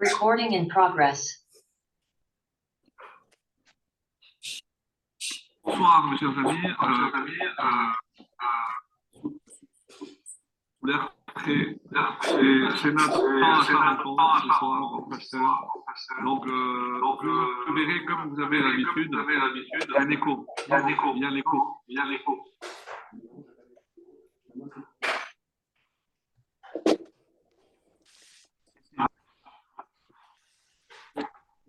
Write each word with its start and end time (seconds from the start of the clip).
Recording 0.00 0.54
in 0.54 0.66
progress. 0.66 1.44
Bonsoir, 5.62 6.06
mes 6.08 6.16
chers 6.16 6.38
amis. 6.38 6.56
Euh, 6.64 7.10
euh, 7.60 9.28
l'air 10.84 11.14
très, 11.34 11.76
c'est 12.80 12.92
notre 12.92 13.20
temps 13.20 13.52
à 13.52 13.62
faire 13.62 13.78
rencontre 13.78 15.20
ce 15.20 15.28
soir 15.28 15.70
au 15.74 15.80
pasteur. 15.82 16.24
Donc, 16.24 16.46
euh, 16.46 17.00
donc 17.00 17.22
euh, 17.24 17.46
vous 17.66 17.74
verrez, 17.74 18.02
comme 18.06 18.30
vous 18.30 18.40
avez 18.40 18.58
l'habitude, 18.58 19.10
il 19.12 19.92
y 19.92 19.96
a 19.96 20.00
un 20.00 20.08
écho. 20.08 20.46
Il 20.66 20.70
y 20.70 20.72
a 20.72 20.78
un 20.78 20.86
écho. 20.88 21.12
Il 21.14 21.20
y 21.20 21.26
a 21.26 21.30
l'écho. 21.30 21.82
Il 21.88 21.96
y 21.96 22.00
a 22.00 22.04
l'écho. 22.06 22.38
Voilà, 24.54 24.64
c'est 24.64 24.64
mieux. 24.64 24.64
C'est 24.64 24.64
mieux. 24.64 24.86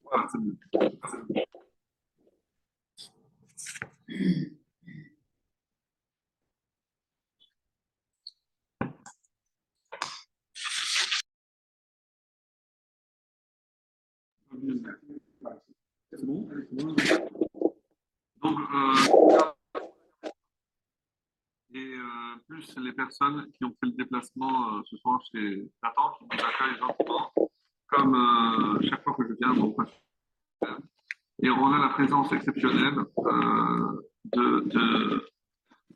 Donc, 18.41 18.59
euh, 18.73 18.93
et 21.73 21.77
euh, 21.77 22.35
plus 22.47 22.75
les 22.77 22.91
personnes 22.91 23.49
qui 23.53 23.63
ont 23.63 23.69
fait 23.69 23.85
le 23.87 23.91
déplacement 23.93 24.75
euh, 24.75 24.81
ce 24.85 24.97
soir 24.97 25.21
chez 25.31 25.71
Nathan, 25.81 26.11
qui 26.19 26.25
nous 26.25 26.43
accueillent 26.43 26.77
gentiment, 26.79 27.31
comme 27.91 28.15
euh, 28.15 28.87
chaque 28.89 29.03
fois 29.03 29.13
que 29.13 29.27
je 29.27 29.33
viens, 29.39 29.53
donc, 29.53 29.75
et 31.43 31.49
on 31.49 31.73
a 31.73 31.79
la 31.79 31.89
présence 31.89 32.31
exceptionnelle 32.31 32.99
euh, 33.17 34.01
de, 34.25 34.59
de 34.67 35.27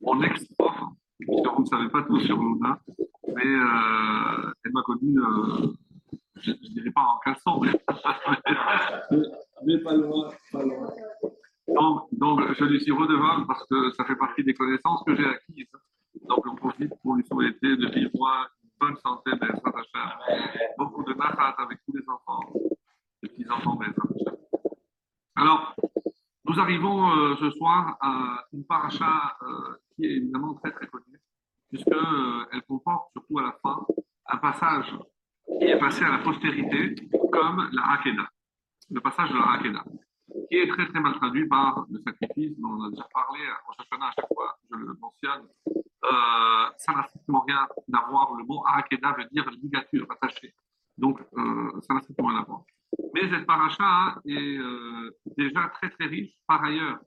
mon 0.01 0.21
ex-prof, 0.23 0.75
que 1.19 1.25
vous 1.27 1.61
ne 1.61 1.65
savez 1.65 1.89
pas 1.89 2.01
tout 2.03 2.19
sur 2.19 2.37
Luna, 2.37 2.79
mais 3.27 3.45
euh, 3.45 4.53
elle 4.63 4.71
m'a 4.71 4.81
connu, 4.81 5.19
euh, 5.19 5.67
je 6.41 6.51
ne 6.51 6.73
dirais 6.73 6.91
pas 6.91 7.01
en 7.01 7.19
caleçon, 7.19 7.61
mais, 7.61 7.71
mais 9.65 9.77
pas 9.79 9.93
loin, 9.93 10.31
pas 10.51 10.63
loin. 10.63 10.89
Donc, 11.67 12.07
donc, 12.11 12.53
je 12.53 12.65
lui 12.65 12.81
suis 12.81 12.91
redevable 12.91 13.45
parce 13.47 13.65
que 13.67 13.91
ça 13.91 14.05
fait 14.05 14.15
partie 14.15 14.43
des 14.43 14.53
connaissances 14.53 15.03
que 15.05 15.15
j'ai 15.15 15.25
acquises. 15.25 15.67
Donc, 16.27 16.39
j'en 16.45 16.55
profite 16.55 16.91
pour 17.01 17.15
lui 17.15 17.25
souhaiter 17.25 17.77
de 17.77 17.87
vivre 17.87 18.49
bonne 18.79 18.95
santé, 18.97 19.31
beaucoup 20.77 21.03
de 21.03 21.13
nachat 21.13 21.55
avec 21.57 21.79
tous 21.85 21.95
les 21.95 22.03
enfants, 22.07 22.53
les 23.21 23.29
petits-enfants. 23.29 23.79
Alors, 25.35 25.75
nous 26.47 26.59
arrivons 26.59 27.09
euh, 27.09 27.35
ce 27.37 27.49
soir 27.51 27.97
à 27.99 28.45
une 28.53 28.65
paracha 28.65 29.37
euh, 29.41 29.75
qui 29.95 30.05
est 30.05 30.17
évidemment 30.17 30.53
très 30.55 30.71
très 30.71 30.87
connue, 30.87 31.19
puisqu'elle 31.69 31.97
euh, 31.97 32.61
comporte 32.67 33.11
surtout 33.13 33.39
à 33.39 33.43
la 33.43 33.51
fin 33.63 33.85
un 34.27 34.37
passage 34.37 34.95
qui 35.59 35.65
est 35.65 35.79
passé 35.79 36.03
à 36.03 36.11
la 36.11 36.17
postérité 36.19 36.95
comme 37.31 37.69
la 37.71 37.93
Hakeda, 37.93 38.29
le 38.91 39.01
passage 39.01 39.29
de 39.31 39.37
la 39.37 39.53
Hakeda, 39.53 39.83
qui 40.49 40.57
est 40.57 40.67
très 40.67 40.87
très 40.87 40.99
mal 40.99 41.13
traduit 41.15 41.47
par 41.47 41.85
le 41.89 41.99
sacrifice 41.99 42.57
dont 42.59 42.69
on 42.69 42.83
a 42.83 42.89
déjà 42.89 43.07
parlé 43.13 43.39
à 43.45 43.57
Rosh 43.65 43.75
Hashanah, 43.79 44.07
à 44.07 44.11
chaque 44.11 44.27
fois 44.33 44.57
je 44.69 44.75
le 44.75 44.93
mentionne. 44.99 45.47
Euh, 45.67 46.69
ça 46.77 46.93
n'a 46.93 47.03
strictement 47.07 47.41
rien 47.41 47.67
à 47.93 48.09
voir. 48.09 48.33
Le 48.35 48.43
mot 48.43 48.63
Hakeda 48.67 49.13
veut 49.13 49.25
dire 49.31 49.49
ligature, 49.61 50.05
attachée. 50.09 50.53
Donc, 50.97 51.19
euh, 51.37 51.81
ça 51.81 51.93
n'a 51.93 52.01
strictement 52.01 52.29
rien 52.29 52.39
à 52.39 52.43
voir. 52.43 52.63
Mais 53.13 53.29
cette 53.29 53.45
paracha 53.45 54.21
est 54.25 54.57
euh, 54.57 55.11
déjà 55.37 55.69
très 55.69 55.89
très 55.89 56.05
riche 56.05 56.33
par 56.47 56.63
ailleurs. 56.63 56.99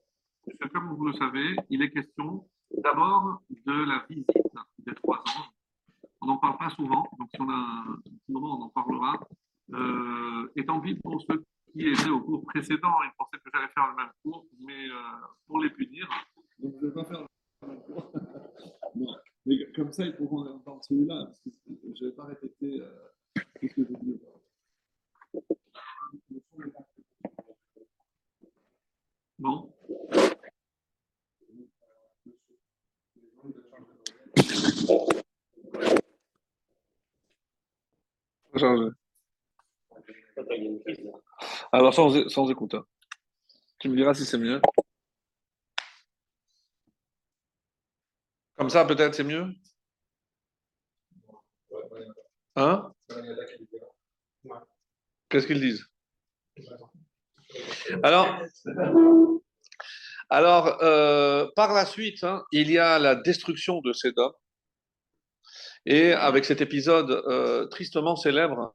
Parce 0.44 0.58
que 0.58 0.68
comme 0.68 0.94
vous 0.94 1.06
le 1.06 1.12
savez, 1.14 1.56
il 1.70 1.82
est 1.82 1.90
question 1.90 2.48
d'abord 2.82 3.42
de 3.50 3.84
la 3.84 4.04
visite 4.08 4.28
des 4.78 4.94
trois 4.94 5.18
anges. 5.20 5.50
On 6.20 6.26
n'en 6.26 6.38
parle 6.38 6.58
pas 6.58 6.70
souvent, 6.70 7.08
donc 7.18 7.28
si 7.30 7.40
on 7.40 7.48
a 7.48 7.54
un 7.54 8.00
petit 8.02 8.32
moment, 8.32 8.58
on 8.58 8.64
en 8.64 8.68
parlera. 8.70 9.20
Euh, 9.74 10.50
et 10.56 10.64
tant 10.64 10.80
pis 10.80 10.94
pour 10.94 11.20
ceux 11.22 11.44
qui 11.78 11.88
étaient 11.88 12.10
au 12.10 12.20
cours 12.20 12.44
précédent, 12.44 12.92
ils 13.04 13.12
pensaient 13.16 13.38
que 13.38 13.50
j'allais 13.54 13.68
faire 13.68 13.88
le 13.90 13.96
même 13.96 14.12
cours, 14.22 14.46
mais 14.58 14.88
euh, 14.88 15.26
pour 15.46 15.60
les 15.60 15.70
punir, 15.70 16.08
donc 16.58 16.74
je 16.80 16.86
ne 16.86 16.90
vais 16.90 16.94
pas 16.94 17.04
faire 17.04 17.26
le 17.62 17.68
même 17.68 17.82
cours. 17.82 18.12
Mais 19.46 19.72
comme 19.72 19.90
ça, 19.92 20.04
ils 20.04 20.14
pourront 20.14 20.46
entendre 20.46 20.84
celui-là, 20.84 21.32
que 21.44 21.50
je 21.64 22.04
ne 22.04 22.10
vais 22.10 22.16
pas 22.16 22.24
répéter 22.24 22.82
euh, 22.82 22.90
tout 23.34 23.68
ce 23.68 23.74
que 23.74 23.86
j'ai 23.88 23.96
dit. 24.02 24.20
Bon. 29.38 29.72
Changer. 38.56 38.90
Alors 41.72 41.87
sans, 41.98 42.28
sans 42.28 42.48
écouteur. 42.48 42.84
Tu 43.80 43.88
me 43.88 43.96
diras 43.96 44.14
si 44.14 44.24
c'est 44.24 44.38
mieux. 44.38 44.60
Comme 48.56 48.70
ça, 48.70 48.84
peut-être 48.84 49.16
c'est 49.16 49.24
mieux? 49.24 49.46
Hein? 52.54 52.92
Qu'est-ce 55.28 55.46
qu'ils 55.48 55.60
disent? 55.60 55.86
Alors, 58.04 58.28
alors 60.28 60.82
euh, 60.82 61.48
par 61.56 61.72
la 61.72 61.84
suite, 61.84 62.22
hein, 62.22 62.44
il 62.52 62.70
y 62.70 62.78
a 62.78 63.00
la 63.00 63.16
destruction 63.16 63.80
de 63.80 63.92
Sédom. 63.92 64.32
Et 65.84 66.12
avec 66.12 66.44
cet 66.44 66.60
épisode 66.60 67.10
euh, 67.10 67.66
tristement 67.66 68.14
célèbre 68.14 68.74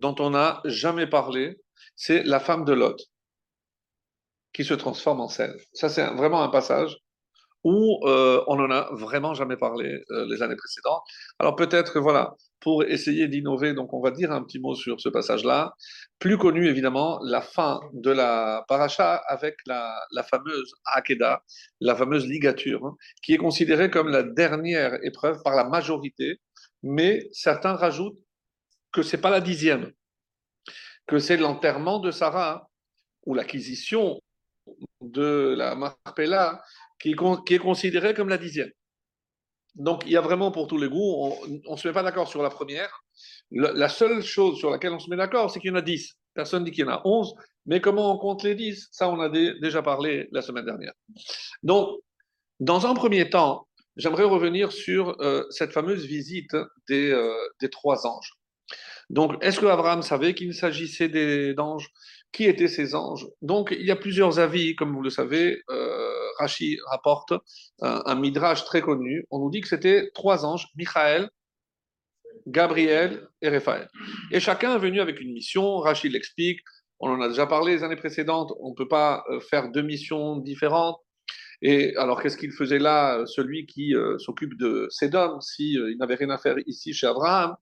dont 0.00 0.16
on 0.18 0.30
n'a 0.30 0.62
jamais 0.64 1.06
parlé, 1.06 1.60
c'est 1.94 2.22
la 2.24 2.40
femme 2.40 2.64
de 2.64 2.72
Lot 2.72 2.96
qui 4.52 4.64
se 4.64 4.74
transforme 4.74 5.20
en 5.20 5.28
sel. 5.28 5.54
Ça, 5.74 5.88
c'est 5.88 6.06
vraiment 6.14 6.42
un 6.42 6.48
passage 6.48 6.96
où 7.66 7.98
euh, 8.04 8.44
on 8.46 8.56
n'en 8.56 8.70
a 8.70 8.88
vraiment 8.92 9.34
jamais 9.34 9.56
parlé 9.56 10.04
euh, 10.12 10.24
les 10.30 10.40
années 10.40 10.54
précédentes. 10.54 11.02
Alors 11.40 11.56
peut-être 11.56 11.92
que 11.92 11.98
voilà, 11.98 12.36
pour 12.60 12.84
essayer 12.84 13.26
d'innover, 13.26 13.74
donc 13.74 13.92
on 13.92 14.00
va 14.00 14.12
dire 14.12 14.30
un 14.30 14.42
petit 14.44 14.60
mot 14.60 14.76
sur 14.76 15.00
ce 15.00 15.08
passage-là. 15.08 15.74
Plus 16.20 16.38
connu 16.38 16.68
évidemment, 16.68 17.18
la 17.24 17.40
fin 17.40 17.80
de 17.92 18.12
la 18.12 18.64
paracha 18.68 19.16
avec 19.26 19.56
la, 19.66 19.98
fameuse 20.30 20.74
Hakeda, 20.84 21.42
la 21.80 21.96
fameuse 21.96 22.26
ligature, 22.26 22.86
hein, 22.86 22.94
qui 23.20 23.34
est 23.34 23.38
considérée 23.38 23.90
comme 23.90 24.10
la 24.10 24.22
dernière 24.22 24.98
épreuve 25.02 25.42
par 25.42 25.56
la 25.56 25.64
majorité, 25.64 26.40
mais 26.84 27.28
certains 27.32 27.74
rajoutent 27.74 28.18
que 28.92 29.02
c'est 29.02 29.20
pas 29.20 29.30
la 29.30 29.40
dixième, 29.40 29.90
que 31.06 31.18
c'est 31.18 31.36
l'enterrement 31.36 31.98
de 31.98 32.10
Sarah 32.10 32.68
ou 33.24 33.34
l'acquisition 33.34 34.20
de 35.00 35.54
la 35.56 35.74
Marpella 35.74 36.62
qui, 36.98 37.12
est 37.12 37.58
considérée 37.58 38.14
comme 38.14 38.28
la 38.28 38.38
dixième. 38.38 38.70
Donc 39.74 40.02
il 40.06 40.12
y 40.12 40.16
a 40.16 40.20
vraiment 40.20 40.50
pour 40.50 40.66
tous 40.66 40.78
les 40.78 40.88
goûts, 40.88 41.34
on 41.66 41.72
ne 41.72 41.76
se 41.76 41.86
met 41.86 41.94
pas 41.94 42.02
d'accord 42.02 42.28
sur 42.28 42.42
la 42.42 42.50
première. 42.50 43.02
La, 43.50 43.88
seule 43.88 44.22
chose 44.22 44.58
sur 44.58 44.70
laquelle 44.70 44.92
on 44.92 44.98
se 44.98 45.10
met 45.10 45.16
d'accord, 45.16 45.50
c'est 45.50 45.60
qu'il 45.60 45.70
y 45.70 45.72
en 45.72 45.76
a 45.76 45.82
dix. 45.82 46.14
Personne 46.34 46.64
dit 46.64 46.70
qu'il 46.70 46.84
y 46.84 46.88
en 46.88 46.92
a 46.92 47.02
onze, 47.04 47.34
mais 47.66 47.80
comment 47.80 48.12
on 48.12 48.18
compte 48.18 48.42
les 48.42 48.54
dix? 48.54 48.88
Ça, 48.90 49.08
on 49.08 49.20
a 49.20 49.28
dé, 49.28 49.54
déjà 49.60 49.82
parlé 49.82 50.28
la 50.32 50.42
semaine 50.42 50.64
dernière. 50.64 50.92
Donc, 51.62 52.00
dans 52.58 52.86
un 52.86 52.94
premier 52.94 53.30
temps, 53.30 53.68
j'aimerais 53.96 54.24
revenir 54.24 54.72
sur 54.72 55.20
euh, 55.20 55.44
cette 55.50 55.72
fameuse 55.72 56.04
visite 56.04 56.56
des, 56.88 57.10
euh, 57.10 57.34
des 57.60 57.70
trois 57.70 58.06
anges. 58.06 58.32
Donc, 59.10 59.32
est-ce 59.40 59.60
que 59.60 59.66
Abraham 59.66 60.02
savait 60.02 60.34
qu'il 60.34 60.52
s'agissait 60.54 61.54
d'anges 61.54 61.88
Qui 62.32 62.44
étaient 62.44 62.68
ces 62.68 62.94
anges? 62.94 63.26
Donc, 63.40 63.74
il 63.78 63.86
y 63.86 63.90
a 63.90 63.96
plusieurs 63.96 64.38
avis, 64.38 64.74
comme 64.74 64.92
vous 64.94 65.02
le 65.02 65.10
savez. 65.10 65.62
Euh, 65.70 66.12
Rachi 66.38 66.78
rapporte 66.90 67.32
un, 67.80 68.02
un, 68.04 68.14
midrash 68.16 68.64
très 68.64 68.80
connu. 68.80 69.24
On 69.30 69.38
nous 69.38 69.50
dit 69.50 69.60
que 69.60 69.68
c'était 69.68 70.10
trois 70.14 70.44
anges, 70.44 70.66
Michael, 70.76 71.30
Gabriel 72.46 73.28
et 73.42 73.48
Raphaël. 73.48 73.88
Et 74.32 74.40
chacun 74.40 74.74
est 74.74 74.80
venu 74.80 75.00
avec 75.00 75.20
une 75.20 75.32
mission. 75.32 75.78
Rachi 75.78 76.08
l'explique. 76.08 76.60
On 76.98 77.10
en 77.10 77.20
a 77.20 77.28
déjà 77.28 77.46
parlé 77.46 77.76
les 77.76 77.84
années 77.84 77.96
précédentes. 77.96 78.52
On 78.60 78.70
ne 78.70 78.74
peut 78.74 78.88
pas 78.88 79.24
faire 79.50 79.70
deux 79.70 79.82
missions 79.82 80.36
différentes. 80.36 80.98
Et 81.62 81.96
alors, 81.96 82.22
qu'est-ce 82.22 82.36
qu'il 82.36 82.52
faisait 82.52 82.78
là, 82.78 83.24
celui 83.26 83.66
qui 83.66 83.94
euh, 83.94 84.18
s'occupe 84.18 84.56
de 84.58 84.88
Sédom, 84.90 85.40
s'il 85.40 85.78
euh, 85.78 85.94
n'avait 85.96 86.16
rien 86.16 86.30
à 86.30 86.38
faire 86.38 86.56
ici 86.66 86.92
chez 86.92 87.06
Abraham? 87.06 87.56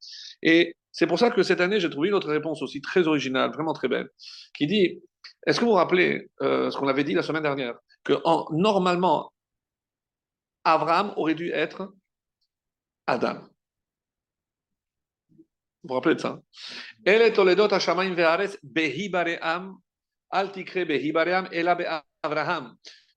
C'est 0.95 1.09
pour 1.09 1.19
ça 1.19 1.31
que 1.31 1.43
cette 1.43 1.61
année, 1.61 1.81
j'ai 1.81 1.91
trouvé 1.91 2.09
une 2.09 2.15
autre 2.15 2.31
réponse 2.31 2.63
aussi 2.63 2.81
très 2.81 3.09
originale, 3.09 3.51
vraiment 3.51 3.73
très 3.73 3.89
belle, 3.89 4.09
qui 4.55 4.69
dit 4.69 5.03
Est-ce 5.45 5.59
que 5.59 5.65
vous 5.65 5.73
vous 5.73 5.77
rappelez 5.77 6.31
euh, 6.41 6.71
ce 6.71 6.79
qu'on 6.79 6.87
avait 6.87 7.03
dit 7.03 7.15
la 7.15 7.25
semaine 7.25 7.43
dernière 7.43 7.75
Que 8.05 8.13
en, 8.25 8.47
normalement, 8.53 9.33
Abraham 10.63 11.13
aurait 11.17 11.35
dû 11.35 11.51
être 11.51 11.93
Adam. 13.09 13.41
Vous 15.83 15.89
vous 15.89 15.95
rappelez 15.95 16.15
de 16.15 16.21
ça? 16.21 16.41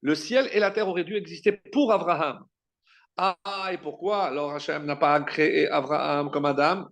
Le 0.02 0.16
ciel 0.16 0.50
et 0.52 0.60
la 0.60 0.72
terre 0.72 0.88
auraient 0.88 1.04
dû 1.04 1.16
exister 1.16 1.52
pour 1.52 1.94
Abraham. 1.94 2.44
Ah, 3.18 3.70
et 3.72 3.78
pourquoi? 3.78 4.26
Alors 4.26 4.54
Hachem 4.54 4.86
n'a 4.86 4.96
pas 4.96 5.20
créé 5.22 5.68
Abraham 5.70 6.32
comme 6.32 6.46
Adam 6.46 6.88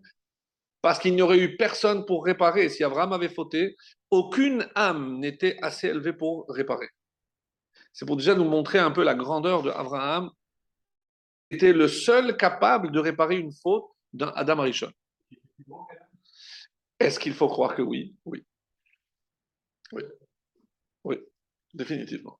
Parce 0.85 0.99
qu'il 0.99 1.15
n'y 1.15 1.23
aurait 1.23 1.39
eu 1.39 1.57
personne 1.57 2.05
pour 2.05 2.23
réparer. 2.25 2.69
Si 2.69 2.83
Abraham 2.83 3.11
avait 3.11 3.33
fauté, 3.33 3.75
aucune 4.11 4.69
âme 4.75 5.17
n'était 5.17 5.57
assez 5.63 5.87
élevée 5.87 6.13
pour 6.13 6.45
réparer. 6.47 6.89
C'est 7.91 8.05
pour 8.05 8.17
déjà 8.17 8.35
nous 8.35 8.43
montrer 8.43 8.77
un 8.77 8.91
peu 8.91 9.03
la 9.03 9.15
grandeur 9.15 9.63
de 9.63 9.71
Abraham. 9.71 10.29
Il 11.49 11.55
était 11.55 11.73
le 11.73 11.87
seul 11.87 12.37
capable 12.37 12.91
de 12.91 12.99
réparer 12.99 13.37
une 13.37 13.51
faute 13.51 13.85
d'un 14.13 14.31
Adam 14.35 14.59
Arishon. 14.59 14.91
Est-ce 16.99 17.19
qu'il 17.19 17.33
faut 17.33 17.47
croire 17.47 17.73
que 17.75 17.81
oui? 17.81 18.15
Oui. 18.23 18.45
Oui. 19.91 20.03
Oui, 21.03 21.17
définitivement. 21.73 22.39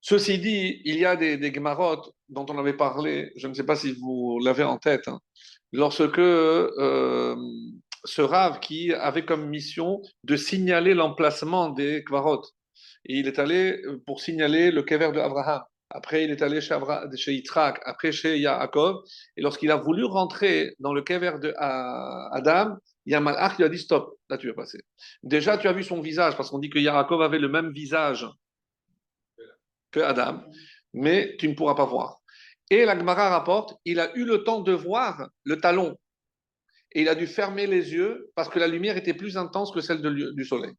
Ceci 0.00 0.40
dit, 0.40 0.82
il 0.84 0.98
y 0.98 1.04
a 1.04 1.14
des, 1.14 1.36
des 1.36 1.52
dont 1.52 2.46
on 2.48 2.58
avait 2.58 2.76
parlé, 2.76 3.32
je 3.36 3.46
ne 3.46 3.54
sais 3.54 3.64
pas 3.64 3.76
si 3.76 3.92
vous 3.92 4.40
l'avez 4.40 4.64
en 4.64 4.78
tête, 4.78 5.06
hein. 5.06 5.20
Lorsque 5.74 6.18
euh, 6.18 7.36
ce 8.04 8.22
Rav 8.22 8.60
qui 8.60 8.92
avait 8.92 9.24
comme 9.24 9.48
mission 9.48 10.00
de 10.22 10.36
signaler 10.36 10.94
l'emplacement 10.94 11.70
des 11.70 12.02
Gmarot, 12.02 12.42
et 13.06 13.18
il 13.18 13.26
est 13.26 13.38
allé 13.38 13.82
pour 14.06 14.20
signaler 14.20 14.70
le 14.70 14.82
kever 14.82 15.10
de 15.12 15.18
Abraham. 15.18 15.62
Après, 15.90 16.24
il 16.24 16.30
est 16.30 16.42
allé 16.42 16.60
chez, 16.60 17.32
Yitzhak, 17.32 17.80
après 17.84 18.10
chez 18.10 18.38
Yaakov. 18.38 19.02
Et 19.36 19.42
lorsqu'il 19.42 19.70
a 19.70 19.76
voulu 19.76 20.04
rentrer 20.04 20.74
dans 20.80 20.92
le 20.92 21.02
kever 21.02 21.32
de 21.40 21.54
Adam, 21.58 22.76
il 23.04 23.12
y 23.12 23.14
a 23.14 23.68
dit 23.68 23.78
stop, 23.78 24.18
là 24.30 24.38
tu 24.38 24.48
vas 24.48 24.54
passer. 24.54 24.80
Déjà, 25.22 25.58
tu 25.58 25.68
as 25.68 25.72
vu 25.72 25.84
son 25.84 26.00
visage, 26.00 26.36
parce 26.36 26.50
qu'on 26.50 26.58
dit 26.58 26.70
que 26.70 26.78
Yaakov 26.78 27.20
avait 27.20 27.38
le 27.38 27.48
même 27.48 27.72
visage 27.72 28.26
que 29.90 30.00
Adam, 30.00 30.42
mais 30.94 31.36
tu 31.38 31.48
ne 31.48 31.54
pourras 31.54 31.74
pas 31.74 31.84
voir. 31.84 32.22
Et 32.70 32.84
la 32.84 32.98
Gemara 32.98 33.28
rapporte, 33.28 33.78
il 33.84 34.00
a 34.00 34.14
eu 34.16 34.24
le 34.24 34.44
temps 34.44 34.60
de 34.60 34.72
voir 34.72 35.28
le 35.44 35.60
talon. 35.60 35.98
Et 36.92 37.02
il 37.02 37.08
a 37.08 37.14
dû 37.14 37.26
fermer 37.26 37.66
les 37.66 37.92
yeux 37.92 38.30
parce 38.34 38.48
que 38.48 38.58
la 38.58 38.68
lumière 38.68 38.96
était 38.96 39.14
plus 39.14 39.36
intense 39.36 39.72
que 39.72 39.80
celle 39.80 40.00
du 40.02 40.44
soleil. 40.44 40.72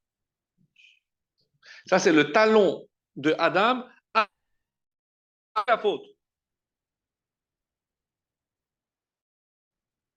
Ça, 1.85 1.99
c'est 1.99 2.13
le 2.13 2.31
talon 2.31 2.87
de 3.15 3.35
Adam 3.37 3.83
la 5.67 5.77
faute. 5.77 6.03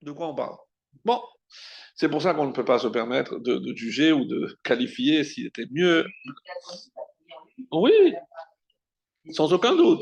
De 0.01 0.11
quoi 0.11 0.27
on 0.27 0.35
parle 0.35 0.57
Bon, 1.05 1.21
c'est 1.95 2.09
pour 2.09 2.21
ça 2.21 2.33
qu'on 2.33 2.47
ne 2.47 2.53
peut 2.53 2.65
pas 2.65 2.79
se 2.79 2.87
permettre 2.87 3.39
de, 3.39 3.73
juger 3.75 4.11
ou 4.11 4.25
de 4.25 4.57
qualifier 4.63 5.23
s'il 5.23 5.47
était 5.47 5.67
mieux. 5.71 6.05
Oui, 7.71 8.13
sans 9.31 9.51
aucun 9.53 9.75
doute. 9.75 10.01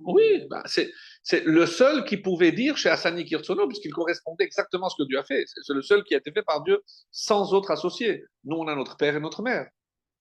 Oui, 0.00 0.46
bah, 0.50 0.62
c'est 0.66 1.44
le 1.44 1.66
seul 1.66 2.04
qui 2.04 2.16
pouvait 2.16 2.52
dire 2.52 2.76
chez 2.76 2.88
Hassani 2.88 3.24
Kirsono, 3.24 3.66
puisqu'il 3.66 3.92
correspondait 3.92 4.44
exactement 4.44 4.86
à 4.86 4.90
ce 4.90 4.96
que 5.02 5.06
Dieu 5.06 5.18
a 5.18 5.24
fait. 5.24 5.44
C'est 5.46 5.72
le 5.72 5.82
seul 5.82 6.02
qui 6.04 6.14
a 6.14 6.18
été 6.18 6.32
fait 6.32 6.42
par 6.42 6.62
Dieu 6.62 6.82
sans 7.10 7.52
autre 7.54 7.70
associé. 7.70 8.24
Nous, 8.44 8.56
on 8.56 8.68
a 8.68 8.74
notre 8.74 8.96
père 8.96 9.16
et 9.16 9.20
notre 9.20 9.42
mère. 9.42 9.68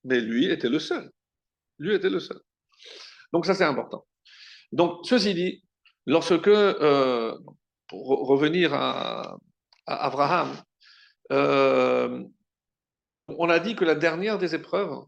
Mais 0.04 0.20
lui 0.20 0.50
était 0.50 0.70
le 0.70 0.80
seul. 0.80 1.10
Lui 1.80 1.96
était 1.96 2.10
le 2.10 2.20
seul. 2.20 2.40
Donc 3.32 3.46
ça, 3.46 3.56
c'est 3.56 3.64
important. 3.64 4.06
Donc, 4.72 5.06
ceci 5.06 5.34
dit, 5.34 5.64
lorsque, 6.06 6.48
euh, 6.48 7.38
pour 7.88 8.28
revenir 8.28 8.74
à, 8.74 9.38
Abraham, 9.86 10.56
euh, 11.32 12.24
on 13.28 13.50
a 13.50 13.60
dit 13.60 13.76
que 13.76 13.86
la 13.86 13.96
dernière 13.96 14.38
des 14.38 14.56
épreuves, 14.56 15.04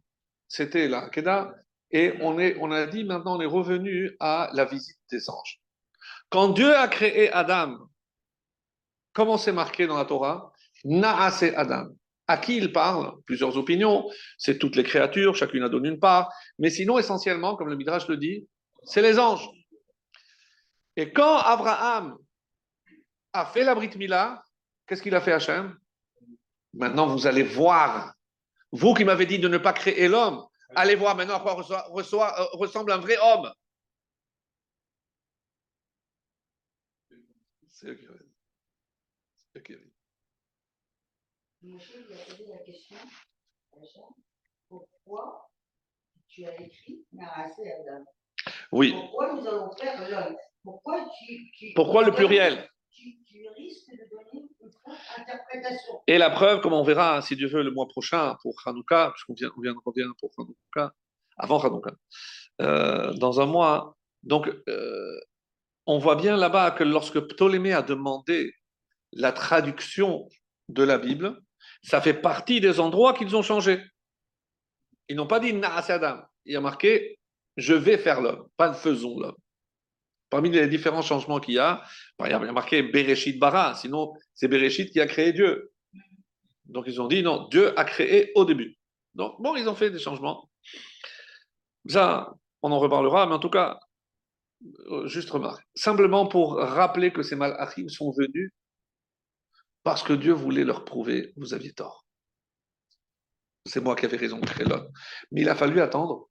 c'était 0.47 0.87
la 0.87 1.09
Kedah, 1.09 1.53
et 1.91 2.13
on, 2.21 2.71
a 2.71 2.85
dit 2.87 3.03
maintenant, 3.03 3.37
on 3.37 3.41
est 3.41 3.45
revenu 3.45 4.15
à 4.19 4.49
la 4.53 4.65
visite 4.65 4.97
des 5.11 5.29
anges. 5.29 5.61
Quand 6.29 6.49
Dieu 6.49 6.75
a 6.75 6.87
créé 6.87 7.31
Adam, 7.31 7.77
comment 9.13 9.37
c'est 9.37 9.51
marqué 9.51 9.87
dans 9.87 9.97
la 9.97 10.05
Torah? 10.05 10.51
Naase 10.83 11.43
Adam. 11.55 11.87
À 12.27 12.37
qui 12.37 12.57
il 12.57 12.71
parle? 12.71 13.13
Plusieurs 13.25 13.55
opinions. 13.57 14.09
C'est 14.37 14.57
toutes 14.57 14.75
les 14.75 14.83
créatures, 14.83 15.35
chacune 15.35 15.63
a 15.63 15.69
donné 15.69 15.89
une 15.89 15.99
part. 15.99 16.33
Mais 16.57 16.69
sinon, 16.69 16.97
essentiellement, 16.97 17.55
comme 17.55 17.69
le 17.69 17.75
Midrash 17.75 18.07
le 18.07 18.17
dit, 18.17 18.47
c'est 18.83 19.01
les 19.01 19.19
anges. 19.19 19.47
Et 20.95 21.11
quand 21.11 21.37
Abraham 21.37 22.17
a 23.33 23.45
fait 23.45 23.63
la 23.63 23.75
Brit 23.75 23.91
Mila, 23.95 24.43
qu'est-ce 24.87 25.03
qu'il 25.03 25.15
a 25.15 25.21
fait 25.21 25.33
Hachem? 25.33 25.77
Maintenant, 26.73 27.07
vous 27.07 27.27
allez 27.27 27.43
voir. 27.43 28.13
Vous 28.71 28.93
qui 28.93 29.05
m'avez 29.05 29.25
dit 29.25 29.39
de 29.39 29.47
ne 29.47 29.57
pas 29.57 29.73
créer 29.73 30.07
l'homme, 30.07 30.43
allez 30.69 30.95
voir 30.95 31.15
maintenant 31.15 31.35
à 31.35 31.39
quoi 31.39 31.53
euh, 31.53 32.43
ressemble 32.53 32.91
un 32.91 32.97
vrai 32.97 33.17
homme. 33.17 33.53
C'est 37.69 37.87
eux 37.87 37.95
qui 37.95 38.05
Monsieur 41.61 42.05
lui 42.05 42.13
a 42.13 42.25
posé 42.25 42.45
la 42.47 42.59
question 42.59 42.97
pourquoi 44.67 45.49
tu 46.27 46.45
as 46.45 46.59
écrit 46.61 47.05
Narasé 47.11 47.71
Adam? 47.71 48.03
Oui. 48.71 48.91
Pourquoi 48.91 49.33
nous 49.33 49.47
allons 49.47 49.71
faire 49.75 50.09
l'homme 50.09 50.35
Pourquoi 50.63 51.09
tu, 51.17 51.73
Pourquoi 51.75 52.03
le 52.03 52.11
pluriel? 52.11 52.69
Et 56.07 56.17
la 56.17 56.29
preuve, 56.29 56.61
comme 56.61 56.73
on 56.73 56.83
verra, 56.83 57.21
si 57.21 57.35
Dieu 57.35 57.47
veut, 57.47 57.63
le 57.63 57.71
mois 57.71 57.87
prochain 57.87 58.37
pour 58.41 58.55
Hanouka, 58.65 59.11
puisqu'on 59.11 59.33
vient, 59.33 59.49
on 59.57 59.91
vient, 59.91 60.11
pour 60.19 60.31
Hanouka, 60.37 60.93
avant 61.37 61.59
Hanouka, 61.59 61.95
euh, 62.61 63.13
dans 63.13 63.41
un 63.41 63.45
mois. 63.45 63.97
Donc, 64.23 64.49
euh, 64.67 65.19
on 65.85 65.99
voit 65.99 66.15
bien 66.15 66.37
là-bas 66.37 66.71
que 66.71 66.83
lorsque 66.83 67.19
Ptolémée 67.19 67.73
a 67.73 67.81
demandé 67.81 68.53
la 69.11 69.31
traduction 69.31 70.27
de 70.69 70.83
la 70.83 70.97
Bible, 70.97 71.39
ça 71.83 72.01
fait 72.01 72.13
partie 72.13 72.59
des 72.59 72.79
endroits 72.79 73.13
qu'ils 73.13 73.35
ont 73.35 73.43
changé. 73.43 73.83
Ils 75.09 75.15
n'ont 75.15 75.27
pas 75.27 75.39
dit 75.39 75.53
Naas 75.53 75.85
Adam. 75.89 76.21
Il 76.45 76.53
y 76.53 76.55
a 76.55 76.61
marqué 76.61 77.19
Je 77.57 77.73
vais 77.73 77.97
faire 77.97 78.21
l'homme, 78.21 78.47
pas 78.57 78.73
faisons 78.73 79.19
l'homme. 79.19 79.37
Parmi 80.29 80.49
les 80.49 80.67
différents 80.67 81.01
changements 81.01 81.39
qu'il 81.39 81.55
y 81.55 81.59
a, 81.59 81.83
il 82.19 82.29
y 82.29 82.33
a 82.33 82.51
marqué 82.51 82.81
Bereshit 82.83 83.39
Bara, 83.39 83.75
sinon 83.75 84.13
c'est 84.33 84.47
Bereshit 84.47 84.91
qui 84.91 84.99
a 84.99 85.07
créé 85.07 85.33
Dieu. 85.33 85.71
Donc 86.65 86.85
ils 86.87 87.01
ont 87.01 87.07
dit 87.07 87.23
non, 87.23 87.47
Dieu 87.49 87.77
a 87.79 87.85
créé 87.85 88.31
au 88.35 88.45
début. 88.45 88.77
Donc 89.13 89.39
bon, 89.39 89.55
ils 89.55 89.69
ont 89.69 89.75
fait 89.75 89.91
des 89.91 89.99
changements. 89.99 90.49
Ça, 91.87 92.33
on 92.61 92.71
en 92.71 92.79
reparlera, 92.79 93.27
mais 93.27 93.33
en 93.33 93.39
tout 93.39 93.49
cas, 93.49 93.79
euh, 94.87 95.07
juste 95.07 95.29
remarque. 95.29 95.63
Simplement 95.75 96.27
pour 96.27 96.55
rappeler 96.55 97.13
que 97.13 97.21
ces 97.21 97.35
malachim 97.35 97.87
sont 97.89 98.11
venus 98.11 98.51
parce 99.83 100.01
que 100.01 100.13
Dieu 100.13 100.33
voulait 100.33 100.63
leur 100.63 100.83
prouver, 100.83 101.33
vous 101.37 101.53
aviez 101.53 101.71
tort. 101.71 102.05
C'est 103.67 103.81
moi 103.81 103.95
qui 103.95 104.05
avais 104.05 104.17
raison 104.17 104.39
de. 104.39 104.47
Mais 105.31 105.41
il 105.41 105.49
a 105.49 105.55
fallu 105.55 105.79
attendre 105.81 106.29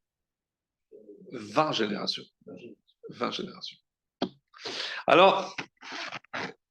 20 1.32 1.72
générations. 1.72 2.24
20 3.10 3.30
générations. 3.30 3.78
Alors, 5.06 5.56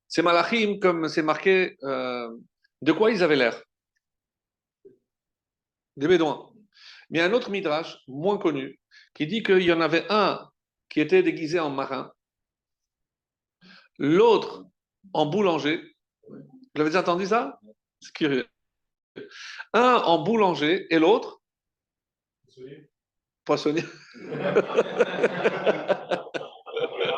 ces 0.08 0.22
malachim, 0.22 0.80
comme 0.80 1.08
c'est 1.08 1.24
marqué, 1.24 1.78
euh, 1.84 2.30
de 2.82 2.92
quoi 2.92 3.12
ils 3.12 3.24
avaient 3.24 3.36
l'air? 3.36 3.62
Des 5.98 6.08
bédouins. 6.08 6.52
Mais 7.10 7.20
il 7.20 7.22
y 7.22 7.24
a 7.24 7.28
un 7.28 7.34
autre 7.34 7.50
midrash, 7.50 7.98
moins 8.08 8.38
connu, 8.38 8.80
qui 9.14 9.28
dit 9.28 9.44
qu'il 9.44 9.62
y 9.62 9.72
en 9.72 9.82
avait 9.82 10.06
un 10.10 10.50
qui 10.90 11.00
était 11.00 11.24
déguisé 11.24 11.60
en 11.60 11.70
marin, 11.70 12.12
l'autre 13.98 14.66
en 15.14 15.26
boulanger, 15.26 15.96
vous 16.30 16.82
avez 16.82 16.90
déjà 16.90 17.02
entendu 17.02 17.26
ça? 17.26 17.60
C'est 18.00 18.14
curieux. 18.14 18.48
Un 19.74 19.96
en 19.96 20.24
boulanger 20.24 20.88
et 20.90 21.00
l'autre 21.00 21.42
Poissonnier. 23.46 23.84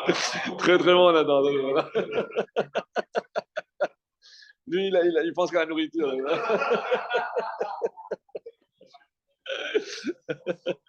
très 0.58 0.78
très 0.78 0.94
bon 0.94 1.10
là-dedans. 1.10 1.42
Lui, 4.68 4.88
il, 4.88 5.32
pense 5.34 5.50
qu'à 5.50 5.60
la 5.60 5.66
nourriture. 5.66 6.12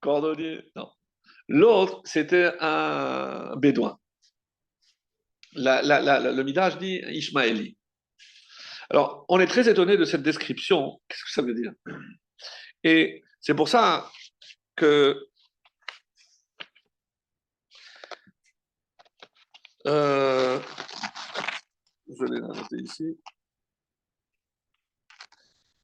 Cordonnier, 0.00 0.64
non. 0.74 0.90
L'autre, 1.48 2.00
c'était 2.04 2.52
un 2.60 3.54
bédouin 3.56 4.00
le 5.56 6.42
Midrash 6.42 6.78
dit 6.78 7.00
Ishmaéli. 7.08 7.76
Alors, 8.90 9.24
on 9.28 9.40
est 9.40 9.46
très 9.46 9.68
étonné 9.68 9.96
de 9.96 10.04
cette 10.04 10.22
description. 10.22 11.00
Qu'est-ce 11.08 11.24
que 11.24 11.30
ça 11.30 11.42
veut 11.42 11.54
dire? 11.54 11.72
Et 12.84 13.22
c'est 13.40 13.54
pour 13.54 13.68
ça 13.68 14.10
que 14.76 15.16
euh, 19.86 20.60
je. 22.08 23.14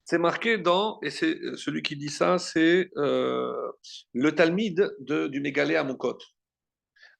C'est 0.04 0.18
marqué 0.18 0.58
dans, 0.58 1.00
et 1.02 1.10
c'est 1.10 1.38
celui 1.56 1.82
qui 1.82 1.96
dit 1.96 2.10
ça, 2.10 2.38
c'est 2.38 2.90
euh, 2.98 3.72
le 4.12 4.34
Talmide 4.34 4.94
de, 5.00 5.26
du 5.28 5.40
Mégalé 5.40 5.76
à 5.76 5.84
Moukot. 5.84 6.18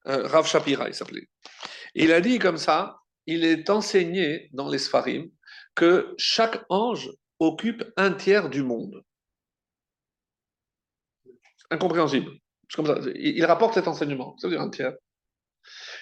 Euh, 0.09 0.27
Rav 0.27 0.47
Shapira, 0.47 0.89
il 0.89 0.95
s'appelait. 0.95 1.29
Il 1.95 2.13
a 2.13 2.21
dit 2.21 2.39
comme 2.39 2.59
ça, 2.59 2.99
il 3.27 3.45
est 3.45 3.71
enseigné 3.71 4.51
dans 4.53 4.69
les 4.69 4.79
Sfarim 4.79 5.31
que 5.75 6.15
chaque 6.19 6.65
ange 6.69 7.11
occupe 7.39 7.85
un 7.97 8.13
tiers 8.13 8.51
du 8.51 8.63
monde. 8.63 9.03
Incompréhensible. 11.71 12.31
Il 13.15 13.45
rapporte 13.45 13.75
cet 13.75 13.89
enseignement. 13.89 14.37
Ça 14.39 14.49
veut 14.49 14.55
dire 14.55 14.63
un 14.63 14.71
tiers. 14.71 14.93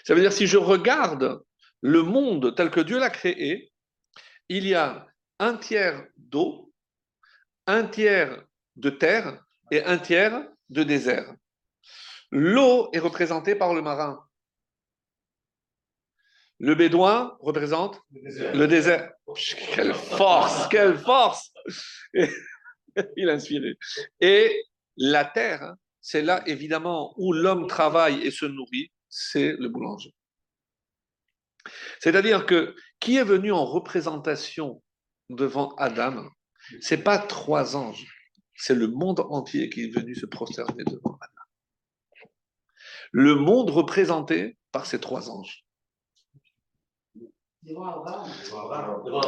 Ça 0.05 0.15
veut 0.15 0.21
dire 0.21 0.33
si 0.33 0.47
je 0.47 0.59
regarde 0.59 1.43
le 1.81 2.03
monde 2.03 2.55
tel 2.55 2.71
que 2.71 2.81
Dieu 2.81 2.99
l'a 2.99 3.11
créé, 3.11 3.73
il 4.49 4.67
y 4.67 4.75
a 4.75 5.07
un 5.39 5.57
tiers 5.57 6.07
d'eau, 6.17 6.73
un 7.67 7.85
tiers 7.85 8.45
de 8.77 8.91
terre 8.91 9.43
et 9.71 9.85
un 9.85 9.99
tiers 9.99 10.47
de 10.69 10.83
désert. 10.83 11.33
L'eau 12.31 12.91
est 12.93 12.99
représentée 12.99 13.55
par 13.55 13.75
le 13.75 13.83
marin. 13.83 14.25
Le 16.59 16.75
bédouin 16.75 17.37
représente 17.41 18.01
le 18.11 18.67
désert. 18.67 19.13
Quelle 19.75 19.95
force, 19.95 20.69
quelle 20.69 20.99
force 20.99 21.53
Il 23.17 23.31
a 23.31 23.33
inspiré. 23.33 23.79
Et 24.21 24.65
la 24.97 25.25
terre, 25.25 25.75
c'est 26.03 26.23
là 26.23 26.43
évidemment 26.47 27.15
où 27.17 27.33
l'homme 27.33 27.67
travaille 27.67 28.21
et 28.27 28.31
se 28.31 28.45
nourrit, 28.45 28.91
c'est 29.11 29.53
le 29.59 29.69
boulanger. 29.69 30.15
C'est-à-dire 32.01 32.47
que 32.47 32.75
qui 33.01 33.17
est 33.17 33.25
venu 33.25 33.53
en 33.53 33.65
représentation 33.65 34.83
devant 35.29 35.75
Adam, 35.77 36.29
c'est 36.81 37.03
pas 37.03 37.19
trois 37.19 37.77
anges, 37.77 38.07
c'est 38.55 38.75
le 38.75 38.89
monde 38.89 39.21
entier 39.31 39.69
qui 39.69 39.85
est 39.85 39.95
venu 39.95 40.15
se 40.15 40.25
prosterner 40.27 40.85
devant 40.85 41.19
Adam. 41.21 42.29
Le 43.13 43.35
monde 43.35 43.71
représenté 43.71 44.57
par 44.73 44.87
ces 44.87 45.01
trois 45.01 45.31
anges. 45.31 45.65
Devant 47.63 47.87
Abraham. 47.87 48.31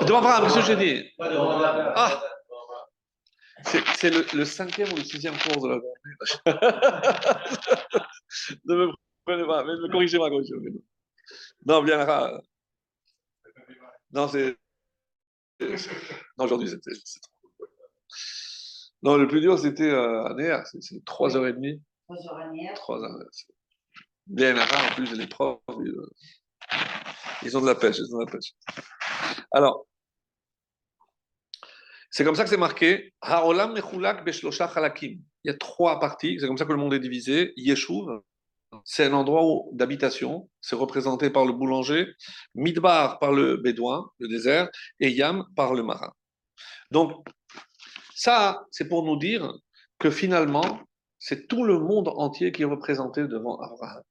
Devant 0.07 0.19
Abraham, 0.19 0.45
qu'est-ce 0.45 0.55
que 0.55 0.63
j'ai 0.63 0.77
dit? 0.77 1.11
Ah 1.19 2.23
C'est 3.95 4.11
le, 4.11 4.25
le, 4.35 4.45
cinquième 4.45 4.93
ou 4.93 4.97
le 4.97 5.05
sixième 5.05 5.37
cours 5.37 5.63
de 5.63 5.69
la 5.69 5.75
journée. 5.75 5.93
ne 9.37 9.43
me 9.43 9.47
prenez 9.47 9.47
pas, 9.47 9.65
mais 9.65 9.91
corrigez-moi, 9.91 10.31
corrigez-moi. 10.31 10.81
Non, 11.67 11.83
bien 11.83 11.99
là. 11.99 12.41
Non, 14.13 14.29
c'est. 14.29 14.57
Non, 15.61 16.45
aujourd'hui, 16.45 16.69
c'était. 16.69 16.91
Non, 19.03 19.17
le 19.17 19.27
plus 19.27 19.41
dur, 19.41 19.59
c'était 19.59 19.91
euh, 19.91 20.25
à 20.25 20.35
Néa, 20.35 20.65
c'est 20.65 20.79
3h30. 21.05 21.81
3h30. 22.09 22.75
3h. 22.75 23.47
Bien 24.27 24.55
là, 24.55 24.65
en 24.65 24.95
plus, 24.95 25.13
les 25.17 25.27
profs. 25.27 25.61
Ils, 25.81 25.95
ils 27.43 27.57
ont 27.57 27.61
de 27.61 27.67
la 27.67 27.75
pêche, 27.75 27.99
ils 27.99 28.15
ont 28.15 28.19
de 28.19 28.25
la 28.25 28.31
pêche. 28.31 28.53
Alors, 29.51 29.87
c'est 32.11 32.25
comme 32.25 32.35
ça 32.35 32.45
que 32.45 32.51
c'est 32.51 32.57
marqué. 32.57 33.15
Haolam 33.23 33.73
mechulak 33.73 34.25
beshlosha 34.25 34.67
halakim. 34.67 35.23
Il 35.45 35.51
y 35.51 35.55
a 35.55 35.57
trois 35.57 35.99
parties, 35.99 36.39
c'est 36.39 36.47
comme 36.47 36.59
ça 36.59 36.65
que 36.65 36.73
le 36.73 36.79
monde 36.79 36.95
est 36.95 37.01
divisé. 37.01 37.53
Yeshuv, 37.57 38.21
c'est 38.85 39.07
un 39.07 39.13
endroit 39.13 39.65
d'habitation, 39.73 40.49
c'est 40.61 40.77
représenté 40.77 41.31
par 41.31 41.45
le 41.45 41.53
boulanger, 41.53 42.07
Midbar 42.55 43.19
par 43.19 43.33
le 43.33 43.57
bédouin, 43.57 44.11
le 44.19 44.29
désert, 44.29 44.69
et 45.01 45.11
Yam 45.11 45.45
par 45.57 45.75
le 45.75 45.83
marin. 45.83 46.13
Donc, 46.91 47.27
ça, 48.15 48.65
c'est 48.71 48.89
pour 48.89 49.05
nous 49.05 49.17
dire 49.17 49.53
que 49.99 50.11
finalement, 50.11 50.81
c'est 51.19 51.47
tout 51.49 51.65
le 51.65 51.79
monde 51.79 52.09
entier 52.09 52.53
qui 52.53 52.63
est 52.63 52.67
représenté 52.67 53.23
devant 53.27 53.61
Abraham. 53.61 54.03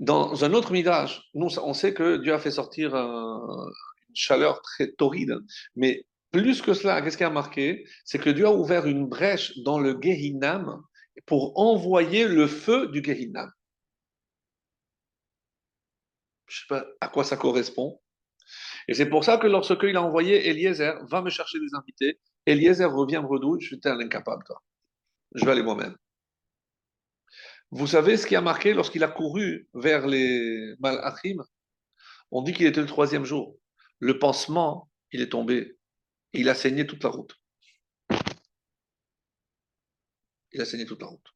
Dans 0.00 0.44
un 0.44 0.52
autre 0.54 0.72
midrash, 0.72 1.22
nous, 1.34 1.58
on 1.58 1.74
sait 1.74 1.94
que 1.94 2.18
Dieu 2.18 2.32
a 2.32 2.38
fait 2.38 2.50
sortir 2.50 2.94
une 2.94 3.72
chaleur 4.14 4.60
très 4.62 4.92
torride, 4.92 5.36
mais 5.76 6.04
plus 6.30 6.60
que 6.60 6.74
cela, 6.74 7.00
qu'est-ce 7.00 7.16
qui 7.16 7.24
a 7.24 7.30
marqué? 7.30 7.86
C'est 8.04 8.18
que 8.18 8.30
Dieu 8.30 8.46
a 8.46 8.52
ouvert 8.52 8.86
une 8.86 9.06
brèche 9.06 9.58
dans 9.64 9.78
le 9.78 9.98
Gehinam 10.00 10.82
pour 11.26 11.58
envoyer 11.58 12.26
le 12.26 12.46
feu 12.46 12.88
du 12.88 13.02
Gehinam. 13.02 13.50
Je 16.46 16.56
ne 16.56 16.60
sais 16.60 16.66
pas 16.68 16.86
à 17.00 17.08
quoi 17.08 17.24
ça 17.24 17.36
correspond. 17.36 18.00
Et 18.88 18.94
c'est 18.94 19.08
pour 19.08 19.24
ça 19.24 19.36
que 19.36 19.46
lorsque 19.46 19.82
il 19.82 19.96
a 19.96 20.02
envoyé 20.02 20.48
Eliezer, 20.48 21.04
va 21.10 21.20
me 21.20 21.28
chercher 21.28 21.58
des 21.60 21.74
invités, 21.74 22.18
Eliezer 22.46 22.90
revient 22.90 23.22
me 23.22 23.60
je 23.60 23.66
suis 23.66 23.80
un 23.84 24.00
incapable, 24.00 24.42
toi. 24.44 24.62
Je 25.34 25.44
vais 25.44 25.52
aller 25.52 25.62
moi-même. 25.62 25.94
Vous 27.70 27.86
savez 27.86 28.16
ce 28.16 28.26
qui 28.26 28.34
a 28.34 28.40
marqué 28.40 28.72
lorsqu'il 28.72 29.04
a 29.04 29.08
couru 29.08 29.68
vers 29.74 30.06
les 30.06 30.74
Malachim? 30.80 31.36
On 32.30 32.40
dit 32.40 32.54
qu'il 32.54 32.66
était 32.66 32.80
le 32.80 32.86
troisième 32.86 33.26
jour. 33.26 33.58
Le 33.98 34.18
pansement, 34.18 34.90
il 35.12 35.20
est 35.20 35.30
tombé. 35.30 35.76
Il 36.32 36.48
a 36.48 36.54
saigné 36.54 36.86
toute 36.86 37.04
la 37.04 37.10
route. 37.10 37.34
Il 40.52 40.60
a 40.60 40.64
saigné 40.64 40.86
toute 40.86 41.00
la 41.00 41.08
route. 41.08 41.26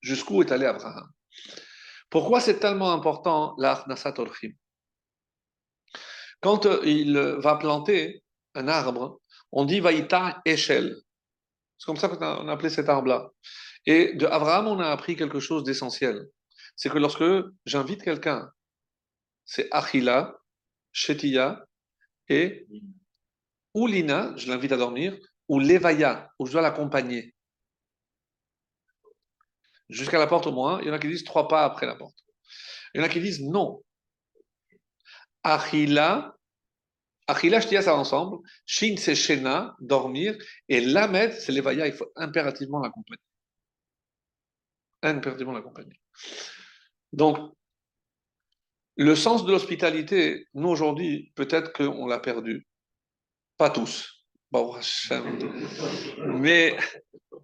Jusqu'où 0.00 0.42
est 0.42 0.52
allé 0.52 0.66
Abraham? 0.66 1.10
Pourquoi 2.10 2.40
c'est 2.40 2.60
tellement 2.60 2.92
important 2.92 3.54
l'Arnasat 3.58 4.18
Orchim? 4.18 4.52
Quand 6.40 6.64
il 6.84 7.18
va 7.38 7.56
planter 7.56 8.22
un 8.54 8.68
arbre, 8.68 9.20
on 9.52 9.64
dit 9.64 9.80
Vaïta 9.80 10.40
Echel. 10.44 10.96
C'est 11.78 11.86
comme 11.86 11.96
ça 11.96 12.08
qu'on 12.08 12.48
a 12.48 12.52
appelé 12.52 12.70
cet 12.70 12.88
arbre-là. 12.88 13.30
Et 13.84 14.14
de 14.14 14.26
Abraham, 14.26 14.68
on 14.68 14.80
a 14.80 14.90
appris 14.90 15.16
quelque 15.16 15.40
chose 15.40 15.64
d'essentiel. 15.64 16.26
C'est 16.76 16.90
que 16.90 16.98
lorsque 16.98 17.24
j'invite 17.64 18.02
quelqu'un, 18.02 18.50
c'est 19.44 19.68
Achila, 19.72 20.38
Shetia 20.92 21.64
et 22.28 22.66
ou 23.76 23.86
Lina, 23.86 24.32
je 24.38 24.48
l'invite 24.48 24.72
à 24.72 24.78
dormir, 24.78 25.14
ou 25.48 25.60
Levaya, 25.60 26.30
où 26.38 26.46
je 26.46 26.52
dois 26.52 26.62
l'accompagner. 26.62 27.34
Jusqu'à 29.90 30.18
la 30.18 30.26
porte 30.26 30.46
au 30.46 30.52
moins, 30.52 30.80
il 30.80 30.88
y 30.88 30.90
en 30.90 30.94
a 30.94 30.98
qui 30.98 31.08
disent 31.08 31.24
trois 31.24 31.46
pas 31.46 31.62
après 31.62 31.84
la 31.84 31.94
porte. 31.94 32.16
Il 32.94 32.98
y 32.98 33.04
en 33.04 33.06
a 33.06 33.10
qui 33.10 33.20
disent 33.20 33.42
non. 33.42 33.84
Achila, 35.42 36.34
Achila, 37.26 37.60
Shtia, 37.60 37.82
ça 37.82 37.94
ensemble. 37.94 38.38
Shin, 38.64 38.96
c'est 38.96 39.14
Shena, 39.14 39.76
dormir. 39.78 40.38
Et 40.70 40.80
Lamed, 40.80 41.32
c'est 41.32 41.52
Levaya, 41.52 41.86
il 41.86 41.92
faut 41.92 42.10
impérativement 42.16 42.78
l'accompagner. 42.78 43.20
Impérativement 45.02 45.52
l'accompagner. 45.52 46.00
Donc, 47.12 47.54
le 48.96 49.14
sens 49.14 49.44
de 49.44 49.52
l'hospitalité, 49.52 50.46
nous 50.54 50.70
aujourd'hui, 50.70 51.30
peut-être 51.34 51.74
qu'on 51.74 52.06
l'a 52.06 52.20
perdu. 52.20 52.66
Pas 53.56 53.70
tous. 53.70 54.12
Mais 56.26 56.76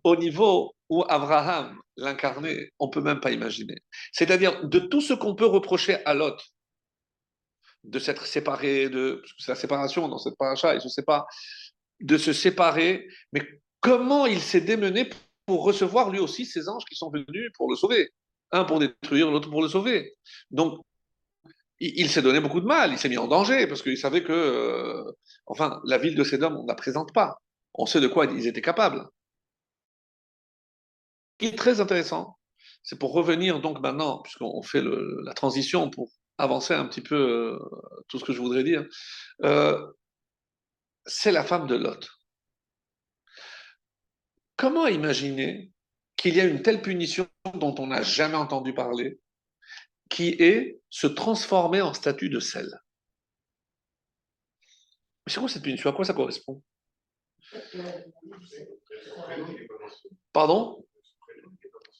au 0.04 0.16
niveau 0.16 0.74
où 0.88 1.04
Abraham 1.08 1.78
l'incarnait, 1.96 2.72
on 2.78 2.88
peut 2.88 3.00
même 3.00 3.20
pas 3.20 3.32
imaginer. 3.32 3.76
C'est-à-dire, 4.12 4.66
de 4.66 4.78
tout 4.78 5.00
ce 5.00 5.14
qu'on 5.14 5.34
peut 5.34 5.46
reprocher 5.46 6.04
à 6.04 6.14
Lot, 6.14 6.40
de 7.84 7.98
s'être 7.98 8.26
séparé, 8.26 8.88
de 8.88 9.22
la 9.48 9.54
séparation 9.54 10.08
dans 10.08 10.18
cette 10.18 10.36
paracha, 10.36 10.74
il 10.74 10.80
se 10.80 10.88
sépare, 10.88 11.26
de 12.00 12.16
se 12.16 12.32
séparer, 12.32 13.08
mais 13.32 13.42
comment 13.80 14.26
il 14.26 14.40
s'est 14.40 14.60
démené 14.60 15.10
pour 15.46 15.64
recevoir 15.64 16.10
lui 16.10 16.20
aussi 16.20 16.46
ces 16.46 16.68
anges 16.68 16.84
qui 16.88 16.94
sont 16.94 17.10
venus 17.10 17.50
pour 17.54 17.70
le 17.70 17.76
sauver 17.76 18.10
Un 18.52 18.64
pour 18.64 18.78
détruire, 18.78 19.30
l'autre 19.30 19.50
pour 19.50 19.62
le 19.62 19.68
sauver. 19.68 20.14
Donc, 20.50 20.80
il, 21.82 22.08
s'est 22.10 22.22
donné 22.22 22.40
beaucoup 22.40 22.60
de 22.60 22.66
mal, 22.66 22.92
il 22.92 22.98
s'est 22.98 23.08
mis 23.08 23.18
en 23.18 23.26
danger, 23.26 23.66
parce 23.66 23.82
qu'il 23.82 23.98
savait 23.98 24.22
que, 24.22 24.32
euh, 24.32 25.12
enfin, 25.46 25.80
la 25.84 25.98
ville 25.98 26.14
de 26.14 26.24
Sédom, 26.24 26.54
on 26.56 26.62
ne 26.62 26.68
la 26.68 26.74
présente 26.74 27.12
pas. 27.12 27.38
On 27.74 27.86
sait 27.86 28.00
de 28.00 28.06
quoi 28.06 28.26
ils 28.26 28.46
étaient 28.46 28.62
capables. 28.62 29.04
Ce 31.32 31.46
qui 31.46 31.54
est 31.54 31.58
très 31.58 31.80
intéressant, 31.80 32.38
c'est 32.82 32.98
pour 32.98 33.12
revenir 33.12 33.60
donc 33.60 33.80
maintenant, 33.80 34.22
puisqu'on 34.22 34.62
fait 34.62 34.82
la 34.82 35.34
transition 35.34 35.90
pour 35.90 36.10
avancer 36.38 36.74
un 36.74 36.86
petit 36.86 37.00
peu 37.00 37.16
euh, 37.16 37.58
tout 38.08 38.18
ce 38.18 38.24
que 38.24 38.32
je 38.32 38.40
voudrais 38.40 38.64
dire, 38.64 38.84
euh, 39.42 39.84
c'est 41.04 41.32
la 41.32 41.44
femme 41.44 41.66
de 41.66 41.74
Lot. 41.74 42.08
Comment 44.56 44.86
imaginer 44.86 45.72
qu'il 46.16 46.36
y 46.36 46.40
a 46.40 46.44
une 46.44 46.62
telle 46.62 46.82
punition 46.82 47.26
dont 47.54 47.74
on 47.78 47.88
n'a 47.88 48.02
jamais 48.02 48.36
entendu 48.36 48.72
parler 48.72 49.18
qui 50.12 50.28
est 50.38 50.78
se 50.90 51.06
transformer 51.06 51.80
en 51.80 51.94
statut 51.94 52.28
de 52.28 52.38
sel. 52.38 52.68
C'est 55.26 55.40
quoi 55.40 55.48
cette 55.48 55.62
punition? 55.62 55.88
À 55.88 55.94
quoi 55.94 56.04
ça 56.04 56.12
correspond? 56.12 56.62
Pardon? 60.34 60.86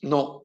Non. 0.02 0.44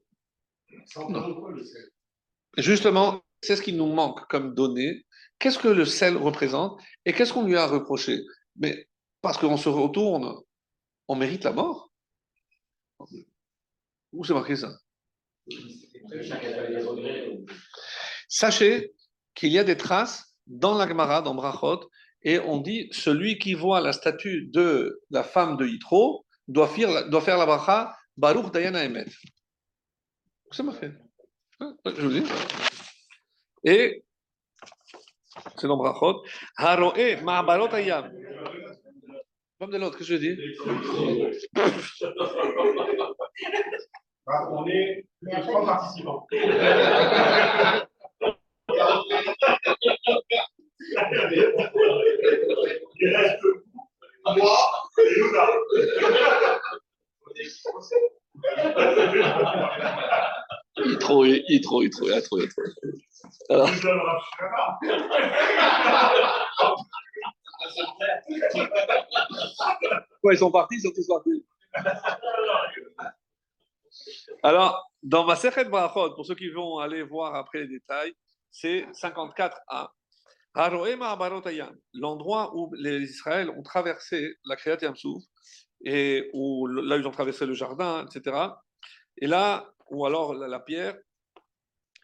Justement, 2.56 3.22
c'est 3.42 3.56
ce 3.56 3.60
qui 3.60 3.74
nous 3.74 3.92
manque 3.92 4.26
comme 4.28 4.54
données. 4.54 5.04
Qu'est-ce 5.38 5.58
que 5.58 5.68
le 5.68 5.84
sel 5.84 6.16
représente? 6.16 6.80
Et 7.04 7.12
qu'est-ce 7.12 7.34
qu'on 7.34 7.44
lui 7.44 7.56
a 7.56 7.66
reproché? 7.66 8.24
Mais 8.56 8.88
parce 9.20 9.36
qu'on 9.36 9.58
se 9.58 9.68
retourne, 9.68 10.40
on 11.06 11.16
mérite 11.16 11.44
la 11.44 11.52
mort? 11.52 11.92
Où 14.12 14.24
c'est 14.24 14.32
marqué 14.32 14.56
ça? 14.56 14.72
Sachez 18.28 18.92
qu'il 19.34 19.52
y 19.52 19.58
a 19.58 19.64
des 19.64 19.76
traces 19.76 20.34
dans 20.46 20.76
la 20.76 20.88
Gemara, 20.88 21.22
dans 21.22 21.34
Brachot, 21.34 21.88
et 22.22 22.38
on 22.40 22.58
dit 22.58 22.88
celui 22.92 23.38
qui 23.38 23.54
voit 23.54 23.80
la 23.80 23.92
statue 23.92 24.46
de 24.46 25.00
la 25.10 25.22
femme 25.22 25.56
de 25.56 25.66
Yitro 25.66 26.26
doit 26.48 26.68
faire, 26.68 26.90
la 26.90 27.46
bracha 27.46 27.94
Baruch 28.16 28.52
Dayana 28.52 28.84
Emet. 28.84 29.06
C'est 30.50 30.62
marqué. 30.62 30.90
Je 31.60 32.00
vous 32.00 32.10
dis. 32.10 32.24
Et 33.64 34.02
c'est 35.56 35.68
dans 35.68 35.76
Brachot. 35.76 36.24
Haroe 36.56 37.16
Ma'abarot 37.22 37.72
Ayam. 37.74 38.10
Comme 39.60 39.70
de 39.70 39.78
l'autre, 39.78 39.98
qu'est-ce 39.98 40.10
que 40.10 40.16
je 40.16 40.20
dis 40.20 40.36
On 44.30 44.66
est 44.66 45.06
trois 45.42 45.64
participants. 45.64 46.26
Il 53.00 53.16
reste 53.16 53.38
moi 54.36 54.58
et 54.98 55.14
Luna. 55.14 55.46
Il 60.76 60.92
est 60.92 60.98
trop, 60.98 61.24
il 61.24 61.44
est 61.48 61.62
trop, 61.62 61.82
il 61.82 61.86
est 61.86 61.90
trop, 61.90 62.08
il 62.08 62.12
est 62.14 62.22
trop, 62.22 62.38
il 62.38 62.44
est 62.44 62.48
trop. 62.48 62.62
Alors, 63.50 63.68
ouais, 70.22 70.34
ils 70.34 70.38
sont 70.38 70.50
partis, 70.50 70.76
ils 70.76 70.82
sont 70.82 70.92
tous 70.94 71.06
partis. 71.06 71.44
Alors, 74.48 74.90
dans 75.02 75.26
ma 75.26 75.36
Sechet 75.36 75.66
Brachot, 75.66 76.14
pour 76.14 76.24
ceux 76.24 76.34
qui 76.34 76.48
vont 76.48 76.78
aller 76.78 77.02
voir 77.02 77.34
après 77.34 77.58
les 77.60 77.68
détails, 77.68 78.14
c'est 78.50 78.86
54a. 78.92 79.88
L'endroit 81.92 82.56
où 82.56 82.72
les 82.72 83.02
Israël 83.02 83.50
ont 83.50 83.62
traversé 83.62 84.36
la 84.46 84.56
Kriyat 84.56 84.78
Yamsouf, 84.80 85.22
et 85.84 86.30
où 86.32 86.66
là 86.66 86.96
ils 86.96 87.06
ont 87.06 87.10
traversé 87.10 87.44
le 87.44 87.52
jardin, 87.52 88.06
etc. 88.06 88.38
Et 89.18 89.26
là, 89.26 89.70
ou 89.90 90.06
alors 90.06 90.32
la, 90.32 90.60
pierre, 90.60 90.96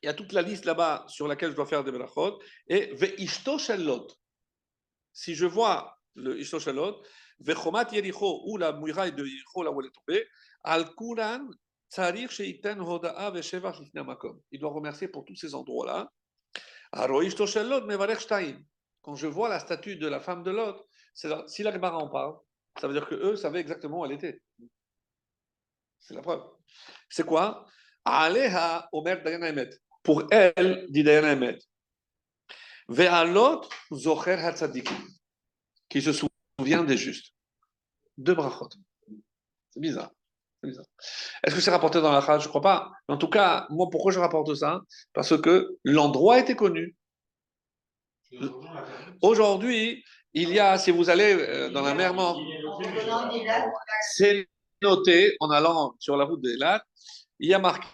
il 0.02 0.06
y 0.06 0.08
a 0.10 0.12
toute 0.12 0.34
la 0.34 0.42
liste 0.42 0.66
là-bas 0.66 1.06
sur 1.08 1.26
laquelle 1.26 1.52
je 1.52 1.56
dois 1.56 1.64
faire 1.64 1.82
des 1.82 1.92
brachot. 1.92 2.38
Et 2.68 2.94
ve'ishto 2.94 3.56
shalot. 3.56 4.06
Si 5.14 5.34
je 5.34 5.46
vois 5.46 5.96
le 6.14 6.38
ishto 6.38 6.60
shalot, 6.60 7.02
ve'chomat 7.40 7.90
yericho, 7.90 8.42
ou 8.48 8.58
la 8.58 8.74
muraille 8.74 9.14
de 9.14 9.24
Yericho, 9.24 9.62
là 9.62 9.70
où 9.70 9.80
elle 9.80 9.86
est 9.86 9.92
tombée, 9.92 10.26
al 10.62 10.94
kuran 10.94 11.48
Il 11.96 12.60
doit 14.60 14.72
remercier 14.72 15.08
pour 15.08 15.24
tous 15.24 15.36
ces 15.36 15.54
endroits-là. 15.54 16.10
Quand 19.02 19.16
je 19.16 19.26
vois 19.26 19.48
la 19.48 19.60
statue 19.60 19.96
de 19.96 20.06
la 20.06 20.20
femme 20.20 20.42
de 20.42 20.50
l'autre, 20.50 20.86
si 21.14 21.62
la 21.62 21.72
Gemara 21.72 21.98
en 21.98 22.08
parle, 22.08 22.36
ça 22.80 22.88
veut 22.88 22.94
dire 22.94 23.06
que 23.06 23.14
eux 23.14 23.36
savaient 23.36 23.60
exactement 23.60 24.00
où 24.00 24.06
elle 24.06 24.12
était. 24.12 24.42
C'est 26.00 26.14
la 26.14 26.22
preuve. 26.22 26.42
C'est 27.08 27.24
quoi? 27.24 27.66
Pour 30.02 30.24
elle, 30.30 30.86
dit 30.90 31.02
Dayana 31.02 31.32
Emet. 31.32 31.58
Qui 35.88 36.02
se 36.02 36.12
souvient 36.12 36.84
des 36.84 36.96
justes. 36.96 37.32
Deux 38.18 38.34
brachot. 38.34 38.68
C'est 39.70 39.80
bizarre. 39.80 40.10
Est-ce 41.42 41.54
que 41.54 41.60
c'est 41.60 41.70
rapporté 41.70 42.00
dans 42.00 42.12
la 42.12 42.20
Chad 42.20 42.40
Je 42.40 42.46
ne 42.46 42.48
crois 42.48 42.60
pas. 42.60 42.90
En 43.08 43.16
tout 43.16 43.28
cas, 43.28 43.66
moi, 43.70 43.88
pourquoi 43.90 44.12
je 44.12 44.18
rapporte 44.18 44.54
ça? 44.54 44.80
Parce 45.12 45.40
que 45.40 45.76
l'endroit 45.84 46.38
était 46.38 46.56
connu. 46.56 46.96
Aujourd'hui, 49.22 50.04
il 50.32 50.50
y 50.50 50.58
a, 50.58 50.76
si 50.78 50.90
vous 50.90 51.10
allez 51.10 51.36
euh, 51.38 51.70
dans 51.70 51.82
la 51.82 51.94
mer 51.94 52.12
Morte, 52.14 52.40
c'est 54.16 54.48
noté 54.82 55.36
en 55.40 55.50
allant 55.50 55.94
sur 55.98 56.16
la 56.16 56.24
route 56.24 56.42
des 56.42 56.56
lacs, 56.56 56.84
il 57.38 57.48
y 57.48 57.54
a 57.54 57.58
marqué 57.58 57.86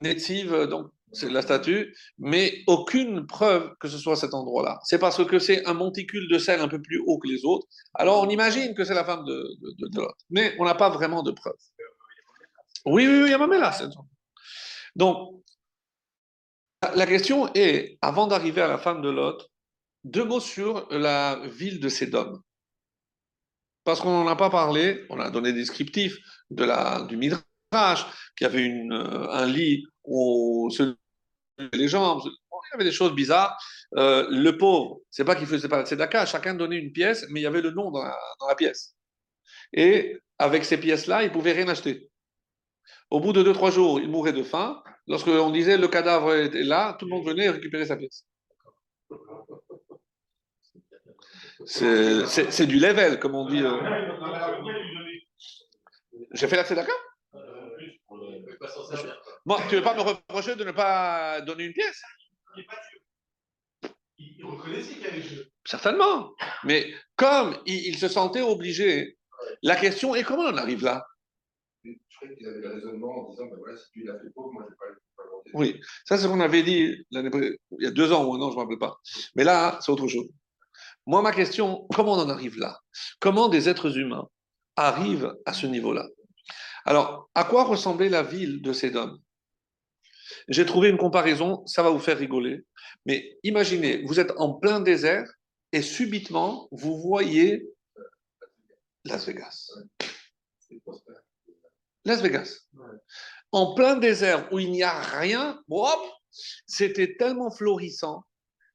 Netziv, 0.00 0.66
donc 0.68 0.90
c'est 1.12 1.28
la 1.28 1.42
statue, 1.42 1.94
mais 2.18 2.62
aucune 2.66 3.26
preuve 3.26 3.74
que 3.78 3.88
ce 3.88 3.98
soit 3.98 4.16
cet 4.16 4.34
endroit-là. 4.34 4.80
C'est 4.84 4.98
parce 4.98 5.24
que 5.24 5.38
c'est 5.38 5.66
un 5.66 5.74
monticule 5.74 6.28
de 6.28 6.38
sel 6.38 6.60
un 6.60 6.68
peu 6.68 6.80
plus 6.80 7.02
haut 7.06 7.18
que 7.18 7.28
les 7.28 7.44
autres. 7.44 7.66
Alors 7.94 8.22
on 8.22 8.30
imagine 8.30 8.74
que 8.74 8.84
c'est 8.84 8.94
la 8.94 9.04
femme 9.04 9.24
de, 9.24 9.56
de, 9.60 10.08
mais 10.30 10.54
on 10.58 10.64
n'a 10.64 10.74
pas 10.74 10.88
vraiment 10.88 11.22
de 11.22 11.30
preuves. 11.30 11.54
Oui, 12.84 13.06
oui, 13.06 13.22
oui, 13.22 13.28
il 13.28 13.30
y 13.30 13.34
a 13.34 13.38
même 13.38 13.60
là. 13.60 13.72
Donc, 14.96 15.42
la 16.94 17.06
question 17.06 17.50
est, 17.54 17.98
avant 18.02 18.26
d'arriver 18.26 18.62
à 18.62 18.68
la 18.68 18.78
femme 18.78 19.02
de 19.02 19.10
l'autre, 19.10 19.48
deux 20.04 20.24
mots 20.24 20.40
sur 20.40 20.88
la 20.90 21.40
ville 21.46 21.80
de 21.80 21.88
Sédom. 21.88 22.40
Parce 23.84 24.00
qu'on 24.00 24.10
n'en 24.10 24.28
a 24.28 24.36
pas 24.36 24.50
parlé, 24.50 25.06
on 25.10 25.18
a 25.20 25.30
donné 25.30 25.52
des 25.52 25.60
descriptifs 25.60 26.16
de 26.50 26.64
la, 26.64 27.02
du 27.02 27.16
Midrash, 27.16 28.06
qui 28.36 28.44
avait 28.44 28.64
une, 28.64 28.92
un 28.92 29.46
lit 29.46 29.84
où 30.04 30.68
se 30.70 30.94
les 31.72 31.88
jambes, 31.88 32.22
il 32.24 32.30
y 32.72 32.74
avait 32.74 32.84
des 32.84 32.92
choses 32.92 33.14
bizarres. 33.14 33.56
Euh, 33.96 34.26
le 34.30 34.56
pauvre, 34.56 35.00
c'est 35.10 35.24
pas 35.24 35.36
qu'il 35.36 35.46
faisait 35.46 35.68
pas 35.68 35.82
de 35.82 35.86
tzedaka, 35.86 36.26
chacun 36.26 36.54
donnait 36.54 36.78
une 36.78 36.92
pièce, 36.92 37.26
mais 37.30 37.40
il 37.40 37.42
y 37.42 37.46
avait 37.46 37.60
le 37.60 37.70
nom 37.70 37.90
dans 37.90 38.02
la, 38.02 38.16
dans 38.40 38.48
la 38.48 38.54
pièce. 38.54 38.94
Et 39.72 40.18
avec 40.38 40.64
ces 40.64 40.78
pièces-là, 40.78 41.22
il 41.24 41.32
pouvait 41.32 41.52
rien 41.52 41.68
acheter. 41.68 42.10
Au 43.10 43.20
bout 43.20 43.32
de 43.32 43.42
deux, 43.42 43.52
trois 43.52 43.70
jours, 43.70 44.00
il 44.00 44.08
mourait 44.08 44.32
de 44.32 44.42
faim. 44.42 44.82
Lorsqu'on 45.06 45.50
disait 45.50 45.76
le 45.76 45.88
cadavre 45.88 46.34
était 46.34 46.62
là, 46.62 46.96
tout 46.98 47.06
le 47.06 47.10
monde 47.10 47.26
venait 47.26 47.50
récupérer 47.50 47.86
sa 47.86 47.96
pièce. 47.96 48.24
C'est 51.66 52.66
du 52.66 52.78
level, 52.78 53.18
comme 53.18 53.34
on 53.34 53.46
dit. 53.46 53.62
Euh. 53.62 53.78
J'ai 56.32 56.48
fait 56.48 56.56
la 56.56 56.64
tzedaka 56.64 56.92
Bon, 59.44 59.56
tu 59.68 59.74
ne 59.74 59.80
veux 59.80 59.84
pas 59.84 59.94
me 59.94 60.02
reprocher 60.02 60.54
de 60.54 60.64
ne 60.64 60.70
pas 60.70 61.40
donner 61.40 61.64
une 61.64 61.72
pièce? 61.72 62.00
Il 64.18 64.44
reconnaissait 64.44 64.94
qu'il 64.94 65.02
y 65.02 65.06
avait 65.06 65.22
jeu. 65.22 65.48
Certainement. 65.64 66.32
Mais 66.64 66.92
comme 67.16 67.56
il, 67.66 67.88
il, 67.88 67.98
se 67.98 68.08
sentait 68.08 68.40
obligé, 68.40 69.18
la 69.62 69.76
question 69.76 70.14
est 70.14 70.22
comment 70.22 70.44
on 70.44 70.56
arrive 70.56 70.84
là? 70.84 71.04
Je 72.22 72.28
croyais 72.28 72.36
qu'il 72.36 72.46
avait 72.46 72.60
le 72.60 72.74
raisonnement 72.74 73.26
en 73.26 73.30
disant 73.30 73.46
ben 73.46 73.56
voilà, 73.58 73.76
si 73.76 73.90
tu 73.90 74.04
l'as 74.04 74.18
fait 74.18 74.30
pauvre, 74.30 74.52
moi 74.52 74.62
je 74.64 74.66
ne 74.66 74.70
vais 74.70 74.76
pas 74.76 75.24
le 75.24 75.58
Oui, 75.58 75.80
ça 76.04 76.16
c'est 76.16 76.24
ce 76.24 76.28
qu'on 76.28 76.40
avait 76.40 76.62
dit 76.62 77.04
il 77.10 77.58
y 77.80 77.86
a 77.86 77.90
deux 77.90 78.12
ans 78.12 78.24
ou 78.24 78.34
un 78.34 78.40
an, 78.40 78.50
je 78.50 78.54
ne 78.54 78.60
me 78.60 78.62
rappelle 78.62 78.78
pas. 78.78 79.00
Mais 79.34 79.44
là, 79.44 79.78
c'est 79.82 79.90
autre 79.90 80.06
chose. 80.06 80.28
Moi, 81.06 81.20
ma 81.20 81.32
question, 81.32 81.86
comment 81.92 82.12
on 82.12 82.20
en 82.20 82.28
arrive 82.28 82.58
là? 82.58 82.78
Comment 83.18 83.48
des 83.48 83.68
êtres 83.68 83.98
humains 83.98 84.28
arrivent 84.76 85.34
à 85.46 85.52
ce 85.52 85.66
niveau-là? 85.66 86.06
Alors, 86.84 87.28
à 87.34 87.44
quoi 87.44 87.64
ressemblait 87.64 88.08
la 88.08 88.22
ville 88.22 88.62
de 88.62 88.72
Sédom 88.72 89.18
J'ai 90.48 90.64
trouvé 90.64 90.90
une 90.90 90.98
comparaison, 90.98 91.66
ça 91.66 91.82
va 91.82 91.90
vous 91.90 91.98
faire 91.98 92.18
rigoler, 92.18 92.64
mais 93.04 93.36
imaginez, 93.42 94.02
vous 94.04 94.20
êtes 94.20 94.32
en 94.36 94.54
plein 94.54 94.80
désert 94.80 95.28
et 95.72 95.82
subitement, 95.82 96.68
vous 96.70 97.00
voyez 97.00 97.66
Las 99.04 99.26
Vegas. 99.26 99.72
Las 102.04 102.20
Vegas. 102.20 102.66
En 103.52 103.74
plein 103.74 103.96
désert 103.96 104.50
où 104.52 104.58
il 104.58 104.70
n'y 104.70 104.82
a 104.82 105.00
rien, 105.00 105.62
c'était 106.66 107.16
tellement 107.16 107.50
florissant 107.50 108.24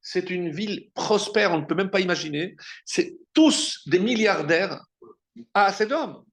c'est 0.09 0.29
une 0.29 0.49
ville 0.49 0.89
prospère, 0.93 1.51
on 1.51 1.59
ne 1.59 1.65
peut 1.65 1.75
même 1.75 1.89
pas 1.89 1.99
imaginer. 1.99 2.55
C'est 2.85 3.17
tous 3.33 3.85
des 3.87 3.99
milliardaires 3.99 4.81
à 5.53 5.73
Sédom. 5.73 6.25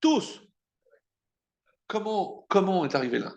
Tous. 0.00 0.40
Comment, 1.86 2.46
comment 2.48 2.80
on 2.80 2.86
est 2.86 2.94
arrivé 2.94 3.18
là? 3.18 3.34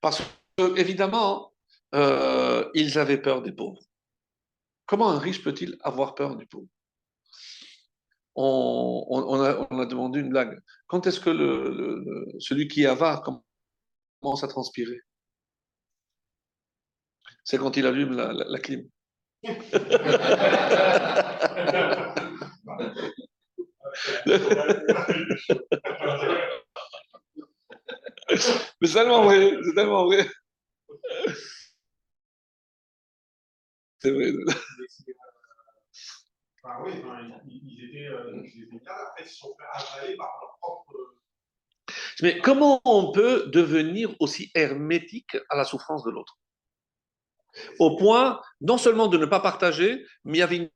Parce 0.00 0.22
que, 0.56 0.78
évidemment, 0.78 1.52
euh, 1.96 2.70
ils 2.74 2.96
avaient 2.96 3.20
peur 3.20 3.42
des 3.42 3.50
pauvres. 3.50 3.82
Comment 4.86 5.10
un 5.10 5.18
riche 5.18 5.42
peut-il 5.42 5.76
avoir 5.82 6.14
peur 6.14 6.36
du 6.36 6.46
pauvre? 6.46 6.68
On, 8.40 9.80
a, 9.80 9.86
demandé 9.86 10.20
une 10.20 10.30
blague. 10.30 10.60
Quand 10.86 11.06
est-ce 11.06 11.20
que 11.20 11.30
celui 12.38 12.68
qui 12.68 12.84
est 12.84 12.86
avare 12.86 13.22
commence 13.22 14.44
à 14.44 14.48
transpirer? 14.48 15.00
C'est 17.44 17.58
quand 17.58 17.76
il 17.76 17.86
allume 17.86 18.14
la 18.14 18.58
clim. 18.58 18.88
Mais 28.80 28.86
c'est 28.86 28.94
tellement 28.94 29.24
vrai, 29.24 29.52
c'est 29.64 29.74
tellement 29.74 30.06
vrai. 30.06 30.28
C'est 33.98 34.10
vrai. 34.10 34.32
Enfin, 36.68 36.82
oui, 36.84 36.92
ils, 37.48 37.84
étaient, 37.88 38.08
euh, 38.08 38.42
après, 38.86 39.24
ils 39.24 39.28
se 39.28 39.38
sont 39.38 39.54
fait 39.56 40.16
par 40.16 40.28
leur 40.40 40.58
propre. 40.60 40.92
Mais 42.20 42.40
comment 42.40 42.80
on 42.84 43.10
peut 43.10 43.46
devenir 43.46 44.14
aussi 44.20 44.50
hermétique 44.54 45.36
à 45.48 45.56
la 45.56 45.64
souffrance 45.64 46.04
de 46.04 46.10
l'autre? 46.10 46.38
Au 47.78 47.96
point, 47.96 48.40
non 48.60 48.76
seulement 48.76 49.08
de 49.08 49.16
ne 49.16 49.24
pas 49.24 49.40
partager, 49.40 50.04
mais 50.24 50.38
il 50.38 50.40
y 50.40 50.42
avait 50.42 50.56
une... 50.56 50.70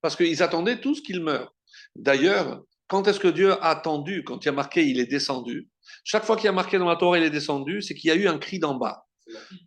Parce 0.00 0.14
qu'ils 0.14 0.42
attendaient 0.42 0.80
tous 0.80 1.00
qu'il 1.00 1.20
meure. 1.20 1.54
D'ailleurs, 1.96 2.62
quand 2.86 3.08
est-ce 3.08 3.18
que 3.18 3.28
Dieu 3.28 3.52
a 3.52 3.70
attendu 3.70 4.22
Quand 4.22 4.44
il 4.44 4.48
a 4.48 4.52
marqué 4.52 4.86
il 4.86 5.00
est 5.00 5.06
descendu. 5.06 5.68
Chaque 6.04 6.24
fois 6.24 6.36
qu'il 6.36 6.48
a 6.48 6.52
marqué 6.52 6.78
dans 6.78 6.88
la 6.88 6.96
Torah 6.96 7.18
il 7.18 7.24
est 7.24 7.30
descendu, 7.30 7.82
c'est 7.82 7.94
qu'il 7.94 8.08
y 8.08 8.12
a 8.12 8.16
eu 8.16 8.28
un 8.28 8.38
cri 8.38 8.58
d'en 8.60 8.74
bas. 8.74 9.06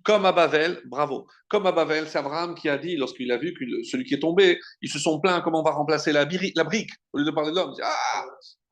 Comme 0.04 0.26
à 0.26 0.32
Bavel, 0.32 0.82
bravo. 0.86 1.28
Comme 1.48 1.65
à 1.65 1.72
Bavel, 1.72 2.08
c'est 2.08 2.17
Abraham 2.17 2.56
qui 2.56 2.70
a 2.70 2.78
dit, 2.78 2.96
lorsqu'il 2.96 3.32
a 3.32 3.38
vu 3.38 3.54
que 3.54 3.65
celui 3.84 4.06
qui 4.06 4.13
est 4.13 4.20
tombé, 4.20 4.60
ils 4.82 4.89
se 4.89 5.00
sont 5.00 5.20
plaints 5.20 5.41
comment 5.41 5.62
on 5.62 5.63
va 5.63 5.72
remplacer 5.72 6.12
la, 6.12 6.26
brique, 6.26 6.56
au 7.13 7.17
lieu 7.17 7.26
de 7.26 7.32
parler 7.32 7.52
de 7.52 7.56
l'homme. 7.56 7.74
Ah, 7.82 8.26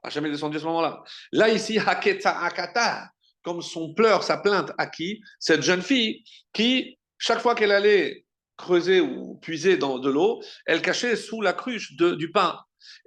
a 0.04 0.10
jamais 0.10 0.30
descendu 0.30 0.58
à 0.58 0.60
ce 0.60 0.66
moment-là. 0.66 1.04
Là, 1.32 1.50
ici, 1.50 1.80
Haketa 1.80 2.40
Akata, 2.40 3.10
comme 3.42 3.62
son 3.62 3.94
pleur, 3.94 4.24
sa 4.24 4.38
plainte 4.38 4.72
à 4.78 4.88
qui 4.88 5.22
Cette 5.40 5.64
jeune 5.64 5.82
fille 5.82 6.24
qui, 6.54 6.98
chaque 7.18 7.40
fois 7.40 7.56
qu'elle 7.56 7.72
allait 7.72 8.26
creuser 8.58 9.02
ou 9.02 9.36
puiser 9.42 9.78
dans 9.78 10.00
de 10.00 10.10
l'eau, 10.10 10.42
elle 10.66 10.82
cachait 10.82 11.16
sous 11.16 11.42
la 11.42 11.54
cruche 11.54 11.96
du 11.96 12.32
pain. 12.32 12.58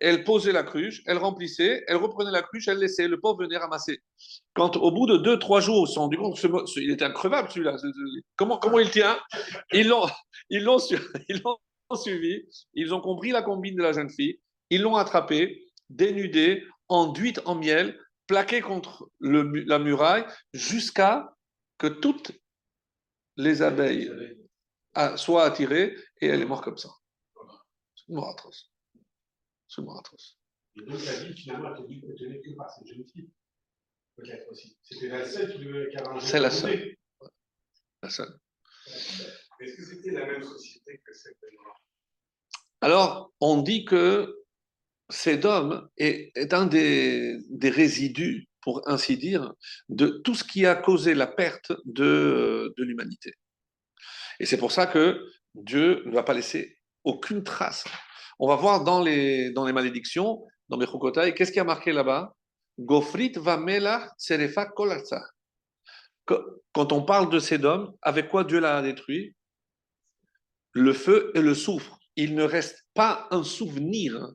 Elle 0.01 0.25
posait 0.25 0.53
la 0.53 0.65
cruche, 0.65 1.03
elle 1.07 1.19
remplissait, 1.19 1.85
elle 1.87 1.97
reprenait 1.97 2.31
la 2.31 2.43
cruche, 2.43 2.69
elle 2.69 2.79
laissait. 2.79 3.09
Le 3.09 3.21
pauvre 3.21 3.45
venait 3.45 3.57
ramasser. 3.57 4.01
Quand 4.55 4.77
au 4.77 4.91
bout 4.91 5.07
de 5.07 5.17
deux, 5.19 5.39
trois 5.39 5.61
jours, 5.61 5.85
ils 5.85 5.89
se 5.89 5.95
sont 5.95 6.01
rendus 6.03 6.17
compte 6.19 6.35
que 6.35 6.41
ce 6.41 6.47
mo- 6.49 6.67
ce- 6.67 6.81
il 6.81 6.91
était 6.91 7.05
increvable 7.05 7.51
celui-là. 7.51 7.79
Ce- 7.79 7.87
ce- 7.87 8.23
Comment, 8.37 8.59
comment 8.59 8.79
il 8.79 8.91
tient? 8.91 9.19
Ils 9.73 9.89
l'ont, 9.89 10.07
ils 10.51 10.63
l'ont, 10.65 10.79
su- 10.79 10.97
suivi. 11.95 12.43
Ils 12.75 12.93
ont 12.95 13.01
compris 13.01 13.31
la 13.31 13.43
combine 13.43 13.77
de 13.77 13.83
la 13.83 13.93
jeune 13.93 14.11
fille. 14.11 14.41
Ils 14.71 14.83
l'ont 14.83 14.97
attrapé, 14.97 15.65
dénudé, 15.91 16.65
enduite 16.89 17.41
en 17.47 17.55
miel, 17.55 17.99
plaqué 18.27 18.61
contre 18.61 19.09
le 19.21 19.43
la 19.65 19.79
muraille, 19.79 20.25
jusqu'à 20.53 21.35
que 21.79 21.87
toutes 21.87 22.33
les 23.37 23.63
abeilles 23.63 24.11
ah, 24.95 25.17
soient 25.17 25.45
attirées 25.45 25.95
et 26.21 26.27
elle 26.27 26.43
est 26.43 26.47
morte 26.47 26.65
comme 26.65 26.77
ça. 26.77 26.91
C'est 27.95 28.09
une 28.09 28.17
mort 28.17 28.31
atroce. 28.31 28.71
C'est 29.69 29.81
une 29.81 29.87
mort 29.87 29.99
atroce. 30.01 30.39
Et 30.77 30.81
donc, 30.83 31.05
la 31.05 31.13
vie, 31.25 31.35
finalement, 31.35 31.75
elle 31.77 32.41
que 32.41 32.57
par 32.57 32.71
cette 32.71 32.87
jeune 32.87 33.05
fille. 33.13 33.31
Peut-être 34.19 34.51
aussi. 34.51 34.77
C'était 34.83 35.09
la 35.09 35.25
seule 35.25 35.53
qui 35.53 35.59
devait 35.65 35.97
avait 35.97 36.21
C'est 36.21 36.41
la 36.41 36.51
seule. 36.51 36.97
La 38.03 38.11
seule. 38.11 38.37
Est-ce 39.61 39.77
que 39.77 39.85
c'était 39.85 40.11
la 40.11 40.27
même 40.27 40.43
société 40.43 41.01
que 41.05 41.13
cette 41.13 41.37
Alors, 42.81 43.33
on 43.41 43.63
dit 43.63 43.85
que 43.85 44.37
Sédom 45.09 45.89
est, 45.97 46.33
est 46.37 46.53
un 46.53 46.67
des, 46.67 47.39
des 47.49 47.71
résidus, 47.71 48.49
pour 48.61 48.83
ainsi 48.89 49.17
dire, 49.17 49.53
de 49.89 50.09
tout 50.25 50.35
ce 50.35 50.45
qui 50.45 50.67
a 50.67 50.75
causé 50.75 51.15
la 51.15 51.27
perte 51.27 51.73
de, 51.85 52.75
de 52.77 52.85
l'humanité. 52.85 53.33
Et 54.41 54.47
c'est 54.47 54.59
pour 54.59 54.73
ça 54.73 54.87
que 54.87 55.25
Dieu 55.55 56.03
ne 56.07 56.13
va 56.13 56.23
pas 56.23 56.35
laisser 56.35 56.79
aucune 57.05 57.43
trace. 57.43 57.85
On 58.39 58.49
va 58.49 58.57
voir 58.57 58.85
dans 58.85 59.03
les, 59.03 59.51
dans 59.53 59.67
les 59.67 59.73
malédictions, 59.73 60.45
dans 60.69 60.77
Bechukotai, 60.77 61.35
qu'est-ce 61.35 61.53
qui 61.53 61.61
a 61.61 61.65
marqué 61.65 61.93
là-bas? 61.93 62.37
Gofrit 62.79 63.33
va 63.37 63.57
melach 63.57 64.11
serefa 64.19 64.67
kolatsa. 64.67 65.23
Quand 66.25 66.93
on 66.93 67.03
parle 67.03 67.31
de 67.31 67.39
Sédom, 67.39 67.97
avec 68.03 68.29
quoi 68.29 68.45
Dieu 68.45 68.61
l'a 68.61 68.83
détruit? 68.83 69.35
Le 70.73 70.93
feu 70.93 71.33
et 71.35 71.41
le 71.41 71.55
soufre. 71.55 71.99
Il 72.17 72.35
ne 72.35 72.43
reste 72.43 72.87
pas 72.95 73.27
un 73.31 73.43
souvenir. 73.43 74.33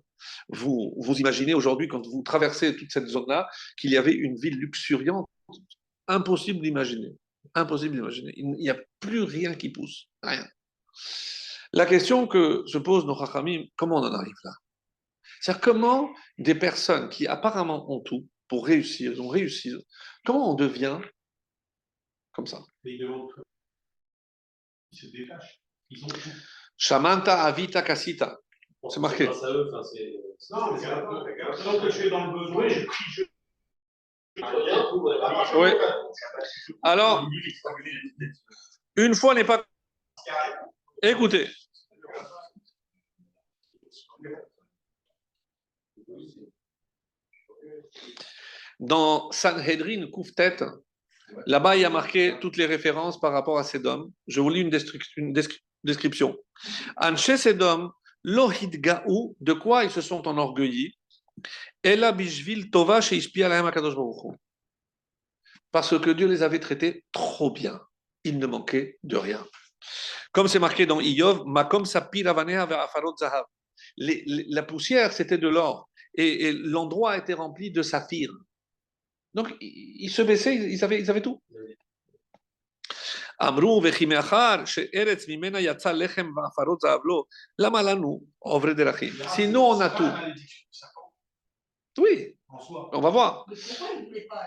Vous, 0.50 0.94
vous 0.98 1.20
imaginez 1.20 1.54
aujourd'hui, 1.54 1.88
quand 1.88 2.06
vous 2.08 2.24
traversez 2.24 2.76
toute 2.76 2.92
cette 2.92 3.08
zone-là, 3.08 3.48
qu'il 3.78 3.92
y 3.92 3.98
avait 3.98 4.14
une 4.14 4.36
ville 4.36 4.58
luxuriante. 4.58 5.28
Impossible 6.08 6.62
d'imaginer. 6.62 7.16
Impossible 7.54 7.96
d'imaginer. 7.96 8.34
Il 8.36 8.52
n'y 8.52 8.70
a 8.70 8.78
plus 9.00 9.22
rien 9.22 9.54
qui 9.54 9.70
pousse. 9.70 10.08
Rien. 10.24 10.48
La 11.74 11.86
question 11.86 12.28
que 12.28 12.64
se 12.68 12.78
pose 12.78 13.06
nos 13.06 13.18
Chachamim, 13.18 13.66
comment 13.76 13.98
on 13.98 14.06
en 14.06 14.14
arrive 14.14 14.36
là? 14.44 14.52
C'est-à-dire 15.42 15.62
comment 15.62 16.14
des 16.38 16.56
personnes 16.56 17.10
qui 17.10 17.28
apparemment 17.28 17.92
ont 17.92 18.00
tout 18.00 18.28
pour 18.54 18.68
réussir, 18.68 19.13
ils 19.13 19.20
ont 19.20 19.30
réussi, 19.30 19.74
comment 20.24 20.52
on 20.52 20.54
devient 20.54 21.00
comme 22.34 22.46
ça? 22.46 22.60
Ils 22.84 23.00
se 24.92 25.08
détachent. 25.08 25.60
Ils 25.89 26.06
ont 26.06 26.08
tout. 26.08 26.30
Shamanta 26.78 27.42
avita 27.46 27.82
kasita. 27.82 28.38
C'est 28.92 29.00
marqué. 29.00 29.26
Grâce 29.26 29.44
à 29.44 29.52
eux, 29.52 29.72
enfin, 29.74 29.82
c'est. 29.82 30.13
Non, 30.52 30.72
mais 30.72 30.80
c'est 30.80 30.86
un 30.86 31.02
peu. 31.02 31.63
Tant 31.63 31.80
que 31.82 31.89
je 31.89 32.00
suis 32.00 32.12
dans 32.12 32.32
le 32.32 32.39
besoin, 32.42 32.68
je 32.68 32.86
prie, 32.86 33.06
je. 33.16 33.24
Rien, 34.36 34.86
tout, 34.92 35.02
ouais. 35.02 35.18
Oui. 35.56 35.72
Alors, 36.84 37.28
une 38.98 39.16
fois 39.16 39.34
n'est 39.34 39.46
pas. 39.46 39.66
Écoutez, 41.02 41.50
dans 48.84 49.32
Sanhedrin 49.32 50.08
Kouftet, 50.12 50.58
là-bas 51.48 51.78
il 51.78 51.82
y 51.82 51.86
a 51.86 51.89
marqué 51.89 52.38
toutes 52.41 52.58
les 52.58 52.65
références 52.65 53.17
par 53.19 53.32
rapport 53.32 53.58
à 53.58 53.63
Sédom. 53.63 54.12
Je 54.28 54.41
vous 54.41 54.50
lis 54.50 54.60
une, 54.60 55.34
description. 55.84 56.38
Anshe 56.98 57.36
Sédom, 57.38 57.91
lohid 58.24 58.82
gaou, 58.82 59.38
de 59.39 59.54
quoi 59.54 59.86
ils 59.86 59.89
se 59.89 60.02
sont 60.02 60.28
enorgueillis. 60.28 60.93
Parce 65.72 66.00
que 66.00 66.10
Dieu 66.12 66.28
les 66.28 66.43
avait 66.43 66.60
traités 66.60 67.06
trop 67.13 67.52
bien. 67.52 67.80
Il 68.26 68.38
ne 68.38 68.48
manquait 68.48 68.98
de 69.04 69.15
rien. 69.15 69.46
Comme 70.34 70.50
c'est 70.50 70.60
marqué 70.60 70.86
dans 70.86 71.00
Iyov, 71.00 71.43
Makom 71.46 71.86
La 73.98 74.63
poussière, 74.63 75.13
c'était 75.13 75.38
de 75.38 75.48
l'or. 75.48 75.89
Et, 76.15 76.48
et 76.48 76.52
l'endroit 76.52 77.17
était 77.17 77.34
rempli 77.34 77.72
de 77.72 77.82
saphir. 77.82 78.30
Donc, 79.35 79.49
ils 79.61 80.05
ils 80.07 80.11
se 80.11 80.23
baissaient, 80.23 80.55
ils 80.55 80.83
avaient, 80.85 81.01
ils 81.01 81.11
avaient 81.11 81.23
tout. 81.23 81.41
אמרו 83.43 83.81
וכי 83.85 84.07
מאחר 84.07 84.64
שארץ 84.64 85.29
ממנה 85.29 85.61
יצא 85.61 85.93
לחם 85.93 86.31
ועפרות 86.37 86.81
זהב 86.81 87.01
לו, 87.05 87.25
למה 87.59 87.83
לנו 87.83 88.21
עוברי 88.38 88.75
דרכים? 88.75 89.12
Sinon, 89.37 89.71
on 89.71 89.81
a 89.81 89.88
C'est 89.88 89.91
pas 89.91 89.97
tout. 89.97 90.03
la 90.03 90.21
malédiction 90.21 90.64
du 90.67 90.79
serpent, 90.79 91.12
Oui, 91.99 92.35
En 92.49 92.59
soi. 92.61 92.91
on 92.93 93.01
va 93.01 93.11
voir. 93.11 93.45
Mais 93.49 93.57
pourquoi 93.57 93.88
ils 93.95 94.01
ne 94.03 94.07
voulaient 94.09 94.27
pas 94.29 94.41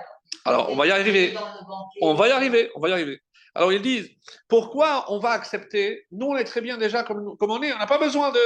alors 0.46 0.66
Alors, 0.66 0.70
on 0.72 0.76
va 0.76 0.88
y 0.88 0.92
arriver. 0.92 1.32
Dans 1.32 1.40
le 1.40 1.66
banquet. 1.68 2.00
On 2.02 2.14
va 2.16 2.28
y 2.28 2.32
arriver, 2.32 2.72
on 2.76 2.80
va 2.82 2.90
y 2.90 2.92
arriver. 2.92 3.22
Alors 3.56 3.72
ils 3.74 3.82
disent, 3.82 4.10
pourquoi 4.48 5.06
on 5.14 5.20
va 5.20 5.32
accepter 5.32 6.06
Nous, 6.12 6.26
on 6.26 6.36
est 6.38 6.44
très 6.46 6.62
bien 6.62 6.78
déjà 6.78 7.04
comme, 7.04 7.38
comme 7.38 7.52
on 7.52 7.62
est, 7.64 7.72
on 7.74 7.78
n'a 7.78 7.88
pas 7.88 7.98
besoin 8.08 8.32
de, 8.32 8.46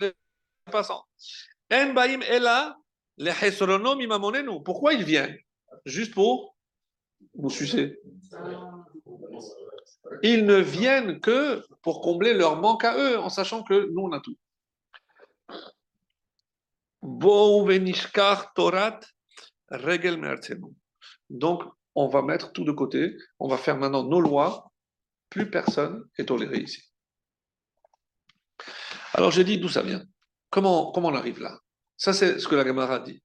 de 0.00 0.14
passants. 0.70 1.04
En 1.72 1.88
baim 1.94 2.20
ela 2.36 2.76
le 3.18 3.30
hesronom 3.30 3.98
imamonenu. 4.00 4.62
Pourquoi 4.64 4.92
ils 4.94 5.04
viennent 5.04 5.38
Juste 5.85 6.13
pour 6.13 6.55
nous 7.35 7.49
sucer. 7.49 7.99
Ils 10.21 10.45
ne 10.45 10.57
viennent 10.57 11.19
que 11.19 11.65
pour 11.81 12.01
combler 12.01 12.33
leur 12.33 12.57
manque 12.57 12.83
à 12.83 12.97
eux, 12.97 13.17
en 13.19 13.29
sachant 13.29 13.63
que 13.63 13.89
nous, 13.91 14.01
on 14.03 14.11
a 14.11 14.19
tout. 14.19 14.37
Donc, 21.29 21.63
on 21.95 22.07
va 22.07 22.21
mettre 22.21 22.51
tout 22.51 22.63
de 22.63 22.71
côté, 22.71 23.17
on 23.39 23.47
va 23.47 23.57
faire 23.57 23.77
maintenant 23.77 24.03
nos 24.03 24.21
lois, 24.21 24.71
plus 25.29 25.49
personne 25.49 26.07
est 26.17 26.25
toléré 26.25 26.59
ici. 26.59 26.81
Alors 29.13 29.31
j'ai 29.31 29.43
dit 29.43 29.57
d'où 29.57 29.69
ça 29.69 29.81
vient, 29.81 30.03
comment, 30.49 30.91
comment 30.91 31.09
on 31.09 31.15
arrive 31.15 31.39
là? 31.39 31.59
Ça 31.97 32.13
c'est 32.13 32.39
ce 32.39 32.47
que 32.47 32.55
la 32.55 32.65
Gemara 32.65 32.99
dit. 32.99 33.21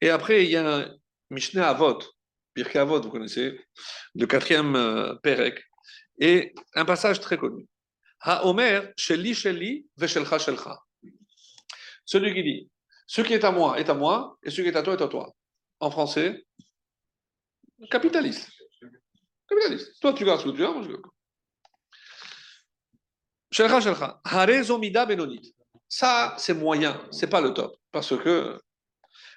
Et 0.00 0.10
après 0.10 0.44
il 0.44 0.50
y 0.50 0.56
a 0.56 0.88
Mishneh 1.30 1.62
Avot, 1.62 1.98
Pirkei 2.54 2.78
Avot, 2.78 3.00
vous 3.00 3.10
connaissez, 3.10 3.60
le 4.14 4.26
quatrième 4.26 4.76
euh, 4.76 5.14
Perek, 5.22 5.62
et 6.18 6.54
un 6.74 6.84
passage 6.84 7.20
très 7.20 7.36
connu. 7.36 7.66
Ha-Omer, 8.20 8.92
Sheli 8.96 9.34
Sheli, 9.34 9.86
Veshelcha 9.96 10.38
Shelcha. 10.38 10.78
Celui 12.04 12.34
qui 12.34 12.42
dit, 12.42 12.70
ce 13.06 13.22
qui 13.22 13.34
est 13.34 13.44
à 13.44 13.50
moi 13.50 13.78
est 13.78 13.88
à 13.88 13.94
moi, 13.94 14.38
et 14.42 14.50
ce 14.50 14.60
qui 14.60 14.68
est 14.68 14.76
à 14.76 14.82
toi 14.82 14.94
est 14.94 15.02
à 15.02 15.08
toi. 15.08 15.32
En 15.80 15.90
français, 15.90 16.44
Capitaliste. 17.90 18.50
Capitaliste. 19.48 20.00
Toi, 20.00 20.12
tu 20.12 20.24
gardes 20.24 20.40
ce 20.40 20.46
que 20.46 20.56
tu 20.56 20.64
as, 20.64 20.72
moi, 20.72 20.82
je. 20.82 20.96
Shelcha, 23.50 23.80
shelcha. 23.80 24.20
Harezo 24.24 24.78
mida 24.78 25.06
benonit. 25.06 25.54
Ça, 25.88 26.34
c'est 26.38 26.54
moyen, 26.54 27.00
c'est 27.10 27.28
pas 27.28 27.40
le 27.40 27.54
top. 27.54 27.76
Parce 27.92 28.16
que 28.16 28.60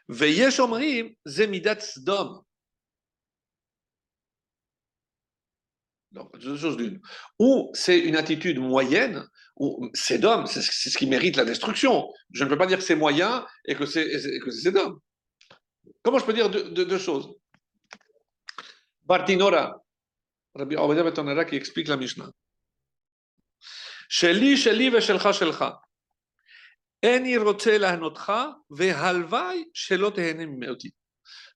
Veyesh 0.09 0.61
omrim 0.61 1.15
zemidat 1.27 1.81
sdom. 1.81 2.43
Donc, 6.13 6.39
deux 6.39 6.57
choses 6.57 6.77
d'une. 6.77 7.01
Ou 7.39 7.71
c'est 7.75 7.99
une 7.99 8.17
attitude 8.17 8.59
moyenne, 8.59 9.29
ou 9.57 9.91
c'est 9.93 10.19
d'homme, 10.19 10.47
c'est 10.47 10.63
c'est 10.63 10.89
ce 10.91 10.97
qui 10.97 11.07
mérite 11.07 11.37
la 11.37 11.45
destruction. 11.45 12.09
Je 12.33 12.45
ne 12.45 12.49
peux 12.49 12.57
pas 12.57 12.67
dire 12.67 12.79
que 12.79 12.85
c'est 12.85 12.97
moyen 12.97 13.47
et 13.67 13.75
que 13.75 13.85
c'est 13.85 14.07
et 14.07 14.41
que 14.41 14.51
c'est 14.51 14.73
d'homme. 14.73 14.99
Comment 16.03 16.19
je 16.19 16.25
peux 16.25 16.33
dire 16.33 16.49
deux, 16.49 16.71
deux- 16.71 16.87
deux 16.87 16.99
choses 16.99 17.29
Bartinora, 19.05 19.77
Rabbi 20.55 20.77
Ovadia 20.77 21.03
Betonara 21.03 21.45
qui 21.45 21.57
explique 21.57 21.89
la 21.89 21.97
Mishnah. 21.97 22.31
Sheli, 24.09 24.57
sheli 24.57 24.91
ושלך 24.91 25.29
שלך. 25.33 25.65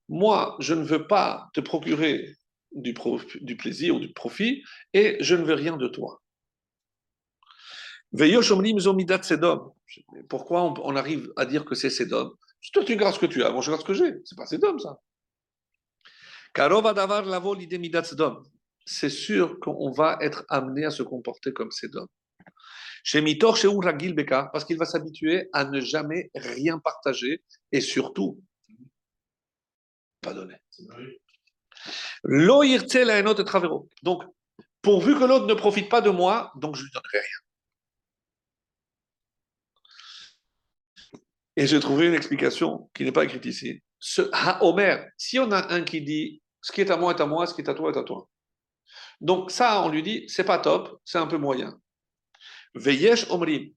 Moi, 0.08 0.56
je 0.60 0.74
ne 0.74 0.84
veux 0.84 1.08
pas 1.08 1.50
te 1.54 1.60
procurer 1.60 2.36
du, 2.72 2.94
plaisir 2.94 3.96
ou 3.96 4.00
du 4.00 4.12
profit, 4.14 4.64
et 4.94 5.18
je 5.20 5.36
ne 5.36 5.44
veux 5.44 5.54
rien 5.54 5.78
de 5.78 5.88
toi. 5.88 6.22
Pourquoi 10.30 10.64
on, 10.64 10.96
arrive 10.96 11.32
à 11.36 11.46
dire 11.46 11.66
que 11.66 11.76
c'est 11.76 11.90
sedom? 11.90 12.36
Si 12.62 12.72
Toi, 12.72 12.84
tu 12.84 12.96
gardes 12.96 13.14
ce 13.14 13.20
que 13.20 13.26
tu 13.28 13.44
as, 13.44 13.52
moi 13.52 13.62
je 13.62 13.70
garde 13.70 13.82
ce 13.82 13.86
que 13.86 13.94
j'ai. 13.94 14.14
C'est 14.24 14.38
pas 14.38 14.48
sedom, 14.48 14.80
ça. 14.80 15.00
Karov 16.54 16.88
adavar 16.88 17.26
lavo 17.26 17.54
l'idée 17.54 17.78
midat 17.78 18.04
sedom. 18.04 18.42
C'est 18.86 19.10
sûr 19.10 19.60
qu'on 19.60 19.92
va 19.92 20.18
être 20.22 20.46
amené 20.50 20.86
à 20.86 20.92
se 20.92 21.04
comporter 21.04 21.54
comme 21.54 21.72
sedom. 21.72 22.08
Chez 23.08 23.22
Mitor, 23.22 23.56
chez 23.56 23.68
Ragil 23.68 24.16
parce 24.52 24.66
qu'il 24.66 24.80
va 24.80 24.86
s'habituer 24.86 25.48
à 25.54 25.64
ne 25.64 25.80
jamais 25.80 26.32
rien 26.34 26.80
partager 26.80 27.44
et 27.72 27.80
surtout 27.80 28.42
pas 30.22 30.34
donner. 30.34 30.56
Laenot 32.24 32.64
et 32.64 33.46
travero. 33.46 33.88
Donc, 34.02 34.24
pourvu 34.82 35.14
que 35.14 35.24
l'autre 35.24 35.46
ne 35.46 35.54
profite 35.54 35.88
pas 35.88 36.02
de 36.02 36.10
moi, 36.10 36.52
donc 36.56 36.76
je 36.76 36.82
lui 36.82 36.90
donnerai 36.92 37.20
rien. 37.20 37.40
Et 41.58 41.68
j'ai 41.68 41.80
trouvé 41.80 42.08
une 42.08 42.16
explication 42.16 42.90
qui 42.96 43.04
n'est 43.04 43.12
pas 43.12 43.24
écrite 43.24 43.46
ici. 43.46 43.84
Ce 44.00 44.24
Omer, 44.62 45.08
si 45.16 45.38
on 45.38 45.52
a 45.52 45.72
un 45.72 45.84
qui 45.84 46.02
dit 46.02 46.42
ce 46.60 46.72
qui 46.72 46.82
est 46.82 46.90
à 46.90 46.98
moi 46.98 47.14
est 47.14 47.22
à 47.22 47.28
moi, 47.28 47.46
ce 47.46 47.54
qui 47.54 47.62
est 47.62 47.70
à 47.70 47.76
toi 47.76 47.92
est 47.92 47.98
à 48.00 48.04
toi. 48.04 48.28
Donc 49.22 49.52
ça, 49.52 49.84
on 49.84 49.90
lui 49.90 50.02
dit, 50.02 50.26
c'est 50.28 50.44
pas 50.44 50.58
top, 50.58 51.00
c'est 51.06 51.20
un 51.20 51.28
peu 51.28 51.38
moyen. 51.38 51.80
Veyesh 52.76 53.30
Omrim. 53.30 53.74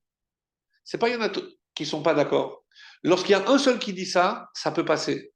C'est 0.85 0.99
pas 0.99 1.09
il 1.09 1.15
y 1.15 1.17
en 1.17 1.23
a 1.23 1.31
qui 1.75 1.87
sont 1.87 2.03
pas 2.03 2.15
d'accord. 2.15 2.65
Lorsqu'il 3.03 3.33
y 3.33 3.35
a 3.35 3.49
un 3.49 3.59
seul 3.59 3.79
qui 3.79 3.93
dit 3.93 4.07
ça, 4.07 4.51
ça 4.55 4.73
peut 4.73 4.85
passer. 4.85 5.33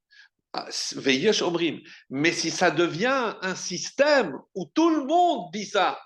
Ah, 0.53 0.69
Veyesh 0.97 1.43
Omrim. 1.43 1.81
Mais 2.11 2.33
si 2.33 2.51
ça 2.51 2.71
devient 2.71 3.37
un 3.41 3.55
système 3.55 4.37
où 4.55 4.67
tout 4.75 4.91
le 4.91 5.05
monde 5.05 5.51
dit 5.53 5.67
ça, 5.67 6.01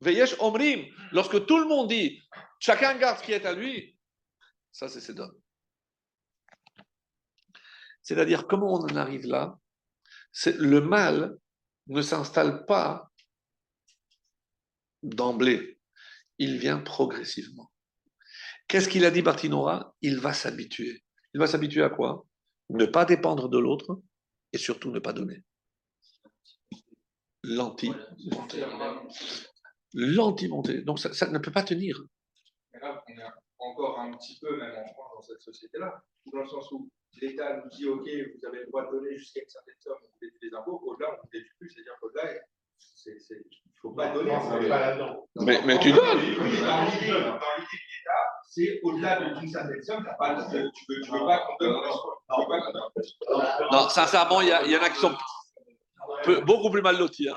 Veyesh 0.00 0.36
Omrim, 0.38 0.86
lorsque 1.12 1.44
tout 1.46 1.58
le 1.58 1.66
monde 1.66 1.88
dit 1.88 2.22
chacun 2.58 2.96
garde 2.96 3.18
ce 3.18 3.24
qui 3.24 3.32
est 3.32 3.44
à 3.44 3.52
lui, 3.52 3.98
ça 4.72 4.88
c'est 4.88 5.00
Sédom. 5.00 5.30
C'est-à-dire, 8.02 8.46
comment 8.46 8.74
on 8.74 8.84
en 8.84 8.96
arrive 8.96 9.26
là? 9.26 9.58
Le 10.46 10.80
mal 10.80 11.38
ne 11.86 12.02
s'installe 12.02 12.66
pas 12.66 13.10
d'emblée, 15.02 15.73
il 16.38 16.58
vient 16.58 16.78
progressivement. 16.78 17.70
Qu'est-ce 18.68 18.88
qu'il 18.88 19.04
a 19.04 19.10
dit 19.10 19.22
Bartinora 19.22 19.94
Il 20.02 20.18
va 20.18 20.32
s'habituer. 20.32 21.04
Il 21.34 21.40
va 21.40 21.46
s'habituer 21.46 21.82
à 21.82 21.90
quoi? 21.90 22.26
Ne 22.70 22.86
pas 22.86 23.04
dépendre 23.04 23.48
de 23.48 23.58
l'autre 23.58 24.00
et 24.52 24.58
surtout 24.58 24.90
ne 24.90 24.98
pas 24.98 25.12
donner. 25.12 25.44
L'anti-montée. 27.42 28.64
L'anti-montée. 29.92 30.82
Donc 30.82 30.98
ça, 30.98 31.28
ne 31.28 31.38
peut 31.38 31.52
pas 31.52 31.62
tenir. 31.62 32.02
On 32.72 32.78
est 32.78 33.22
encore 33.58 34.00
un 34.00 34.12
petit 34.12 34.38
peu, 34.40 34.56
même 34.56 34.74
en 34.76 34.86
France, 34.92 35.12
dans 35.14 35.22
cette 35.22 35.40
société-là, 35.40 36.02
dans 36.32 36.40
le 36.40 36.48
sens 36.48 36.70
où 36.72 36.90
l'État 37.20 37.62
nous 37.62 37.70
dit 37.70 37.86
OK, 37.86 38.04
vous 38.06 38.46
avez 38.46 38.60
le 38.60 38.66
droit 38.66 38.86
de 38.86 38.96
donner 38.96 39.16
jusqu'à 39.16 39.42
une 39.42 39.48
certaine 39.48 39.74
somme, 39.78 39.98
vous 40.00 40.18
déduisez 40.20 40.46
les 40.48 40.54
impôts, 40.54 40.80
au-delà, 40.84 41.16
on 41.22 41.26
ne 41.26 41.30
déduit 41.30 41.52
plus, 41.58 41.70
c'est-à-dire 41.70 41.94
qu'au-delà, 42.00 42.34
c'est- 42.78 43.18
faut 43.84 43.90
pas 43.92 44.08
donner. 44.08 44.30
Non, 44.32 44.40
on 44.50 44.60
n'est 44.60 44.68
pas 44.68 44.80
là-dedans. 44.80 45.28
Mais, 45.36 45.60
mais 45.66 45.78
tu 45.78 45.92
donnes. 45.92 46.18
Dans 46.18 46.44
l'idée 46.44 47.06
de 47.06 47.14
l'État, 47.14 48.22
c'est 48.48 48.80
au-delà 48.82 49.20
de- 49.20 49.38
d'une 49.38 49.48
certaine 49.48 49.82
somme, 49.82 50.04
tu 50.04 50.12
ne 50.56 51.18
veux, 51.18 51.26
pas 51.26 51.38
qu'on 51.46 51.56
donne. 51.60 51.82
Tu 51.82 52.40
veux 52.40 52.48
pas 52.48 52.60
qu'on 52.62 52.72
donne. 52.72 53.68
Non, 53.72 53.88
sincèrement, 53.88 54.40
il 54.40 54.48
y, 54.48 54.76
en 54.76 54.82
a 54.82 54.90
qui 54.90 54.98
sont 54.98 55.14
peu- 56.24 56.40
beaucoup 56.40 56.70
plus 56.70 56.82
mal 56.82 56.96
lotis. 56.98 57.28
hein. 57.28 57.36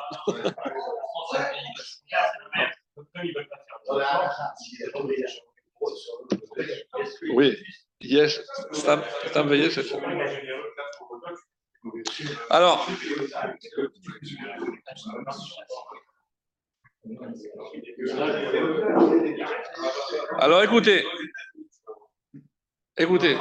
Oui. 7.33 7.57
Yesh, 7.99 8.39
Stam, 8.71 9.01
Stam 9.27 9.49
Veyesh. 9.49 9.79
Alors, 12.49 12.87
alors 20.39 20.63
écoutez, 20.63 21.05
écoutez. 22.97 23.37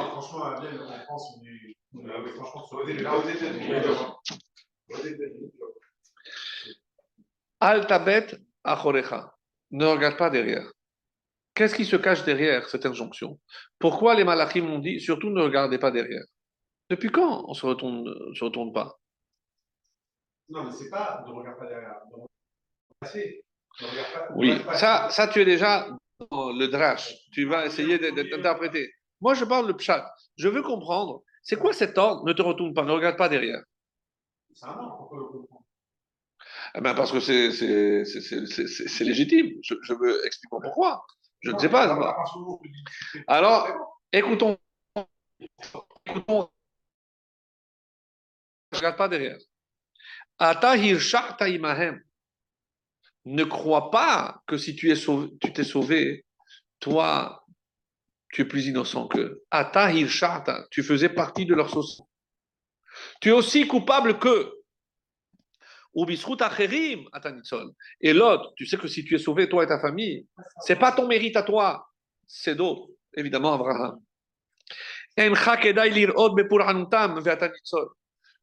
Altabet 7.59 8.27
achorecha. 8.63 9.33
Ne 9.71 9.85
regarde 9.85 10.17
pas 10.17 10.29
derrière. 10.29 10.71
Qu'est-ce 11.53 11.75
qui 11.75 11.85
se 11.85 11.95
cache 11.95 12.23
derrière 12.23 12.69
cette 12.69 12.85
injonction? 12.85 13.39
Pourquoi 13.79 14.15
les 14.15 14.23
malachim 14.23 14.69
ont 14.69 14.79
dit 14.79 14.99
surtout 14.99 15.29
ne 15.29 15.41
regardez 15.41 15.79
pas 15.79 15.91
derrière? 15.91 16.23
Depuis 16.89 17.09
quand 17.09 17.43
on 17.47 17.53
se 17.53 17.65
retourne, 17.65 18.05
se 18.35 18.43
retourne 18.43 18.71
pas? 18.71 18.97
Non, 20.49 20.63
mais 20.63 20.71
c'est 20.71 20.89
pas 20.89 21.23
ne 21.27 21.33
regarde 21.33 21.59
pas 21.59 21.67
derrière. 21.67 22.01
Ne 23.01 23.46
Oui, 24.35 24.61
ça, 24.73 25.09
ça 25.09 25.27
tu 25.27 25.41
es 25.41 25.45
déjà 25.45 25.87
dans 26.31 26.51
le 26.51 26.67
drash. 26.67 27.13
Tu 27.31 27.45
vas 27.45 27.65
essayer 27.65 27.99
d'interpréter. 27.99 28.91
Moi, 29.21 29.33
je 29.33 29.45
parle 29.45 29.67
le 29.67 29.75
pshat. 29.75 30.05
Je 30.37 30.47
veux 30.47 30.61
comprendre. 30.61 31.23
C'est 31.43 31.57
quoi 31.57 31.73
cet 31.73 31.97
ordre? 31.97 32.25
Ne 32.25 32.33
te 32.33 32.41
retourne 32.41 32.73
pas, 32.73 32.83
ne 32.83 32.91
regarde 32.91 33.17
pas 33.17 33.29
derrière. 33.29 33.61
C'est 34.53 34.65
un 34.65 34.77
ordre, 34.77 34.97
pourquoi 34.97 35.17
le 35.17 35.23
comprendre 35.25 35.63
Eh 36.75 36.81
ben 36.81 36.93
parce 36.93 37.11
que 37.11 37.19
c'est 37.19 39.03
légitime. 39.03 39.51
Je, 39.63 39.75
je 39.81 39.93
veux 39.93 40.25
expliquer 40.25 40.57
pourquoi. 40.61 41.05
Je 41.41 41.51
ne 41.51 41.59
sais 41.59 41.69
pas. 41.69 42.15
Alors, 43.27 43.67
écoutons. 44.11 44.57
écoutons. 46.05 46.49
Ne 48.71 48.77
regarde 48.77 48.97
pas 48.97 49.07
derrière. 49.07 49.37
Ata 50.39 50.75
hirsha'ta 50.75 51.47
imahem. 51.47 52.03
Ne 53.29 53.43
crois 53.43 53.91
pas 53.91 54.41
que 54.47 54.57
si 54.57 54.73
tu 54.73 54.89
es 54.89 54.95
sauvé, 54.95 55.29
t'es 55.53 55.65
sauvé, 55.65 56.25
toi, 56.79 57.43
tu 58.31 58.43
es 58.43 58.45
plus 58.45 58.67
innocent 58.67 59.09
qu'eux. 59.09 59.43
Ata 59.51 59.91
hirsha'ta. 59.91 60.65
Tu 60.71 60.81
faisais 60.81 61.09
partie 61.09 61.45
de 61.45 61.53
leur 61.53 61.69
sauce. 61.69 62.01
Tu 63.19 63.27
es 63.27 63.33
aussi 63.33 63.67
coupable 63.67 64.17
qu'eux. 64.17 64.53
Et 67.99 68.13
l'autre, 68.13 68.53
tu 68.55 68.65
sais 68.65 68.77
que 68.77 68.87
si 68.87 69.03
tu 69.03 69.15
es 69.15 69.19
sauvé, 69.19 69.49
toi 69.49 69.65
et 69.65 69.67
ta 69.67 69.81
famille, 69.81 70.25
c'est 70.61 70.77
pas 70.77 70.93
ton 70.93 71.05
mérite 71.05 71.35
à 71.35 71.43
toi, 71.43 71.85
c'est 72.27 72.55
d'autres. 72.55 72.87
Évidemment, 73.13 73.55
Abraham. 73.55 73.99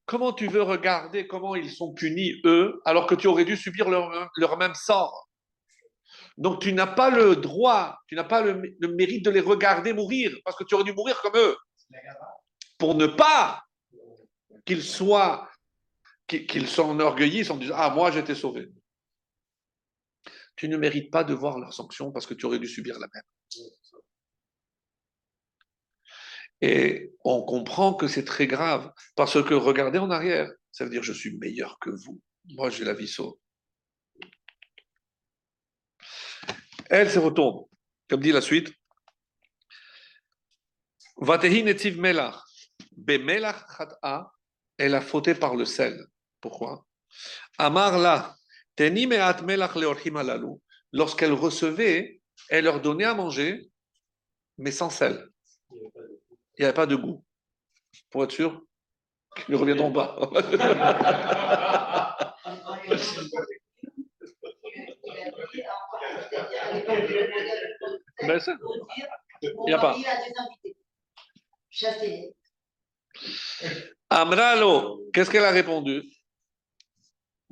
Comment 0.06 0.32
tu 0.32 0.48
veux 0.48 0.62
regarder 0.62 1.26
comment 1.26 1.54
ils 1.54 1.70
sont 1.70 1.94
punis, 1.94 2.34
eux, 2.44 2.80
alors 2.84 3.06
que 3.06 3.14
tu 3.14 3.26
aurais 3.26 3.44
dû 3.44 3.56
subir 3.56 3.88
leur, 3.88 4.58
même 4.58 4.74
sort? 4.74 5.30
Donc 6.36 6.60
tu 6.60 6.72
n'as 6.72 6.86
pas 6.86 7.10
le 7.10 7.36
droit, 7.36 7.96
tu 8.08 8.14
n'as 8.14 8.24
pas 8.24 8.42
le, 8.42 8.76
le 8.78 8.88
mérite 8.94 9.24
de 9.24 9.30
les 9.30 9.40
regarder 9.40 9.92
mourir, 9.92 10.32
parce 10.44 10.56
que 10.56 10.64
tu 10.64 10.74
aurais 10.74 10.84
dû 10.84 10.92
mourir 10.92 11.20
comme 11.22 11.36
eux. 11.36 11.56
Pour 12.78 12.94
ne 12.94 13.06
pas 13.06 13.62
qu'ils 14.64 14.82
soient, 14.82 15.48
qu'ils 16.26 16.46
qu'ils 16.46 16.68
s'enorgueillissent 16.68 17.50
en 17.50 17.56
disant 17.56 17.74
Ah, 17.76 17.90
moi 17.90 18.10
j'étais 18.10 18.34
sauvé. 18.34 18.68
Tu 20.56 20.68
ne 20.68 20.76
mérites 20.76 21.10
pas 21.10 21.24
de 21.24 21.34
voir 21.34 21.58
leur 21.58 21.72
sanction 21.72 22.12
parce 22.12 22.26
que 22.26 22.34
tu 22.34 22.46
aurais 22.46 22.58
dû 22.58 22.68
subir 22.68 22.98
la 22.98 23.08
même. 23.12 23.22
Et 26.66 27.12
on 27.26 27.42
comprend 27.42 27.92
que 27.92 28.08
c'est 28.08 28.24
très 28.24 28.46
grave 28.46 28.90
parce 29.16 29.34
que 29.44 29.52
regardez 29.52 29.98
en 29.98 30.10
arrière, 30.10 30.50
ça 30.72 30.84
veut 30.84 30.90
dire 30.90 31.02
je 31.02 31.12
suis 31.12 31.36
meilleur 31.36 31.78
que 31.78 31.90
vous. 31.90 32.22
Moi 32.54 32.70
j'ai 32.70 32.84
la 32.86 32.94
vie 32.94 33.06
sauve. 33.06 33.36
Elle 36.88 37.10
se 37.10 37.18
retourne, 37.18 37.66
comme 38.08 38.22
dit 38.22 38.32
la 38.32 38.40
suite. 38.40 38.72
Melach. 41.18 42.42
Elle 44.78 44.94
a 44.94 45.02
fauté 45.02 45.34
par 45.34 45.56
le 45.56 45.66
sel. 45.66 46.02
Pourquoi? 46.40 46.86
Amar 47.58 47.98
là, 47.98 48.34
Teni 48.74 49.06
me'at 49.06 49.42
melach. 49.42 49.76
Lorsqu'elle 50.92 51.34
recevait, 51.34 52.22
elle 52.48 52.64
leur 52.64 52.80
donnait 52.80 53.04
à 53.04 53.14
manger, 53.14 53.70
mais 54.56 54.70
sans 54.70 54.88
sel. 54.88 55.28
Il 56.56 56.62
n'y 56.62 56.64
avait 56.66 56.74
pas 56.74 56.86
de 56.86 56.96
goût. 56.96 57.24
Pour 58.10 58.24
être 58.24 58.32
sûr 58.32 58.62
qu'ils 59.36 59.54
ne 59.54 59.60
reviendront 59.60 59.92
pas. 59.92 60.18
Ben, 68.26 68.40
ça, 68.40 68.52
Il 69.42 69.52
y 69.68 69.72
a 69.72 69.78
pas. 69.78 69.96
Amralo, 74.10 75.02
qu'est-ce 75.12 75.30
qu'elle 75.30 75.44
a 75.44 75.50
répondu? 75.50 76.02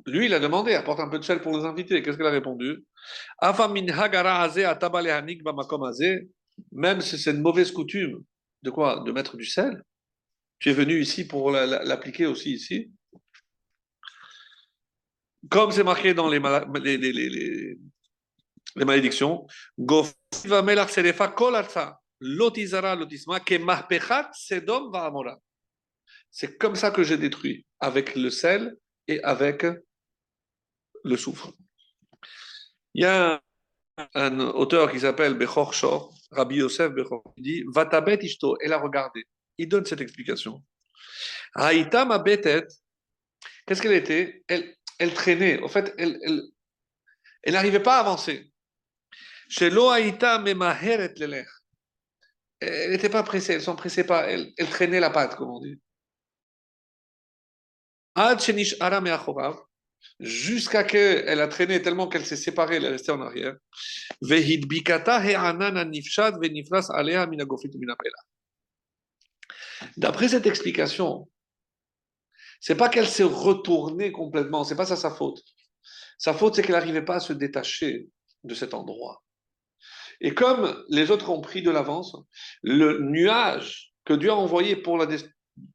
Lui, 0.05 0.25
il 0.25 0.33
a 0.33 0.39
demandé, 0.39 0.73
apporte 0.73 0.99
un 0.99 1.09
peu 1.09 1.19
de 1.19 1.23
sel 1.23 1.41
pour 1.41 1.57
les 1.57 1.65
invités. 1.65 2.01
Qu'est-ce 2.01 2.17
qu'elle 2.17 2.27
a 2.27 2.31
répondu? 2.31 2.85
Afa 3.39 3.67
min 3.67 3.87
hagara. 3.87 4.49
Même 6.71 7.01
si 7.01 7.17
c'est 7.17 7.31
une 7.31 7.41
mauvaise 7.41 7.71
coutume, 7.71 8.23
de 8.63 8.71
quoi? 8.71 9.03
De 9.05 9.11
mettre 9.11 9.37
du 9.37 9.45
sel? 9.45 9.83
Tu 10.59 10.69
es 10.69 10.73
venu 10.73 10.99
ici 10.99 11.27
pour 11.27 11.51
la- 11.51 11.65
la- 11.65 11.83
l'appliquer 11.83 12.25
aussi 12.25 12.53
ici? 12.53 12.91
Comme 15.49 15.71
c'est 15.71 15.83
marqué 15.83 16.13
dans 16.13 16.29
les, 16.29 16.39
mala- 16.39 16.65
les, 16.79 16.97
les, 16.97 17.11
les, 17.11 17.77
malédictions, 18.85 19.45
lotizara 22.19 22.95
va. 22.95 25.39
C'est 26.31 26.57
comme 26.57 26.75
ça 26.75 26.91
que 26.91 27.03
j'ai 27.03 27.17
détruit, 27.17 27.65
avec 27.79 28.15
le 28.15 28.29
sel 28.29 28.77
et 29.07 29.21
avec 29.23 29.65
le 31.03 31.17
soufre. 31.17 31.51
Il 32.93 33.03
y 33.03 33.05
a 33.05 33.41
un, 34.15 34.39
auteur 34.39 34.91
qui 34.91 34.99
s'appelle 34.99 35.35
Bechor 35.35 35.73
Shor, 35.73 36.13
Rabbi 36.31 36.55
Yosef 36.55 36.91
Bechor, 36.91 37.23
qui 37.35 37.41
dit 37.41 37.63
Vatabet 37.67 38.19
ishto, 38.21 38.57
elle 38.61 38.73
a 38.73 38.79
regardé. 38.79 39.25
Il 39.57 39.67
donne 39.67 39.85
cette 39.85 40.01
explication. 40.01 40.63
Haïta 41.55 42.05
ma 42.05 42.17
betet, 42.17 42.65
qu'est-ce 43.65 43.81
qu'elle 43.81 43.93
était? 43.93 44.43
Elle, 44.47 44.75
elle 44.99 45.13
traînait, 45.13 45.61
en 45.61 45.67
fait, 45.67 45.93
elle, 45.97 46.19
elle, 46.23 46.41
elle 47.43 47.53
n'arrivait 47.53 47.83
pas 47.83 47.97
à 47.97 47.99
avancer. 47.99 48.51
Chez 49.49 49.71
Haïta 49.71 50.39
memaheret 50.39 51.13
lelech. 51.17 51.47
Elle 52.59 52.91
n'était 52.91 53.09
pas 53.09 53.23
pressée, 53.23 53.53
elle 53.53 53.59
ne 53.59 53.63
s'empressait 53.63 54.05
pas, 54.05 54.27
elle, 54.29 54.53
elle 54.57 54.69
traînait 54.69 55.01
la 55.01 55.09
patte, 55.09 55.35
comme 55.35 55.49
on 55.49 55.59
dit. 55.59 55.79
Ad 58.15 58.39
shenish'ara 58.39 59.01
me'achorav, 59.01 59.59
jusqu'à 60.19 60.83
qu'elle 60.83 61.41
a 61.41 61.47
traîné 61.47 61.81
tellement 61.81 62.07
qu'elle 62.07 62.25
s'est 62.25 62.35
séparée, 62.35 62.77
elle 62.77 62.85
est 62.85 62.89
restée 62.89 63.11
en 63.11 63.21
arrière. 63.21 63.55
D'après 69.97 70.29
cette 70.29 70.45
explication, 70.45 71.29
c'est 72.59 72.75
pas 72.75 72.89
qu'elle 72.89 73.07
s'est 73.07 73.23
retournée 73.23 74.11
complètement, 74.11 74.63
c'est 74.63 74.75
pas 74.75 74.85
ça 74.85 74.95
sa 74.95 75.11
faute. 75.11 75.41
Sa 76.17 76.33
faute, 76.33 76.55
c'est 76.55 76.61
qu'elle 76.61 76.75
n'arrivait 76.75 77.03
pas 77.03 77.15
à 77.15 77.19
se 77.19 77.33
détacher 77.33 78.07
de 78.43 78.55
cet 78.55 78.73
endroit. 78.73 79.23
Et 80.21 80.33
comme 80.33 80.81
les 80.89 81.11
autres 81.11 81.29
ont 81.29 81.41
pris 81.41 81.61
de 81.61 81.71
l'avance, 81.71 82.15
le 82.61 82.99
nuage 82.99 83.93
que 84.05 84.13
Dieu 84.13 84.31
a 84.31 84.35
envoyé 84.35 84.75
pour 84.77 84.97
la, 84.97 85.07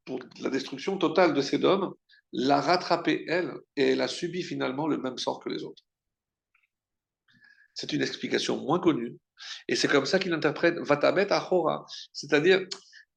pour 0.05 0.19
la 0.41 0.49
destruction 0.49 0.97
totale 0.97 1.33
de 1.33 1.41
Sédom 1.41 1.93
l'a 2.31 2.61
rattrapée, 2.61 3.25
elle, 3.27 3.53
et 3.75 3.91
elle 3.91 4.01
a 4.01 4.07
subi 4.07 4.43
finalement 4.43 4.87
le 4.87 4.97
même 4.97 5.17
sort 5.17 5.39
que 5.39 5.49
les 5.49 5.63
autres. 5.63 5.83
C'est 7.73 7.93
une 7.93 8.01
explication 8.01 8.57
moins 8.57 8.79
connue. 8.79 9.17
Et 9.67 9.75
c'est 9.75 9.87
comme 9.87 10.05
ça 10.05 10.19
qu'il 10.19 10.33
interprète 10.33 10.75
Vatabet 10.79 11.31
Achora. 11.31 11.85
C'est-à-dire, 12.11 12.65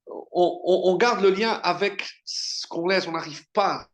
on, 0.07 0.61
on- 0.65 0.91
on 0.93 0.97
garde 0.97 1.23
le 1.23 1.31
lien 1.31 1.51
avec 1.51 2.09
ce 2.25 2.67
qu'on 2.69 2.87
laisse, 2.87 3.07
on 3.07 3.13
n'arrive 3.13 3.45
pas 3.53 3.89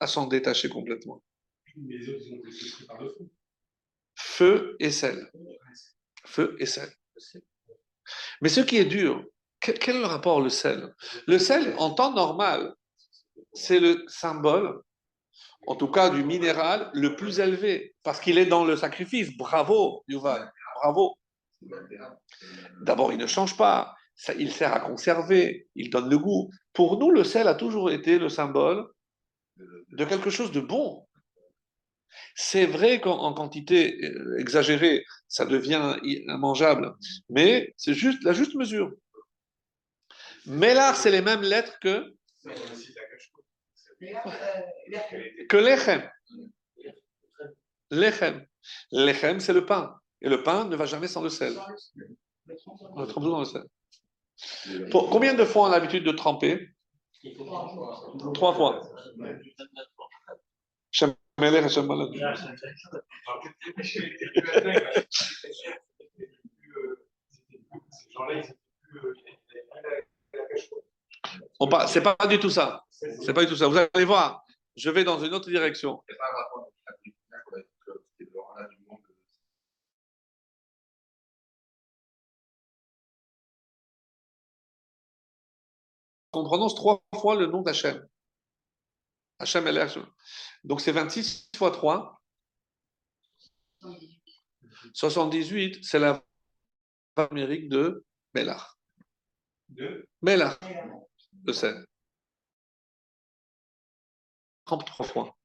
à 0.00 0.06
s'en 0.06 0.26
détacher 0.26 0.68
complètement. 0.68 1.22
Mais 1.76 1.96
les 1.98 2.08
autres, 2.08 2.24
ils 2.26 2.34
ont 2.34 2.38
été 2.48 2.70
pris 2.72 2.86
par 2.86 3.00
le 3.02 3.10
fond. 3.10 3.30
Feu 4.16 4.76
et 4.80 4.90
sel. 4.90 5.30
Feu 6.26 6.56
et 6.58 6.66
sel. 6.66 6.88
Mais 8.40 8.48
ce 8.48 8.60
qui 8.60 8.76
est 8.76 8.84
dur, 8.84 9.24
quel, 9.60 9.78
quel 9.78 9.96
est 9.96 10.00
le 10.00 10.06
rapport 10.06 10.40
le 10.40 10.50
sel? 10.50 10.94
Le 11.26 11.38
sel, 11.38 11.74
en 11.78 11.94
temps 11.94 12.12
normal, 12.14 12.74
c'est 13.52 13.80
le 13.80 14.04
symbole, 14.08 14.80
en 15.66 15.76
tout 15.76 15.88
cas 15.88 16.10
du 16.10 16.22
minéral, 16.24 16.90
le 16.94 17.16
plus 17.16 17.40
élevé, 17.40 17.94
parce 18.02 18.20
qu'il 18.20 18.38
est 18.38 18.46
dans 18.46 18.64
le 18.64 18.76
sacrifice. 18.76 19.36
Bravo, 19.36 20.04
Yuval, 20.08 20.52
bravo. 20.76 21.16
D'abord, 22.82 23.12
il 23.12 23.18
ne 23.18 23.26
change 23.26 23.56
pas, 23.56 23.94
il 24.38 24.52
sert 24.52 24.72
à 24.72 24.80
conserver, 24.80 25.68
il 25.74 25.90
donne 25.90 26.10
le 26.10 26.18
goût. 26.18 26.50
Pour 26.72 26.98
nous, 26.98 27.10
le 27.10 27.24
sel 27.24 27.48
a 27.48 27.54
toujours 27.54 27.90
été 27.90 28.18
le 28.18 28.28
symbole 28.28 28.86
de 29.56 30.04
quelque 30.04 30.30
chose 30.30 30.52
de 30.52 30.60
bon. 30.60 31.06
C'est 32.34 32.66
vrai 32.66 33.00
qu'en 33.00 33.18
en 33.18 33.32
quantité 33.32 33.98
euh, 34.04 34.38
exagérée, 34.38 35.04
ça 35.28 35.46
devient 35.46 35.96
immangeable, 36.02 36.94
mais 37.28 37.74
c'est 37.76 37.94
juste 37.94 38.22
la 38.24 38.32
juste 38.32 38.54
mesure. 38.54 38.92
Mais 40.46 40.74
là, 40.74 40.94
c'est 40.94 41.10
les 41.10 41.22
mêmes 41.22 41.42
lettres 41.42 41.78
que, 41.80 42.14
Ça, 42.38 42.50
on 42.50 42.74
cite 42.76 42.94
la 42.96 43.02
cache-côte. 43.02 43.44
Que 45.48 45.56
l'echem. 45.56 46.10
L'echem. 47.90 48.46
L'echem, 48.90 49.40
c'est 49.40 49.52
le 49.52 49.66
pain. 49.66 49.98
Et 50.20 50.28
le 50.28 50.42
pain 50.42 50.64
ne 50.64 50.76
va 50.76 50.86
jamais 50.86 51.08
sans 51.08 51.22
le 51.22 51.28
sel. 51.28 51.54
On 52.94 53.00
le 53.00 53.06
trempe 53.06 53.24
toujours 53.24 53.32
dans 53.32 53.40
le 53.40 53.44
sel. 53.44 53.64
Pour- 54.90 55.10
combien 55.10 55.34
de 55.34 55.44
fois 55.44 55.68
on 55.68 55.72
a 55.72 55.78
l'habitude 55.78 56.04
de 56.04 56.12
tremper? 56.12 56.68
Trois 58.32 58.54
fois. 58.54 58.82
On 71.60 71.68
par- 71.68 71.88
C'est 71.88 72.02
pas 72.02 72.16
du 72.28 72.38
tout 72.38 72.50
ça. 72.50 72.84
C'est 72.90 73.32
pas 73.32 73.42
du 73.44 73.48
tout 73.50 73.56
ça. 73.56 73.68
Vous 73.68 73.76
allez 73.76 74.04
voir. 74.04 74.44
Je 74.76 74.90
vais 74.90 75.04
dans 75.04 75.22
une 75.24 75.34
autre 75.34 75.48
direction. 75.48 76.02
Pas. 76.08 76.64
On 86.32 86.44
prononce 86.44 86.74
trois 86.74 87.00
fois 87.14 87.36
le 87.36 87.46
nom 87.46 87.62
d'Hachem. 87.62 88.06
Hachem 89.38 89.66
Elher. 89.66 89.86
Donc 90.64 90.80
c'est 90.80 90.92
26 90.92 91.50
fois 91.56 91.70
3. 91.70 92.20
78, 94.92 95.84
c'est 95.84 95.98
la 95.98 96.22
Amérique 97.16 97.68
de 97.68 98.04
Melach. 98.34 98.76
Deux. 99.68 100.08
Melach, 100.22 100.58
le 101.44 101.52
sel. 101.52 101.84
33 104.66 105.06
fois. 105.06 105.36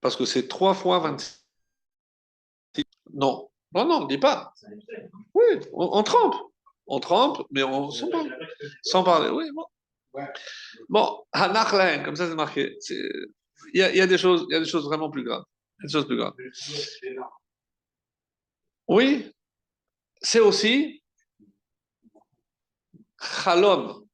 Parce 0.00 0.16
que 0.16 0.24
c'est 0.24 0.48
3 0.48 0.74
fois 0.74 0.98
26. 1.00 1.44
Non, 3.12 3.50
non, 3.74 3.84
non, 3.84 3.96
on 3.96 4.00
ne 4.04 4.08
dit 4.08 4.18
pas. 4.18 4.54
Oui, 5.34 5.44
on, 5.72 5.98
on 5.98 6.02
trempe. 6.02 6.34
On 6.86 7.00
trempe, 7.00 7.46
mais 7.50 7.62
on, 7.62 7.90
sans, 7.90 8.08
parler. 8.10 8.30
sans 8.82 9.04
parler. 9.04 9.30
Oui, 9.30 9.50
bon. 9.54 9.66
Bon, 10.88 11.24
comme 11.32 12.16
ça 12.16 12.28
c'est 12.28 12.34
marqué. 12.34 12.76
Il 13.72 13.78
y, 13.78 13.82
a, 13.82 13.90
il 13.90 13.96
y 13.96 14.00
a 14.00 14.06
des 14.06 14.18
choses, 14.18 14.46
il 14.48 14.54
y 14.54 14.56
a 14.56 14.60
des 14.60 14.66
choses 14.66 14.86
vraiment 14.86 15.10
plus 15.10 15.22
graves. 15.22 15.44
Des 15.82 15.88
choses 15.88 16.06
plus 16.06 16.16
graves. 16.16 16.34
Oui, 18.88 19.32
c'est 20.20 20.40
aussi 20.40 21.00
Chalom, 23.20 24.08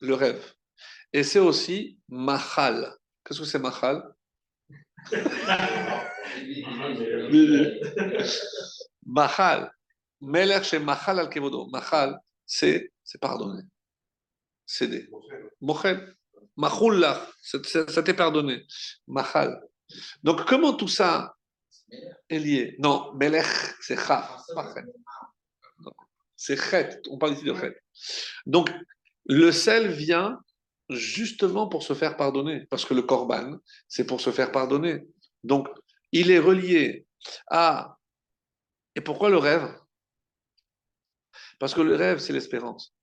le 0.00 0.14
rêve. 0.14 0.52
Et 1.12 1.22
c'est 1.22 1.38
aussi 1.38 1.98
Machal. 2.08 2.94
Qu'est-ce 3.24 3.40
que 3.40 3.46
c'est 3.46 3.58
Machal 3.58 4.02
Machal. 9.04 9.72
Melech 10.20 10.64
chez 10.64 10.78
Machal 10.78 11.20
al 11.20 11.28
Kevodo. 11.28 11.66
Machal, 11.66 12.18
c'est 12.44 12.90
pardonner. 13.20 13.62
Céder. 14.64 15.08
Mochel. 15.60 16.14
Machullah, 16.56 17.26
ça 17.42 18.02
t'est 18.02 18.14
pardonné. 18.14 18.66
Machal. 19.06 19.60
Donc, 20.22 20.46
comment 20.46 20.72
tout 20.72 20.88
ça 20.88 21.36
est 22.28 22.38
lié? 22.38 22.76
Non, 22.78 23.12
Melech, 23.14 23.46
c'est 23.80 23.96
Cha, 23.96 24.36
pas 24.54 24.74
Chet. 24.74 24.84
Non, 25.80 25.92
C'est 26.34 26.56
Chet, 26.56 27.02
on 27.10 27.18
parle 27.18 27.34
ici 27.34 27.44
de 27.44 27.54
Chet. 27.54 27.76
Donc, 28.46 28.70
le 29.28 29.52
sel 29.52 29.88
vient 29.88 30.40
justement 30.90 31.68
pour 31.68 31.82
se 31.82 31.94
faire 31.94 32.16
pardonner, 32.16 32.66
parce 32.70 32.84
que 32.84 32.94
le 32.94 33.02
korban, 33.02 33.58
c'est 33.88 34.06
pour 34.06 34.20
se 34.20 34.30
faire 34.30 34.52
pardonner. 34.52 35.04
Donc, 35.42 35.68
il 36.12 36.30
est 36.30 36.38
relié 36.38 37.06
à... 37.48 37.98
Et 38.94 39.00
pourquoi 39.00 39.30
le 39.30 39.38
rêve? 39.38 39.68
Parce 41.58 41.74
que 41.74 41.80
le 41.80 41.96
rêve, 41.96 42.18
c'est 42.18 42.32
l'espérance. 42.32 42.94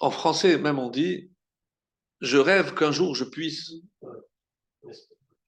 En 0.00 0.10
français, 0.10 0.58
même, 0.58 0.78
on 0.78 0.90
dit, 0.90 1.30
je 2.20 2.36
rêve 2.36 2.74
qu'un 2.74 2.92
jour 2.92 3.14
je 3.14 3.24
puisse. 3.24 3.72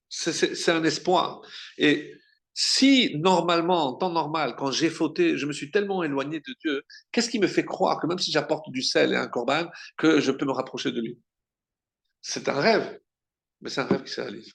C'est- 0.08 0.70
un 0.70 0.84
espoir. 0.84 1.42
Et 1.78 2.14
si, 2.58 3.14
normalement, 3.18 3.88
en 3.88 3.92
temps 3.96 4.10
normal, 4.10 4.56
quand 4.56 4.70
j'ai 4.70 4.88
fauté, 4.88 5.36
je 5.36 5.44
me 5.44 5.52
suis 5.52 5.70
tellement 5.70 6.02
éloigné 6.02 6.40
de 6.40 6.54
Dieu, 6.62 6.82
qu'est-ce 7.12 7.28
qui 7.28 7.38
me 7.38 7.48
fait 7.48 7.66
croire 7.66 8.00
que 8.00 8.06
même 8.06 8.18
si 8.18 8.32
j'apporte 8.32 8.70
du 8.70 8.80
sel 8.80 9.12
et 9.12 9.16
un 9.16 9.28
corban, 9.28 9.68
que 9.98 10.20
je 10.20 10.32
peux 10.32 10.46
me 10.46 10.52
rapprocher 10.52 10.90
de 10.90 11.02
lui? 11.02 11.18
C'est 12.22 12.48
un 12.48 12.58
rêve, 12.58 12.98
mais 13.60 13.68
c'est 13.68 13.82
un 13.82 13.86
rêve 13.86 14.04
qui 14.04 14.10
se 14.10 14.22
réalise. 14.22 14.54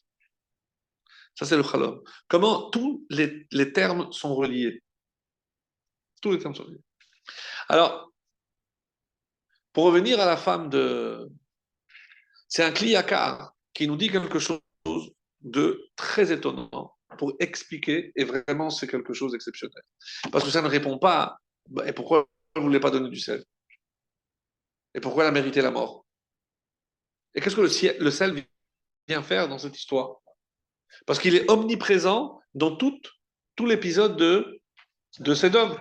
Ça, 1.35 1.45
c'est 1.45 1.55
le 1.55 1.61
chalom. 1.61 2.01
Comment 2.27 2.71
tous 2.71 3.05
les, 3.11 3.71
termes 3.71 4.11
sont 4.11 4.33
reliés? 4.33 4.81
Tous 6.23 6.31
les 6.31 6.39
termes 6.39 6.55
sont 6.55 6.63
reliés. 6.63 6.81
Alors, 7.69 8.11
pour 9.73 9.83
revenir 9.85 10.19
à 10.19 10.25
la 10.25 10.37
femme 10.37 10.71
de... 10.71 11.29
C'est 12.47 12.63
un 12.63 12.71
kliyakar 12.71 13.53
qui 13.75 13.87
nous 13.87 13.95
dit 13.95 14.09
quelque 14.09 14.39
chose 14.39 14.59
de 15.41 15.87
très 15.95 16.31
étonnant 16.31 16.95
pour 17.17 17.33
expliquer, 17.39 18.11
et 18.15 18.23
vraiment 18.23 18.69
c'est 18.69 18.87
quelque 18.87 19.13
chose 19.13 19.31
d'exceptionnel. 19.31 19.83
Parce 20.31 20.43
que 20.43 20.51
ça 20.51 20.61
ne 20.61 20.67
répond 20.67 20.97
pas, 20.97 21.37
bah, 21.69 21.87
et 21.87 21.93
pourquoi 21.93 22.27
vous 22.55 22.61
ne 22.61 22.67
voulez 22.67 22.79
pas 22.79 22.91
donner 22.91 23.09
du 23.09 23.19
sel? 23.19 23.43
Et 24.93 24.99
pourquoi 24.99 25.23
elle 25.23 25.29
a 25.29 25.33
mérité 25.33 25.61
la 25.61 25.71
mort? 25.71 26.05
Et 27.33 27.41
qu'est-ce 27.41 27.55
que 27.55 27.61
le, 27.61 28.11
sel 28.11 28.45
vient 29.07 29.23
faire 29.23 29.47
dans 29.47 29.57
cette 29.57 29.77
histoire? 29.77 30.17
Parce 31.05 31.19
qu'il 31.19 31.35
est 31.35 31.49
omniprésent 31.49 32.41
dans 32.53 32.75
tout, 32.75 32.99
tout 33.55 33.65
l'épisode 33.65 34.17
de, 34.17 34.59
de 35.19 35.33
Sédom. 35.33 35.77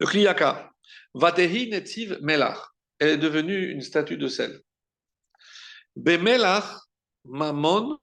Le 0.00 0.06
Kliyaka, 0.06 0.72
Vatehi 1.14 1.70
Netziv 1.70 2.18
Melach, 2.20 2.58
elle 2.98 3.10
est 3.10 3.18
devenue 3.18 3.70
une 3.70 3.82
statue 3.82 4.16
de 4.16 4.28
sel. 4.28 4.60
Bemelach 5.94 6.64
Mamon 7.24 7.98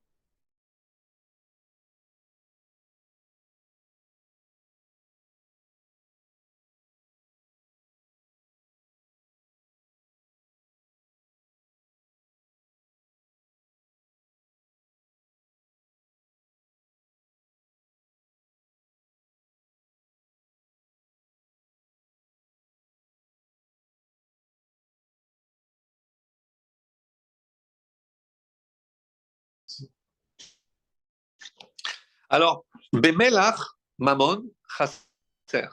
Alors, 32.30 32.66
Bemelach, 32.94 33.60
Mammon, 33.98 34.44
Chasser. 34.78 35.70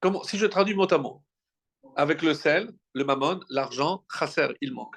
Comment, 0.00 0.22
si 0.22 0.38
je 0.38 0.46
traduis 0.46 0.74
mot 0.74 0.92
à 0.92 0.98
mot, 0.98 1.24
avec 1.96 2.22
le 2.22 2.34
sel, 2.34 2.72
le 2.94 3.04
mammon, 3.04 3.40
l'argent, 3.48 4.04
Chasser, 4.12 4.48
il 4.60 4.72
manque. 4.72 4.96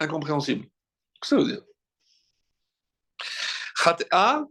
Incompréhensible. 0.00 0.64
Qu'est-ce 0.64 1.20
que 1.20 1.26
ça 1.26 1.36
veut 1.36 1.44
dire? 1.44 1.62
Khat'a, 3.76 4.46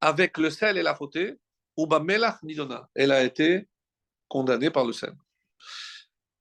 avec 0.00 0.38
le 0.38 0.50
sel 0.50 0.76
et 0.78 0.82
la 0.82 0.94
fautée, 0.94 1.38
ou 1.76 1.86
Bamelach 1.86 2.42
Nidona. 2.42 2.90
Elle 2.94 3.12
a 3.12 3.22
été 3.22 3.68
condamnée 4.28 4.70
par 4.70 4.84
le 4.84 4.92
sel. 4.92 5.14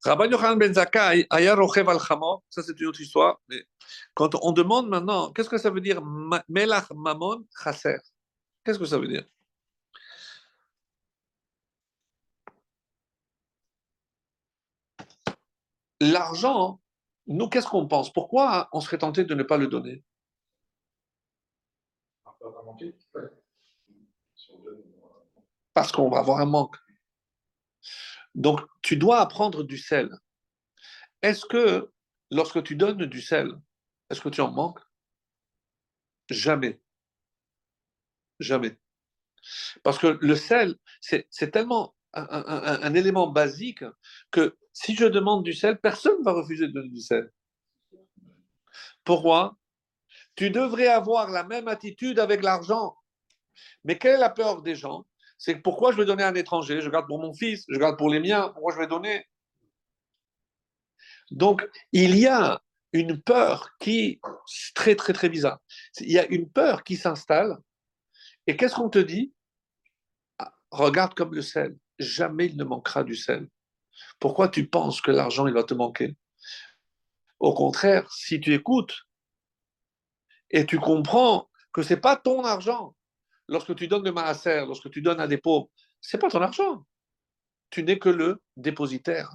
Rabban 0.03 0.31
Yochanan 0.31 0.57
ben 0.57 0.73
Zakkai, 0.73 1.27
Aya 1.29 1.55
Rochev 1.55 1.87
al 1.89 1.99
ça 1.99 2.63
c'est 2.63 2.79
une 2.79 2.87
autre 2.87 3.01
histoire, 3.01 3.39
mais 3.47 3.63
quand 4.15 4.33
on 4.41 4.51
demande 4.51 4.89
maintenant, 4.89 5.31
qu'est-ce 5.31 5.49
que 5.49 5.59
ça 5.59 5.69
veut 5.69 5.81
dire 5.81 6.01
Melach 6.49 6.89
Mammon 6.91 7.45
Chaser? 7.63 7.97
Qu'est-ce 8.63 8.79
que 8.79 8.85
ça 8.85 8.97
veut 8.97 9.07
dire? 9.07 9.25
L'argent, 15.99 16.81
nous, 17.27 17.47
qu'est-ce 17.47 17.67
qu'on 17.67 17.87
pense? 17.87 18.11
Pourquoi 18.11 18.69
on 18.71 18.81
serait 18.81 18.97
tenté 18.97 19.23
de 19.23 19.35
ne 19.35 19.43
pas 19.43 19.57
le 19.57 19.67
donner? 19.67 20.03
Parce 25.75 25.91
qu'on 25.91 26.09
va 26.09 26.19
avoir 26.19 26.39
un 26.39 26.45
manque. 26.45 26.75
Donc, 28.35 28.61
tu 28.81 28.97
dois 28.97 29.19
apprendre 29.19 29.63
du 29.63 29.77
sel. 29.77 30.09
Est-ce 31.21 31.45
que 31.45 31.91
lorsque 32.31 32.63
tu 32.63 32.75
donnes 32.75 33.05
du 33.05 33.21
sel, 33.21 33.51
est-ce 34.09 34.21
que 34.21 34.29
tu 34.29 34.41
en 34.41 34.51
manques? 34.51 34.79
Jamais. 36.29 36.81
Jamais. 38.39 38.77
Parce 39.83 39.97
que 39.99 40.17
le 40.21 40.35
sel, 40.35 40.75
c'est 41.01 41.51
tellement 41.51 41.95
un 42.13 42.93
élément 42.93 43.27
basique 43.27 43.83
que 44.31 44.57
si 44.73 44.95
je 44.95 45.05
demande 45.05 45.43
du 45.43 45.53
sel, 45.53 45.79
personne 45.79 46.19
ne 46.19 46.23
va 46.23 46.33
refuser 46.33 46.67
de 46.67 46.73
donner 46.73 46.89
du 46.89 47.01
sel. 47.01 47.31
Pourquoi? 49.03 49.57
Tu 50.35 50.49
devrais 50.49 50.87
avoir 50.87 51.29
la 51.29 51.43
même 51.43 51.67
attitude 51.67 52.19
avec 52.19 52.43
l'argent. 52.43 52.95
Mais 53.83 53.97
quelle 53.97 54.15
est 54.15 54.19
la 54.19 54.29
peur 54.29 54.61
des 54.61 54.75
gens? 54.75 55.05
C'est 55.41 55.55
pourquoi 55.55 55.91
je 55.91 55.97
vais 55.97 56.05
donner 56.05 56.21
à 56.21 56.27
un 56.27 56.35
étranger? 56.35 56.81
Je 56.81 56.89
garde 56.91 57.07
pour 57.07 57.17
mon 57.17 57.33
fils, 57.33 57.65
je 57.67 57.79
garde 57.79 57.97
pour 57.97 58.11
les 58.11 58.19
miens, 58.19 58.49
pourquoi 58.49 58.75
je 58.75 58.77
vais 58.77 58.85
donner? 58.85 59.25
Donc, 61.31 61.67
il 61.91 62.15
y 62.15 62.27
a 62.27 62.61
une 62.93 63.19
peur 63.19 63.71
qui 63.79 64.01
est 64.01 64.21
très, 64.75 64.95
très, 64.95 65.13
très 65.13 65.29
bizarre. 65.29 65.59
Il 65.99 66.11
y 66.11 66.19
a 66.19 66.27
une 66.27 66.47
peur 66.47 66.83
qui 66.83 66.95
s'installe. 66.95 67.57
Et 68.45 68.55
qu'est-ce 68.55 68.75
qu'on 68.75 68.91
te 68.91 68.99
dit? 68.99 69.33
Ah, 70.37 70.53
Regarde 70.69 71.15
comme 71.15 71.33
le 71.33 71.41
sel. 71.41 71.75
Jamais 71.97 72.45
il 72.45 72.55
ne 72.55 72.63
manquera 72.63 73.03
du 73.03 73.15
sel. 73.15 73.49
Pourquoi 74.19 74.47
tu 74.47 74.67
penses 74.67 75.01
que 75.01 75.09
l'argent, 75.09 75.47
il 75.47 75.55
va 75.55 75.63
te 75.63 75.73
manquer? 75.73 76.15
Au 77.39 77.55
contraire, 77.55 78.11
si 78.13 78.39
tu 78.39 78.53
écoutes 78.53 79.07
et 80.51 80.67
tu 80.67 80.77
comprends 80.77 81.49
que 81.73 81.81
ce 81.81 81.95
n'est 81.95 81.99
pas 81.99 82.15
ton 82.15 82.43
argent, 82.43 82.95
lorsque 83.51 83.75
tu 83.75 83.87
donnes 83.87 84.03
de 84.03 84.11
maaser, 84.11 84.65
lorsque 84.65 84.89
tu 84.89 85.01
donnes 85.01 85.19
à 85.19 85.27
des 85.27 85.37
pauvres, 85.37 85.69
ce 85.99 86.15
n'est 86.15 86.21
pas 86.21 86.29
ton 86.29 86.41
argent. 86.41 86.85
Tu 87.69 87.83
n'es 87.83 87.99
que 87.99 88.09
le 88.09 88.41
dépositaire. 88.57 89.29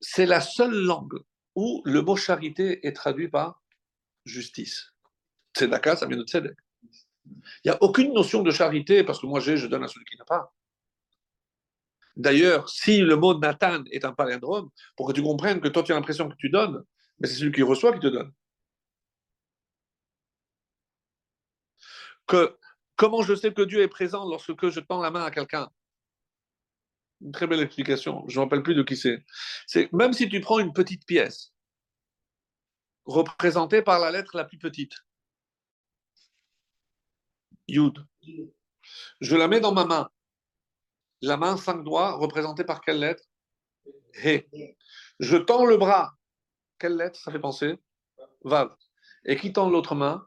C'est 0.00 0.26
la 0.26 0.40
seule 0.40 0.74
langue 0.74 1.20
où 1.56 1.82
le 1.84 2.00
mot 2.00 2.16
charité 2.16 2.86
est 2.86 2.92
traduit 2.92 3.28
par 3.28 3.60
justice. 4.24 4.94
Tzedaka, 5.54 5.96
ça 5.96 6.06
vient 6.06 6.16
de 6.16 6.22
tzedek. 6.22 6.56
Il 7.26 7.66
n'y 7.66 7.70
a 7.72 7.82
aucune 7.82 8.14
notion 8.14 8.42
de 8.42 8.50
charité 8.52 9.02
parce 9.02 9.20
que 9.20 9.26
moi 9.26 9.40
j'ai, 9.40 9.56
je 9.56 9.66
donne 9.66 9.82
à 9.82 9.88
celui 9.88 10.04
qui 10.04 10.16
n'a 10.16 10.24
pas. 10.24 10.54
D'ailleurs, 12.16 12.68
si 12.68 13.00
le 13.00 13.16
mot 13.16 13.36
Nathan 13.36 13.84
est 13.90 14.04
un 14.04 14.12
palindrome, 14.12 14.70
pour 14.96 15.08
que 15.08 15.12
tu 15.12 15.22
comprennes 15.22 15.60
que 15.60 15.68
toi 15.68 15.82
tu 15.82 15.92
as 15.92 15.96
l'impression 15.96 16.28
que 16.28 16.36
tu 16.36 16.50
donnes, 16.50 16.84
mais 17.18 17.26
c'est 17.26 17.34
celui 17.34 17.52
qui 17.52 17.62
reçoit 17.62 17.92
qui 17.92 18.00
te 18.00 18.06
donne. 18.06 18.32
Comment 22.96 23.22
je 23.22 23.34
sais 23.34 23.52
que 23.52 23.62
Dieu 23.62 23.80
est 23.80 23.88
présent 23.88 24.28
lorsque 24.28 24.68
je 24.68 24.80
tends 24.80 25.00
la 25.00 25.10
main 25.10 25.24
à 25.24 25.30
quelqu'un? 25.30 25.70
Une 27.20 27.32
très 27.32 27.46
belle 27.46 27.60
explication, 27.60 28.24
je 28.28 28.34
ne 28.34 28.40
me 28.40 28.44
rappelle 28.44 28.62
plus 28.62 28.76
de 28.76 28.82
qui 28.82 28.96
c'est. 28.96 29.24
C'est 29.66 29.92
même 29.92 30.12
si 30.12 30.28
tu 30.28 30.40
prends 30.40 30.60
une 30.60 30.72
petite 30.72 31.04
pièce, 31.04 31.52
représentée 33.06 33.82
par 33.82 33.98
la 33.98 34.12
lettre 34.12 34.36
la 34.36 34.44
plus 34.44 34.58
petite, 34.58 34.94
Yud, 37.66 38.06
je 39.20 39.36
la 39.36 39.48
mets 39.48 39.60
dans 39.60 39.72
ma 39.72 39.84
main. 39.84 40.08
La 41.20 41.36
main, 41.36 41.56
cinq 41.56 41.82
doigts, 41.82 42.12
représentée 42.12 42.64
par 42.64 42.80
quelle 42.80 43.00
lettre? 43.00 43.24
He. 44.14 44.46
Je 45.18 45.36
tends 45.36 45.66
le 45.66 45.76
bras. 45.76 46.16
Quelle 46.78 46.96
lettre? 46.96 47.18
Ça 47.18 47.32
fait 47.32 47.40
penser 47.40 47.78
Vav. 48.44 48.74
Et 49.24 49.36
qui 49.36 49.52
tend 49.52 49.68
l'autre 49.68 49.96
main? 49.96 50.26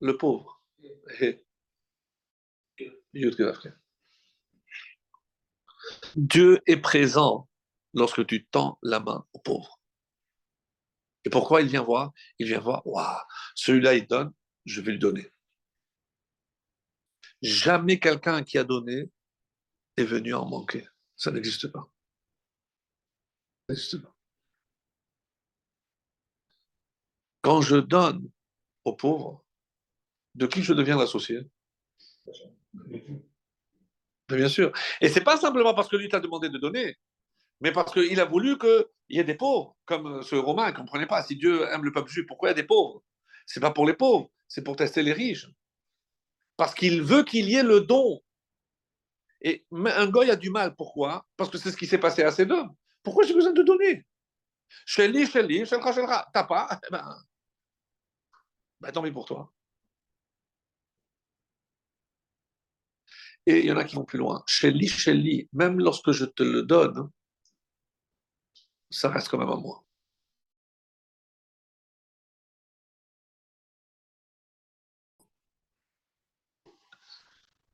Le 0.00 0.18
pauvre. 0.18 0.57
Dieu 6.16 6.60
est 6.66 6.76
présent 6.76 7.48
lorsque 7.94 8.26
tu 8.26 8.46
tends 8.46 8.78
la 8.82 9.00
main 9.00 9.26
au 9.32 9.38
pauvre. 9.40 9.80
Et 11.24 11.30
pourquoi 11.30 11.62
il 11.62 11.68
vient 11.68 11.82
voir? 11.82 12.12
Il 12.38 12.46
vient 12.46 12.60
voir, 12.60 12.86
waouh, 12.86 13.20
celui-là 13.54 13.94
il 13.94 14.06
donne, 14.06 14.32
je 14.64 14.80
vais 14.80 14.92
lui 14.92 14.98
donner. 14.98 15.32
Jamais 17.42 17.98
quelqu'un 17.98 18.42
qui 18.42 18.58
a 18.58 18.64
donné 18.64 19.10
est 19.96 20.04
venu 20.04 20.34
en 20.34 20.46
manquer. 20.46 20.88
Ça 21.16 21.30
n'existe 21.30 21.68
pas. 21.68 21.90
Ça 23.66 23.74
n'existe 23.74 24.02
pas. 24.02 24.14
Quand 27.42 27.60
je 27.62 27.76
donne 27.76 28.30
aux 28.84 28.96
pauvres, 28.96 29.44
de 30.38 30.46
qui 30.46 30.62
je 30.62 30.72
deviens 30.72 30.96
l'associé 30.96 31.40
Bien 34.28 34.48
sûr. 34.48 34.72
Et 35.00 35.08
c'est 35.08 35.24
pas 35.24 35.36
simplement 35.36 35.74
parce 35.74 35.88
que 35.88 35.96
lui 35.96 36.08
t'a 36.08 36.20
demandé 36.20 36.48
de 36.48 36.58
donner, 36.58 36.96
mais 37.60 37.72
parce 37.72 37.92
qu'il 37.92 38.20
a 38.20 38.24
voulu 38.24 38.58
qu'il 38.58 38.84
y 39.08 39.18
ait 39.18 39.24
des 39.24 39.34
pauvres, 39.34 39.76
comme 39.84 40.22
ce 40.22 40.36
Romain 40.36 40.70
ne 40.70 40.76
comprenait 40.76 41.06
pas. 41.06 41.22
Si 41.22 41.34
Dieu 41.34 41.66
aime 41.72 41.82
le 41.82 41.92
peuple 41.92 42.10
juif, 42.10 42.26
pourquoi 42.26 42.48
il 42.48 42.50
y 42.50 42.58
a 42.58 42.62
des 42.62 42.66
pauvres 42.66 43.02
C'est 43.46 43.60
pas 43.60 43.72
pour 43.72 43.86
les 43.86 43.94
pauvres, 43.94 44.30
c'est 44.46 44.62
pour 44.62 44.76
tester 44.76 45.02
les 45.02 45.12
riches. 45.12 45.48
Parce 46.56 46.74
qu'il 46.74 47.02
veut 47.02 47.24
qu'il 47.24 47.48
y 47.48 47.56
ait 47.56 47.62
le 47.62 47.80
don. 47.80 48.20
Et 49.40 49.64
un 49.72 50.06
goy 50.08 50.30
a 50.30 50.36
du 50.36 50.50
mal. 50.50 50.76
Pourquoi 50.76 51.26
Parce 51.36 51.50
que 51.50 51.58
c'est 51.58 51.70
ce 51.70 51.76
qui 51.76 51.86
s'est 51.86 51.98
passé 51.98 52.22
à 52.22 52.30
ces 52.30 52.46
deux. 52.46 52.64
Pourquoi 53.02 53.24
j'ai 53.24 53.34
besoin 53.34 53.52
de 53.52 53.62
donner 53.62 54.04
Chez 54.84 55.08
lui, 55.08 55.26
chez 55.26 55.42
lui, 55.42 55.64
chez 55.64 55.76
le 55.76 55.92
chez 55.92 56.06
T'as 56.32 56.44
pas 56.44 56.80
eh 56.86 56.90
ben, 56.90 57.16
ben, 58.80 58.92
tant 58.92 59.02
pis 59.02 59.10
pour 59.10 59.24
toi. 59.24 59.52
Et 63.48 63.60
il 63.60 63.64
y 63.64 63.72
en 63.72 63.78
a 63.78 63.84
qui 63.84 63.96
vont 63.96 64.04
plus 64.04 64.18
loin. 64.18 64.44
Chez 64.46 64.70
lui, 64.70 65.48
même 65.54 65.78
lorsque 65.80 66.12
je 66.12 66.26
te 66.26 66.42
le 66.42 66.64
donne, 66.64 67.10
ça 68.90 69.08
reste 69.08 69.30
quand 69.30 69.38
même 69.38 69.48
à 69.48 69.56
moi. 69.56 69.82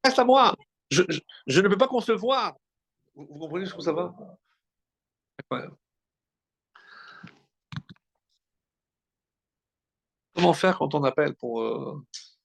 Reste 0.04 0.20
à 0.20 0.24
moi. 0.24 0.54
Je, 0.92 1.02
ne 1.02 1.68
peux 1.68 1.76
pas 1.76 1.88
concevoir. 1.88 2.54
Vous, 3.16 3.26
comprenez 3.26 3.66
ce 3.66 3.74
que 3.74 3.82
ça 3.82 3.92
va? 3.92 4.14
Comment 10.34 10.52
faire 10.52 10.78
quand 10.78 10.94
on 10.94 11.02
appelle 11.02 11.34
pour. 11.34 11.62
Euh... 11.62 12.00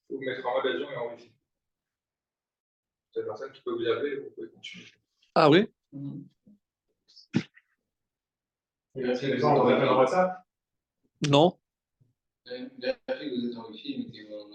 Vous 0.10 0.20
mettre 0.20 0.48
en 0.48 0.64
et 0.64 0.96
en 0.96 1.14
wifi. 1.14 1.39
C'est 3.20 3.26
la 3.26 3.34
personne 3.34 3.52
qui 3.52 3.62
peut 3.62 3.74
vous 3.74 3.86
appeler, 3.86 4.16
vous 4.16 4.30
pouvez 4.30 4.48
continuer. 4.48 4.86
Ah 5.36 5.50
oui? 5.50 5.68
Vous 5.92 6.24
avez 8.96 9.34
besoin 9.34 9.56
d'un 9.56 9.76
appel 9.76 9.90
en 9.90 9.98
WhatsApp? 9.98 10.48
Non. 11.28 11.60
Que 12.46 12.80
vous 12.80 12.86
êtes 12.86 13.58
en 13.58 13.70
wifi, 13.70 14.06
mettez-vous 14.06 14.36
en 14.36 14.48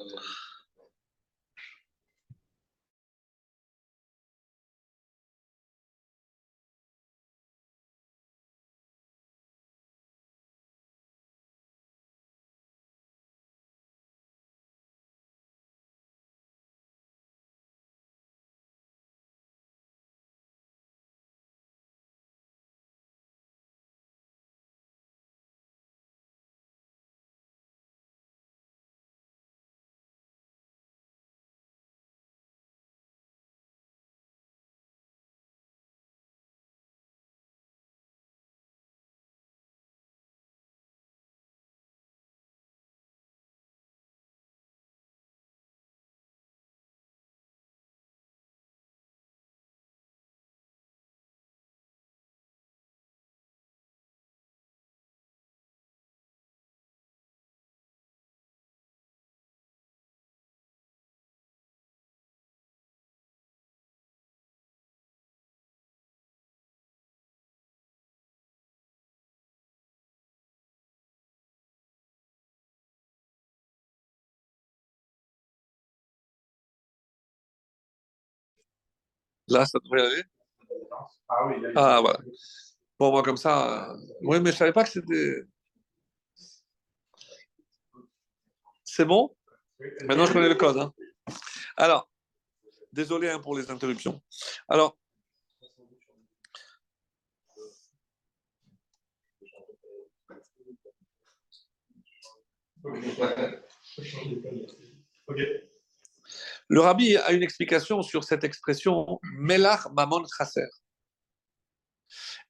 Là, 79.49 79.67
ça 79.67 79.79
devrait 79.85 80.07
aller. 80.07 80.23
Ah 81.29 81.47
oui, 81.47 81.55
a- 81.67 81.97
Ah, 81.97 82.01
voilà. 82.01 82.19
Bon, 82.99 83.11
moi, 83.13 83.23
comme 83.23 83.37
ça. 83.37 83.91
euh, 83.93 83.97
Oui, 84.23 84.41
mais 84.41 84.53
je 84.53 84.57
savais 84.57 84.73
pas 84.73 84.85
que 84.85 84.91
c'était. 84.91 85.43
C'est 88.85 89.05
bon? 89.05 89.35
Maintenant, 90.07 90.27
je 90.27 90.33
connais 90.33 90.49
le 90.49 90.55
code. 90.55 90.79
hein. 90.79 90.93
Alors, 91.77 92.09
désolé 92.93 93.31
hein, 93.31 93.41
pour 93.41 93.57
les 93.57 93.71
interruptions. 93.71 94.23
Alors, 94.69 94.97
Ok. 105.27 105.39
Le 106.69 106.81
rabbi 106.81 107.17
a 107.17 107.33
une 107.33 107.43
explication 107.43 108.03
sur 108.03 108.25
cette 108.25 108.45
expression 108.45 109.19
Melach 109.23 109.87
Mammon 109.93 110.25
Chasser. 110.37 110.67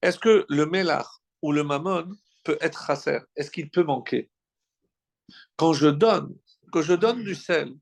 Est-ce 0.03 0.19
que 0.19 0.47
le 0.49 0.67
Melach 0.67 1.07
ou 1.43 1.53
le 1.53 1.65
Mammon 1.65 2.09
peut 2.45 2.59
être 2.61 2.87
Chasser 2.87 3.21
Est-ce 3.37 3.51
qu'il 3.51 3.71
peut 3.71 3.83
manquer? 3.83 4.31
Quand 5.57 5.73
je 5.73 5.89
donne, 5.89 6.37
que 6.73 6.83
je 6.83 6.95
donne 6.95 7.25
du 7.25 7.35
sel 7.35 7.75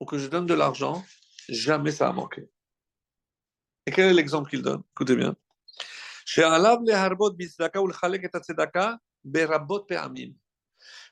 ou 0.00 0.04
que 0.04 0.18
je 0.18 0.26
donne 0.28 0.46
de 0.46 0.54
l'argent, 0.54 1.04
jamais 1.48 1.92
ça 1.92 2.08
a 2.08 2.12
manqué. 2.12 2.48
Et 3.86 3.92
quel 3.92 4.10
est 4.10 4.14
l'exemple 4.14 4.50
qu'il 4.50 4.62
donne? 4.62 4.82
Écoutez 4.92 5.16
bien. 5.16 5.36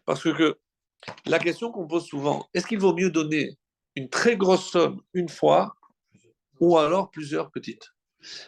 Parce 0.05 0.23
que 0.23 0.59
la 1.27 1.39
question 1.39 1.71
qu'on 1.71 1.87
pose 1.87 2.07
souvent, 2.07 2.49
est-ce 2.55 2.67
qu'il 2.67 2.79
vaut 2.79 2.95
mieux 2.95 3.11
donner 3.11 3.57
une 4.01 4.09
très 4.09 4.37
grosse 4.37 4.71
somme 4.71 5.03
une 5.15 5.29
fois 5.29 5.75
ou 6.59 6.79
alors 6.79 7.11
plusieurs 7.11 7.51
petites 7.51 7.87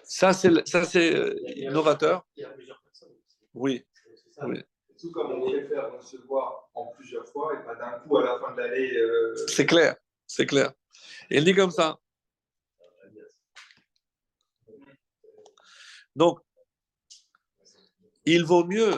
Ça, 0.05 0.33
c'est 0.33 0.67
ça, 0.67 0.85
c'est 0.85 1.15
euh, 1.15 1.35
novateur. 1.71 2.27
Il 2.37 2.43
y 2.43 2.45
a 2.45 2.51
plusieurs 2.51 2.81
personnes. 2.83 3.15
Oui, 3.55 3.85
C'est 3.95 4.33
ça. 4.35 4.47
oui. 4.47 4.61
Tout 5.01 5.11
comme 5.11 5.33
on 5.33 5.51
préfère 5.51 5.93
recevoir 5.93 6.69
en 6.75 6.87
plusieurs 6.97 7.27
fois 7.29 7.55
et 7.55 7.65
pas 7.65 7.75
d'un 7.75 7.99
coup 8.01 8.19
à 8.19 8.25
la 8.25 8.39
fin 8.39 8.55
de 8.55 8.61
l'année. 8.61 8.93
euh, 8.97 9.35
c'est 9.49 9.67
clair, 9.67 9.97
c'est 10.27 10.47
clair. 10.47 10.73
Et 11.31 11.39
il 11.39 11.45
dit 11.45 11.55
comme 11.55 11.71
ça. 11.71 11.99
Donc, 16.15 16.39
il 18.25 18.45
vaut 18.45 18.65
mieux 18.65 18.93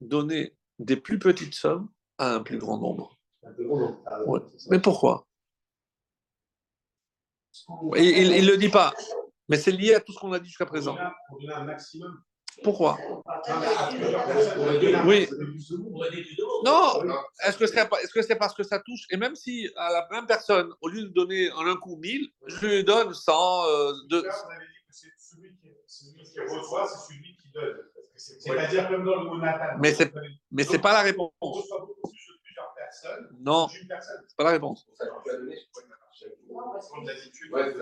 donner 0.00 0.54
des 0.78 0.96
plus 0.96 1.18
petites 1.18 1.54
sommes 1.54 1.88
à 2.18 2.34
un 2.34 2.42
plus 2.42 2.58
grand 2.58 2.78
nombre. 2.78 3.18
Ah. 4.06 4.18
Mais 4.70 4.78
pourquoi? 4.80 5.25
Il 7.96 8.44
ne 8.44 8.50
le 8.50 8.56
dit 8.56 8.68
pas, 8.68 8.92
mais 9.48 9.56
c'est 9.56 9.70
lié 9.72 9.94
à 9.94 10.00
tout 10.00 10.12
ce 10.12 10.18
qu'on 10.18 10.32
a 10.32 10.38
dit 10.38 10.48
jusqu'à 10.48 10.66
présent. 10.66 10.96
Pourquoi? 12.62 12.96
Oui. 15.04 15.28
Non 16.64 17.02
Est-ce 17.44 17.58
que 17.58 17.66
c'est 17.66 17.76
est 17.80 17.84
-ce 18.06 18.22
c'est 18.22 18.36
parce 18.36 18.54
que 18.54 18.62
ça 18.62 18.78
touche? 18.78 19.04
Et 19.10 19.16
même 19.18 19.34
si 19.36 19.68
à 19.76 19.92
la 19.92 20.08
même 20.10 20.26
personne, 20.26 20.72
au 20.80 20.88
lieu 20.88 21.02
de 21.02 21.08
donner 21.08 21.50
en 21.52 21.66
un 21.66 21.76
coup 21.76 21.96
1000, 21.96 22.28
je 22.46 22.66
lui 22.66 22.84
donne 22.84 23.12
100, 23.12 23.66
euh, 23.66 23.92
de... 24.08 24.22
Là, 24.22 24.34
on 24.46 24.50
avait 24.50 24.64
dit 24.64 24.72
que 24.88 24.94
c'est 24.94 25.12
celui 25.18 25.50
qui, 25.60 25.68
celui 25.86 26.24
qui 26.24 26.40
reçoit, 26.40 26.86
c'est 26.88 27.12
celui 27.12 27.36
qui 27.36 27.50
donne. 27.52 27.76
Parce 27.94 28.08
que 28.08 28.18
c'est- 28.20 28.40
C'est-à-dire 28.40 28.88
comme 28.88 29.04
dans 29.04 29.22
le. 29.22 29.78
Mais 29.80 29.92
c'est- 29.92 30.12
mais 30.50 30.64
c'est 30.64 30.78
pas 30.78 30.94
la 30.94 31.02
réponse. 31.02 31.32
On 31.42 31.50
reçoit 31.50 31.80
beaucoup 31.80 32.08
plus 32.08 32.26
de 32.26 32.40
plusieurs 32.42 32.72
personnes 32.74 33.28
Non, 33.38 33.68
c'est 33.68 33.86
pas 34.38 34.44
la 34.44 34.50
réponse. 34.52 34.86
Ouais. 37.50 37.74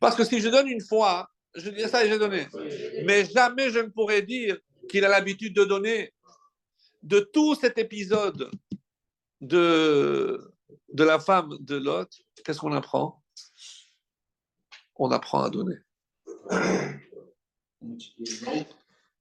Parce 0.00 0.16
que 0.16 0.24
si 0.24 0.40
je 0.40 0.48
donne 0.48 0.68
une 0.68 0.80
fois, 0.80 1.30
je 1.54 1.70
dis 1.70 1.88
ça 1.88 2.04
et 2.04 2.08
j'ai 2.08 2.18
donné. 2.18 2.48
Mais 3.04 3.24
jamais 3.24 3.70
je 3.70 3.78
ne 3.78 3.88
pourrais 3.88 4.22
dire 4.22 4.58
qu'il 4.88 5.04
a 5.04 5.08
l'habitude 5.08 5.54
de 5.54 5.64
donner. 5.64 6.12
De 7.02 7.20
tout 7.20 7.54
cet 7.54 7.78
épisode 7.78 8.50
de 9.40 10.52
de 10.92 11.04
la 11.04 11.20
femme 11.20 11.56
de 11.60 11.76
Lot, 11.76 12.08
qu'est-ce 12.44 12.58
qu'on 12.58 12.72
apprend? 12.72 13.22
On 14.96 15.10
apprend 15.10 15.42
à 15.42 15.50
donner. 15.50 15.76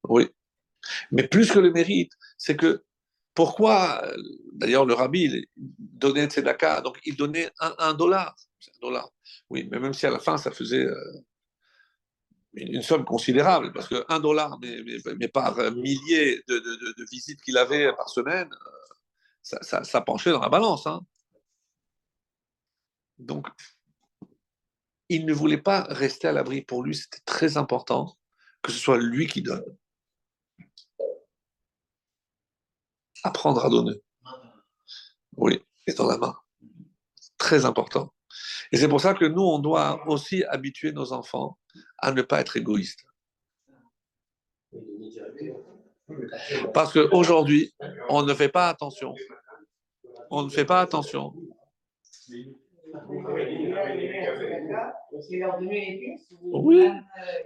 Oui. 0.07 0.29
Mais 1.11 1.27
plus 1.27 1.51
que 1.51 1.59
le 1.59 1.71
mérite, 1.71 2.13
c'est 2.37 2.55
que 2.55 2.83
pourquoi, 3.35 4.01
euh, 4.05 4.17
d'ailleurs, 4.53 4.85
le 4.85 4.93
rabbi 4.93 5.45
donnait 5.57 6.27
tzedaka, 6.27 6.81
donc 6.81 6.97
il 7.05 7.17
donnait 7.17 7.51
un, 7.59 7.93
dollar. 7.93 8.35
Oui, 9.49 9.67
mais 9.69 9.79
même 9.79 9.93
si 9.93 10.05
à 10.05 10.09
la 10.09 10.19
fin, 10.19 10.37
ça 10.37 10.51
faisait 10.51 10.85
euh, 10.85 11.23
une, 12.53 12.81
somme 12.81 13.03
considérable, 13.03 13.73
parce 13.73 13.89
que 13.89 14.05
un 14.07 14.19
dollar, 14.21 14.57
mais, 14.61 15.27
par 15.27 15.57
milliers 15.73 16.41
de, 16.47 17.05
visites 17.11 17.41
qu'il 17.41 17.57
avait 17.57 17.91
par 17.93 18.09
semaine, 18.09 18.49
euh, 19.51 19.57
ça 19.83 20.01
penchait 20.01 20.31
dans 20.31 20.39
la 20.39 20.49
balance. 20.49 20.87
hein. 20.87 21.01
Donc, 23.19 23.47
il 25.09 25.25
ne 25.25 25.33
voulait 25.33 25.61
pas 25.61 25.81
rester 25.89 26.29
à 26.29 26.31
l'abri. 26.31 26.61
Pour 26.61 26.83
lui, 26.83 26.95
c'était 26.95 27.21
très 27.25 27.57
important 27.57 28.17
que 28.61 28.71
ce 28.71 28.79
soit 28.79 28.97
lui 28.97 29.27
qui 29.27 29.41
donne. 29.41 29.63
Apprendre 33.25 33.65
à 33.65 33.69
donner. 33.69 33.99
Oui, 35.35 35.59
et 35.87 35.93
dans 35.93 36.05
la 36.05 36.19
main. 36.19 36.35
Très 37.39 37.65
important. 37.65 38.13
Et 38.71 38.77
c'est 38.77 38.87
pour 38.87 39.01
ça 39.01 39.15
que 39.15 39.25
nous, 39.25 39.41
on 39.41 39.57
doit 39.57 40.07
aussi 40.07 40.43
habituer 40.43 40.91
nos 40.91 41.11
enfants 41.11 41.57
à 41.97 42.11
ne 42.11 42.21
pas 42.21 42.39
être 42.39 42.55
égoïstes. 42.55 43.03
Parce 46.71 46.93
qu'aujourd'hui, 46.93 47.73
on 48.09 48.21
ne 48.21 48.33
fait 48.35 48.49
pas 48.49 48.69
attention. 48.69 49.15
On 50.29 50.43
ne 50.43 50.49
fait 50.49 50.65
pas 50.65 50.81
attention. 50.81 51.33
Oui. 56.51 56.89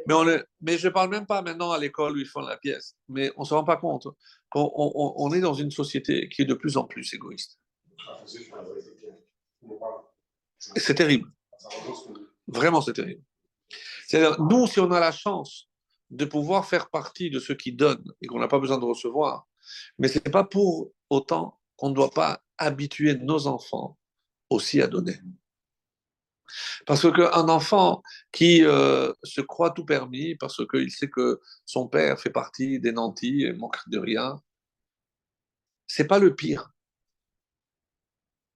Mais, 0.08 0.14
on 0.14 0.28
est- 0.28 0.44
mais 0.62 0.78
je 0.78 0.88
ne 0.88 0.94
parle 0.94 1.10
même 1.10 1.26
pas 1.26 1.42
maintenant 1.42 1.72
à 1.72 1.78
l'école 1.80 2.14
où 2.14 2.20
ils 2.20 2.26
font 2.26 2.42
la 2.42 2.58
pièce. 2.58 2.96
Mais 3.08 3.32
on 3.38 3.42
ne 3.42 3.46
se 3.46 3.54
rend 3.54 3.64
pas 3.64 3.78
compte 3.78 4.08
qu'on 4.50 4.72
on- 4.76 5.14
on- 5.18 5.34
est 5.34 5.40
dans 5.42 5.54
une 5.54 5.72
société 5.72 6.30
qui 6.30 6.42
est 6.42 6.46
de 6.46 6.54
plus 6.54 6.78
en 6.78 6.86
plus 6.86 7.14
égoïste. 7.14 7.60
C'est 10.58 10.96
terrible. 10.96 11.30
Vraiment, 12.48 12.82
c'est 12.82 12.94
terrible. 12.94 13.22
Nous, 14.40 14.68
si 14.68 14.80
on 14.80 14.92
a 14.92 15.00
la 15.00 15.12
chance 15.12 15.70
de 16.10 16.26
pouvoir 16.26 16.66
faire 16.66 16.90
partie 16.90 17.30
de 17.30 17.40
ceux 17.40 17.54
qui 17.56 17.72
donnent 17.72 18.12
et 18.22 18.26
qu'on 18.28 18.40
n'a 18.40 18.48
pas 18.48 18.58
besoin 18.60 18.80
de 18.80 18.86
recevoir, 18.86 19.48
mais 20.00 20.08
ce 20.08 20.18
n'est 20.18 20.32
pas 20.32 20.44
pour 20.44 20.92
autant 21.12 21.60
qu'on 21.76 21.90
ne 21.90 21.94
doit 21.96 22.10
pas 22.10 22.42
habituer 22.58 23.14
nos 23.16 23.46
enfants 23.46 23.99
aussi 24.50 24.82
à 24.82 24.88
donner. 24.88 25.20
Parce 26.86 27.12
qu'un 27.12 27.48
enfant 27.50 28.02
qui 28.32 28.64
euh, 28.64 29.14
se 29.24 29.42
croit 29.42 29.72
tout 29.72 29.86
permis, 29.86 30.36
parce 30.36 30.66
qu'il 30.68 30.92
sait 30.92 31.10
que 31.10 31.40
son 31.66 31.88
père 31.88 32.20
fait 32.20 32.32
partie 32.32 32.80
des 32.80 32.92
nantis 32.92 33.44
et 33.44 33.54
manque 33.54 33.88
de 33.88 34.00
rien, 34.00 34.42
c'est 35.86 36.08
pas 36.08 36.20
le 36.20 36.36
pire. 36.36 36.72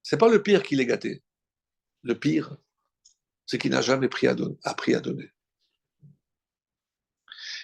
C'est 0.01 0.17
pas 0.17 0.29
le 0.29 0.41
pire 0.41 0.63
qu'il 0.63 0.81
est 0.81 0.85
gâté. 0.85 1.23
Le 2.01 2.19
pire, 2.19 2.57
c'est 3.45 3.57
qu'il 3.57 3.71
n'a 3.71 3.81
jamais 3.81 4.09
pris 4.09 4.27
à 4.27 4.33
don- 4.33 4.57
appris 4.63 4.95
à 4.95 4.99
donner. 4.99 5.31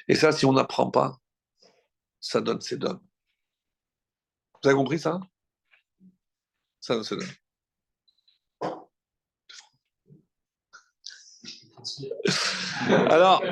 Et 0.08 0.16
ça, 0.16 0.32
si 0.32 0.46
on 0.46 0.54
n'apprend 0.54 0.90
pas, 0.90 1.20
ça 2.20 2.42
donne 2.42 2.62
ses 2.62 2.78
donne. 2.78 3.00
Vous 4.62 4.70
avez 4.70 4.76
compris 4.76 5.00
ça? 5.00 5.20
Ça 6.80 6.96
donne 6.96 7.04
ses 7.04 7.18
donne. 7.18 7.30
Alors, 13.10 13.44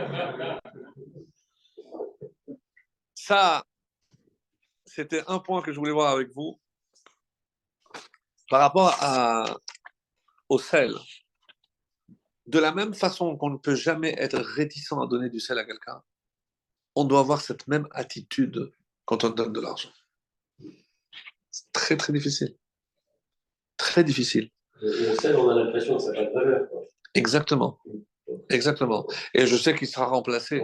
ça, 3.13 3.63
c'était 4.85 5.23
un 5.27 5.39
point 5.39 5.61
que 5.61 5.71
je 5.71 5.79
voulais 5.79 5.91
voir 5.91 6.11
avec 6.13 6.33
vous 6.33 6.59
par 8.49 8.61
rapport 8.61 8.95
à, 9.01 9.57
au 10.49 10.57
sel. 10.57 10.93
De 12.45 12.59
la 12.59 12.73
même 12.73 12.93
façon 12.93 13.35
qu'on 13.35 13.49
ne 13.49 13.57
peut 13.57 13.75
jamais 13.75 14.15
être 14.17 14.39
réticent 14.39 14.93
à 14.93 15.07
donner 15.07 15.29
du 15.29 15.39
sel 15.39 15.59
à 15.59 15.65
quelqu'un, 15.65 16.01
on 16.95 17.03
doit 17.03 17.19
avoir 17.19 17.41
cette 17.41 17.67
même 17.67 17.87
attitude 17.91 18.71
quand 19.05 19.23
on 19.23 19.29
donne 19.29 19.53
de 19.53 19.59
l'argent. 19.59 19.91
C'est 21.51 21.71
très 21.73 21.97
très 21.97 22.13
difficile. 22.13 22.55
Très 23.75 24.03
difficile. 24.03 24.49
Le 24.81 25.15
sel, 25.15 25.35
on 25.35 25.49
a 25.49 25.55
l'impression 25.55 25.97
que 25.97 26.03
ça 26.03 26.11
n'a 26.11 26.25
pas 26.25 26.29
de 26.29 26.33
valeur. 26.33 26.69
quoi. 26.69 26.81
Exactement. 27.13 27.79
Exactement. 28.49 29.05
Et 29.33 29.45
je 29.45 29.55
sais 29.55 29.75
qu'il 29.75 29.87
sera 29.87 30.05
remplacé. 30.05 30.63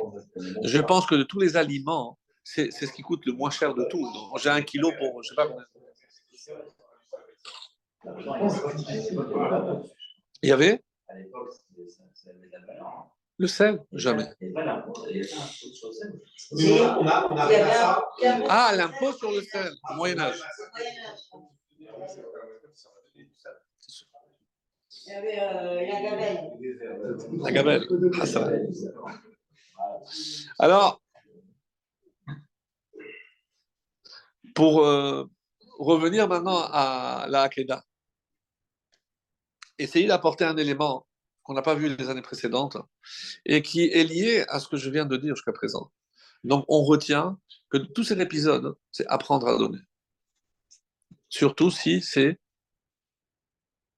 Je 0.63 0.79
pense 0.79 1.05
que 1.05 1.15
de 1.15 1.23
tous 1.23 1.39
les 1.39 1.57
aliments, 1.57 2.17
c'est 2.43 2.71
ce 2.71 2.91
qui 2.91 3.01
coûte 3.01 3.25
le 3.25 3.33
moins 3.33 3.49
cher 3.49 3.73
de 3.73 3.85
tout. 3.89 4.07
J'ai 4.41 4.49
un 4.49 4.61
kilo 4.61 4.91
pour, 4.97 5.23
je 5.23 5.29
sais 5.29 5.35
pas 5.35 5.47
combien. 5.47 5.65
Il 10.41 10.49
y 10.49 10.51
avait 10.51 10.81
le 13.37 13.47
sel 13.47 13.79
Jamais. 13.91 14.27
Ah, 18.49 18.73
l'impôt 18.75 19.13
sur 19.13 19.31
le 19.31 19.41
sel, 19.41 19.73
au 19.89 19.93
Moyen-Âge. 19.95 20.39
Il 25.05 25.11
y 25.11 25.15
avait 25.15 25.35
la 25.91 26.01
gabelle. 26.01 26.51
La 27.41 27.51
gabelle. 27.51 27.87
Ah, 28.21 28.25
va. 28.25 28.51
Alors, 30.59 31.01
pour 34.55 34.85
euh, 34.85 35.25
revenir 35.79 36.27
maintenant 36.27 36.67
à 36.71 37.25
la 37.29 37.43
Hakeda, 37.43 37.83
essayez 39.77 40.07
d'apporter 40.07 40.45
un 40.45 40.57
élément 40.57 41.07
qu'on 41.43 41.53
n'a 41.53 41.61
pas 41.61 41.75
vu 41.75 41.93
les 41.93 42.09
années 42.09 42.21
précédentes 42.21 42.77
et 43.45 43.61
qui 43.61 43.83
est 43.83 44.03
lié 44.03 44.45
à 44.47 44.59
ce 44.59 44.67
que 44.67 44.77
je 44.77 44.89
viens 44.89 45.05
de 45.05 45.17
dire 45.17 45.35
jusqu'à 45.35 45.51
présent. 45.51 45.91
Donc, 46.43 46.65
on 46.67 46.83
retient 46.83 47.37
que 47.69 47.77
tout 47.77 48.03
cet 48.03 48.19
épisode, 48.19 48.75
c'est 48.91 49.07
apprendre 49.07 49.47
à 49.47 49.57
donner. 49.57 49.79
Surtout 51.29 51.71
si 51.71 52.01
c'est 52.01 52.39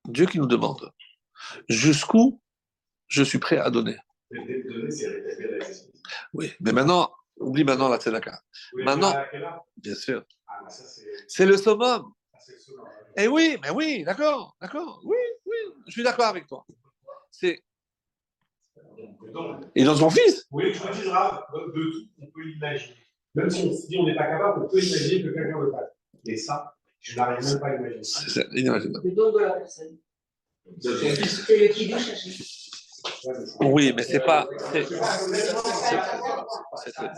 Dieu 0.07 0.25
qui 0.25 0.39
nous 0.39 0.47
demande 0.47 0.91
jusqu'où 1.69 2.41
je 3.07 3.23
suis 3.23 3.39
prêt 3.39 3.57
à 3.57 3.69
donner. 3.69 3.97
Oui, 6.33 6.51
mais 6.59 6.71
maintenant, 6.71 7.11
oublie 7.37 7.63
maintenant 7.63 7.89
la 7.89 7.97
tzedaka. 7.97 8.39
Maintenant- 8.73 9.13
Bien 9.77 9.95
sûr. 9.95 10.23
Ah, 10.47 10.59
bah 10.63 10.69
c'est. 11.27 11.45
Le 11.45 11.57
summum. 11.57 11.81
hein. 11.83 12.05
Eh 13.17 13.27
oui, 13.27 13.57
mais 13.61 13.69
oui, 13.69 14.03
d'accord, 14.03 14.55
d'accord. 14.61 15.01
Oui, 15.05 15.17
oui, 15.45 15.55
je 15.87 15.91
suis 15.91 16.03
d'accord 16.03 16.25
avec 16.27 16.47
toi. 16.47 16.65
C'est 17.31 17.63
et 19.75 19.83
dans 19.83 19.95
son 19.95 20.09
fils. 20.09 20.45
oui, 20.51 20.73
je 20.73 20.81
te 20.81 21.01
diras, 21.01 21.47
de 21.53 21.71
de 21.71 21.91
tout, 21.91 22.09
on 22.21 22.25
peut 22.27 22.45
imaginer. 22.55 22.95
Même 23.35 23.49
si 23.49 23.65
on 23.67 23.73
se 23.73 23.87
dit 23.87 23.97
on 23.97 24.05
n'est 24.05 24.15
pas 24.15 24.27
capable, 24.27 24.63
on 24.65 24.69
peut 24.69 24.79
imaginer 24.81 25.23
que 25.23 25.29
quelqu'un 25.33 25.59
le 25.59 25.71
fasse. 25.71 25.89
Mais 26.25 26.37
ça, 26.37 26.75
je 26.99 27.15
n'arrive 27.15 27.45
même 27.45 27.59
pas 27.59 27.67
à 27.67 27.75
imaginer. 27.75 28.03
C'est 28.03 28.47
inimaginable. 28.53 29.07
Le 29.07 29.11
don 29.15 29.31
de 29.31 29.39
la 29.39 29.51
personne. 29.51 29.97
De 30.65 30.97
son 30.97 31.09
fils. 31.15 31.43
C'est 31.45 31.57
le 31.57 31.71
Oui, 33.67 33.93
mais 33.95 34.03
c'est 34.03 34.19
pas. 34.19 34.47
c'est- 34.71 34.83
C'est 34.85 34.95
c'est- 36.91 37.09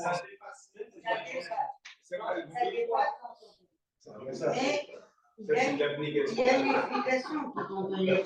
il 4.20 4.32
y 4.32 4.36
ça, 4.36 4.52
a 4.52 4.54
c'est 4.54 5.72
une- 5.72 5.78
de 5.78 5.80
l'abnégation. 5.80 6.36
il 6.38 6.46
y 6.46 6.50
a 6.50 6.58
une 6.60 6.72
explication 6.76 7.52
quand 7.56 7.68
on 7.72 7.82
donnait. 7.90 8.24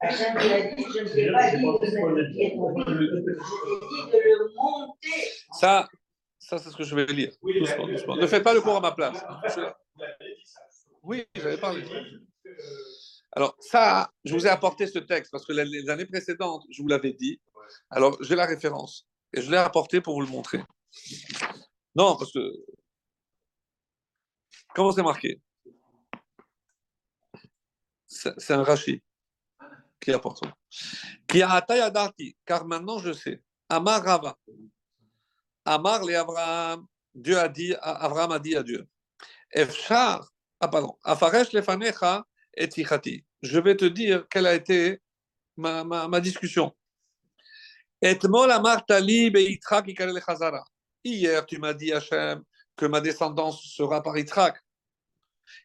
Hachem 0.00 0.34
il 0.44 0.52
a 0.52 0.60
dit, 0.74 0.84
je 0.94 1.00
ne 1.00 1.08
t'ai 1.08 1.32
pas 1.32 1.50
dit 1.50 1.56
de 1.62 1.86
sacrifier 1.86 2.56
ton 2.56 2.74
fils. 2.74 2.84
Je 2.86 2.94
t'ai 2.94 3.88
dit 3.88 4.04
de 4.12 4.18
le 4.24 4.54
monter. 4.54 5.18
Ça, 5.52 5.88
ça 6.38 6.58
c'est 6.58 6.70
ce 6.70 6.76
que 6.76 6.84
je 6.84 6.94
vais 6.94 7.06
lire. 7.06 7.32
Doucement, 7.42 7.86
doucement. 7.88 8.16
Ne 8.16 8.26
fais 8.26 8.42
pas 8.42 8.54
le 8.54 8.60
cours 8.60 8.76
à 8.76 8.80
ma 8.80 8.92
place. 8.92 9.24
Oui, 11.02 11.26
j'avais 11.34 11.56
parlé. 11.58 11.82
Alors, 13.36 13.56
ça, 13.58 14.10
je 14.24 14.32
vous 14.34 14.46
ai 14.46 14.50
apporté 14.50 14.86
ce 14.86 14.98
texte 15.00 15.32
parce 15.32 15.44
que 15.44 15.52
les- 15.52 15.88
années 15.90 16.06
précédentes, 16.06 16.64
je 16.70 16.80
vous 16.82 16.88
l'avais 16.88 17.12
dit. 17.12 17.40
Alors, 17.90 18.16
j'ai 18.22 18.36
la 18.36 18.46
référence 18.46 19.06
et 19.32 19.42
je 19.42 19.50
l'ai 19.50 19.56
apporté 19.56 20.00
pour 20.00 20.14
vous 20.14 20.20
le 20.20 20.28
montrer. 20.28 20.62
Non, 21.94 22.16
parce 22.16 22.32
que. 22.32 22.40
Comment 24.74 24.92
c'est 24.92 25.02
marqué? 25.02 25.40
C'est 28.06 28.52
un 28.52 28.62
Rashi 28.62 29.02
qui 30.00 30.12
apporte. 30.12 30.42
Qui 31.26 31.42
a 31.42 31.66
car 32.44 32.64
maintenant 32.66 32.98
je 32.98 33.12
sais. 33.12 33.42
Amar 33.68 34.02
Rava. 34.04 34.36
Amar 35.64 36.04
les 36.04 36.14
Abraham. 36.14 36.86
Dieu 37.14 37.38
a 37.38 37.48
dit, 37.48 37.74
Abraham 37.80 38.32
a 38.32 38.38
dit 38.38 38.56
à 38.56 38.62
Dieu. 38.62 38.86
Efshar, 39.52 40.28
ah 40.60 40.68
pardon, 40.68 40.98
Afaresh 41.04 41.52
lefanecha 41.52 42.24
et. 42.56 43.24
Je 43.42 43.58
vais 43.58 43.76
te 43.76 43.84
dire 43.84 44.26
quelle 44.28 44.46
a 44.46 44.54
été 44.54 45.00
ma, 45.56 45.84
ma, 45.84 46.08
ma 46.08 46.20
discussion. 46.20 46.74
Hier, 51.04 51.46
tu 51.46 51.58
m'as 51.58 51.74
dit, 51.74 51.92
Hachem, 51.92 52.42
que 52.76 52.86
ma 52.86 53.00
descendance 53.00 53.62
sera 53.62 54.02
par 54.02 54.16
Yitzhak. 54.16 54.60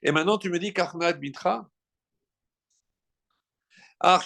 Et 0.01 0.11
maintenant, 0.11 0.37
tu 0.37 0.49
me 0.49 0.59
dis 0.59 0.73
Karnat 0.73 1.13
Mitra. 1.13 1.69
Maintenant, 4.01 4.19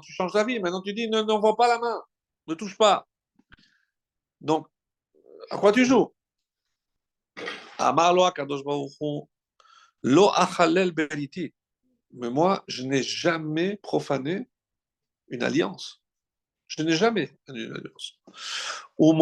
tu 0.00 0.12
changes 0.12 0.32
d'avis. 0.32 0.58
Maintenant, 0.60 0.80
tu 0.82 0.94
dis 0.94 1.08
ne 1.08 1.22
n'envoie 1.22 1.56
pas 1.56 1.68
la 1.68 1.78
main. 1.78 2.02
Ne 2.46 2.54
touche 2.54 2.76
pas. 2.78 3.06
Donc, 4.40 4.66
à 5.50 5.58
quoi 5.58 5.72
tu 5.72 5.84
joues? 5.84 6.14
Hu, 7.78 9.22
lo 10.02 10.30
achalel 10.30 10.92
beriti. 10.92 11.54
Mais 12.12 12.30
moi, 12.30 12.64
je 12.68 12.82
n'ai 12.84 13.02
jamais 13.02 13.76
profané 13.76 14.48
une 15.28 15.42
alliance. 15.42 16.02
Je 16.68 16.82
n'ai 16.82 16.96
jamais 16.96 17.30
une 17.48 17.74
alliance. 17.74 18.18
Ou. 18.98 19.12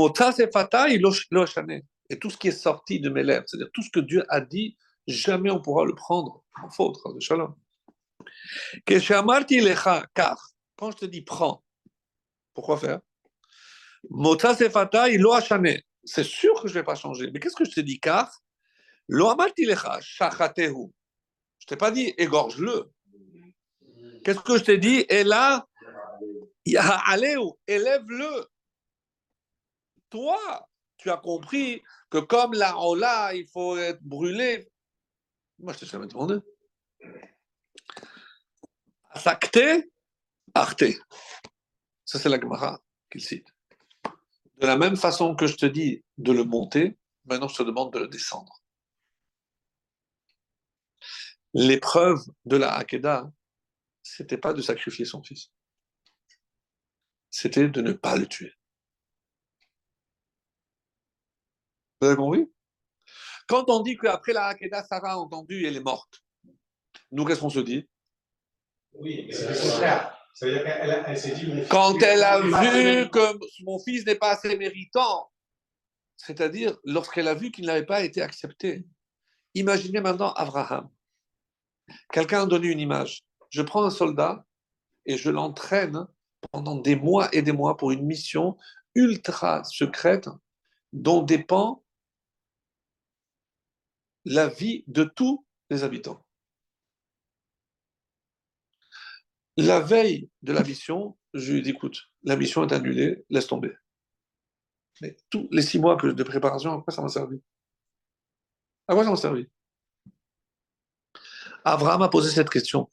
Et 2.11 2.19
tout 2.19 2.31
ce 2.31 2.37
qui 2.37 2.49
est 2.49 2.53
sorti 2.53 3.01
de 3.01 3.09
mes 3.09 3.23
lèvres, 3.23 3.45
c'est-à-dire 3.47 3.71
tout 3.73 3.83
ce 3.83 3.91
que 3.91 4.01
Dieu 4.01 4.25
a 4.29 4.41
dit, 4.41 4.77
jamais 5.07 5.51
on 5.51 5.61
pourra 5.61 5.85
le 5.85 5.95
prendre 5.95 6.43
en 6.63 6.69
faute. 6.71 6.99
Shalom. 7.21 7.55
Car 8.87 10.53
quand 10.77 10.91
je 10.91 10.97
te 10.97 11.05
dis 11.07 11.23
prends, 11.23 11.63
pourquoi 12.55 12.79
faire? 12.79 13.01
Mota 14.09 14.55
sefata 14.55 15.09
lo 15.09 15.33
ashane. 15.33 15.83
C'est 16.05 16.25
sûr 16.25 16.55
que 16.61 16.69
je 16.69 16.75
ne 16.75 16.81
vais 16.81 16.85
pas 16.85 16.95
changer. 16.95 17.31
Mais 17.31 17.39
qu'est-ce 17.39 17.57
que 17.57 17.65
je 17.65 17.73
te 17.73 17.81
dis 17.81 18.01
car? 18.01 18.31
Je 21.59 21.67
t'ai 21.67 21.77
pas 21.77 21.91
dit 21.91 22.15
égorge-le. 22.17 22.93
Qu'est-ce 24.25 24.41
que 24.41 24.57
je 24.57 24.65
t'ai 24.65 24.79
dit? 24.79 25.05
Et 25.09 25.25
là, 25.25 25.67
élève-le. 26.65 28.47
Toi, 30.11 30.69
tu 30.97 31.11
as 31.11 31.17
compris 31.17 31.83
que 32.09 32.19
comme 32.19 32.53
la 32.55 32.79
Ola, 32.79 33.35
il 33.35 33.49
faut 33.49 33.77
être 33.77 34.03
brûlé. 34.03 34.69
Moi, 35.59 35.73
je 35.73 35.81
t'ai 35.81 35.87
jamais 35.87 36.07
demandé. 36.07 36.39
Sakte, 39.17 39.89
arte. 40.55 40.85
Ça, 42.05 42.19
c'est 42.19 42.29
la 42.29 42.41
Gemara 42.41 42.81
qu'il 43.11 43.23
cite. 43.23 43.49
De 44.57 44.67
la 44.67 44.77
même 44.77 44.97
façon 44.97 45.35
que 45.35 45.47
je 45.47 45.57
te 45.57 45.67
dis 45.67 46.05
de 46.19 46.33
le 46.33 46.45
monter, 46.45 46.97
maintenant 47.25 47.49
je 47.49 47.57
te 47.57 47.63
demande 47.63 47.93
de 47.93 47.99
le 47.99 48.09
descendre. 48.09 48.60
L'épreuve 51.55 52.25
de 52.45 52.57
la 52.57 52.75
Hakeda, 52.75 53.31
c'était 54.03 54.39
pas 54.39 54.53
de 54.53 54.63
sacrifier 54.63 55.05
son 55.05 55.23
fils. 55.23 55.51
C'était 57.31 57.69
de 57.69 57.81
ne 57.81 57.93
pas 57.93 58.17
le 58.17 58.27
tuer. 58.27 58.53
Vous 62.01 62.09
avez 62.09 62.17
compris? 62.17 62.53
Quand 63.47 63.69
on 63.69 63.81
dit 63.81 63.97
qu'après 63.97 64.33
la 64.33 64.47
Hakeda, 64.47 64.85
Sarah 64.85 65.13
a 65.13 65.17
entendu, 65.17 65.67
elle 65.67 65.77
est 65.77 65.81
morte, 65.81 66.23
nous, 67.13 67.25
qu'est-ce 67.25 67.41
qu'on 67.41 67.51
se 67.51 67.61
dit? 67.61 67.89
Oui, 68.93 69.25
mais 69.27 69.33
c'est 69.33 69.49
le 69.49 69.71
contraire. 69.71 70.17
Ça 70.35 70.47
veut 70.47 70.53
dire 70.53 70.65
qu'elle 70.65 71.05
elle, 71.07 71.19
s'est 71.19 71.35
dit. 71.35 71.47
Mon 71.47 71.57
fils 71.57 71.69
Quand 71.69 71.99
elle 72.03 72.23
a 72.23 72.41
vu 72.41 73.11
que 73.11 73.65
mon 73.65 73.79
fils 73.81 74.07
n'est 74.07 74.15
pas 74.15 74.31
assez 74.31 74.57
méritant, 74.57 75.31
c'est-à-dire 76.17 76.77
lorsqu'elle 76.85 77.29
a 77.29 77.35
vu 77.35 77.51
qu'il 77.51 77.67
n'avait 77.67 77.87
pas 77.87 78.03
été 78.03 78.23
accepté. 78.23 78.85
Imaginez 79.55 80.01
maintenant 80.01 80.33
Abraham. 80.35 80.89
Quelqu'un 82.13 82.43
a 82.43 82.47
donné 82.47 82.69
une 82.69 82.81
image. 82.81 83.25
Je 83.51 83.63
prends 83.63 83.85
un 83.85 83.91
soldat 83.91 84.47
et 85.07 85.17
je 85.17 85.31
l'entraîne 85.31 86.07
pendant 86.53 86.77
des 86.77 86.97
mois 86.97 87.29
et 87.35 87.43
des 87.43 87.53
mois 87.53 87.77
pour 87.77 87.91
une 87.91 88.05
mission 88.05 88.57
ultra 88.95 89.65
secrète 89.65 90.29
dont 90.93 91.23
dépend 91.23 91.85
la 94.25 94.49
vie 94.49 94.85
de 94.87 95.05
tous 95.05 95.45
les 95.71 95.85
habitants. 95.85 96.25
La 99.57 99.81
veille 99.81 100.31
de 100.43 100.53
la 100.53 100.63
mission, 100.63 101.19
je 101.35 101.53
lui 101.53 101.63
dit, 101.63 101.71
écoute, 101.71 102.11
la 102.23 102.37
mission 102.37 102.67
est 102.67 102.73
annulée, 102.73 103.25
laisse 103.29 103.47
tomber. 103.47 103.75
Mais 105.01 105.17
tous 105.31 105.49
les 105.51 105.63
six 105.63 105.79
mois 105.79 105.97
de 105.97 106.23
préparation, 106.23 106.73
à 106.73 106.83
quoi 106.83 106.93
ça 106.93 107.03
m'a 107.03 107.09
servi? 107.09 107.41
À 108.89 108.95
quoi 108.95 109.05
ça 109.05 109.11
m'a 109.11 109.17
servi? 109.17 109.49
Abraham 111.65 112.03
a 112.03 112.09
posé 112.09 112.31
cette 112.31 112.51
question. 112.51 112.89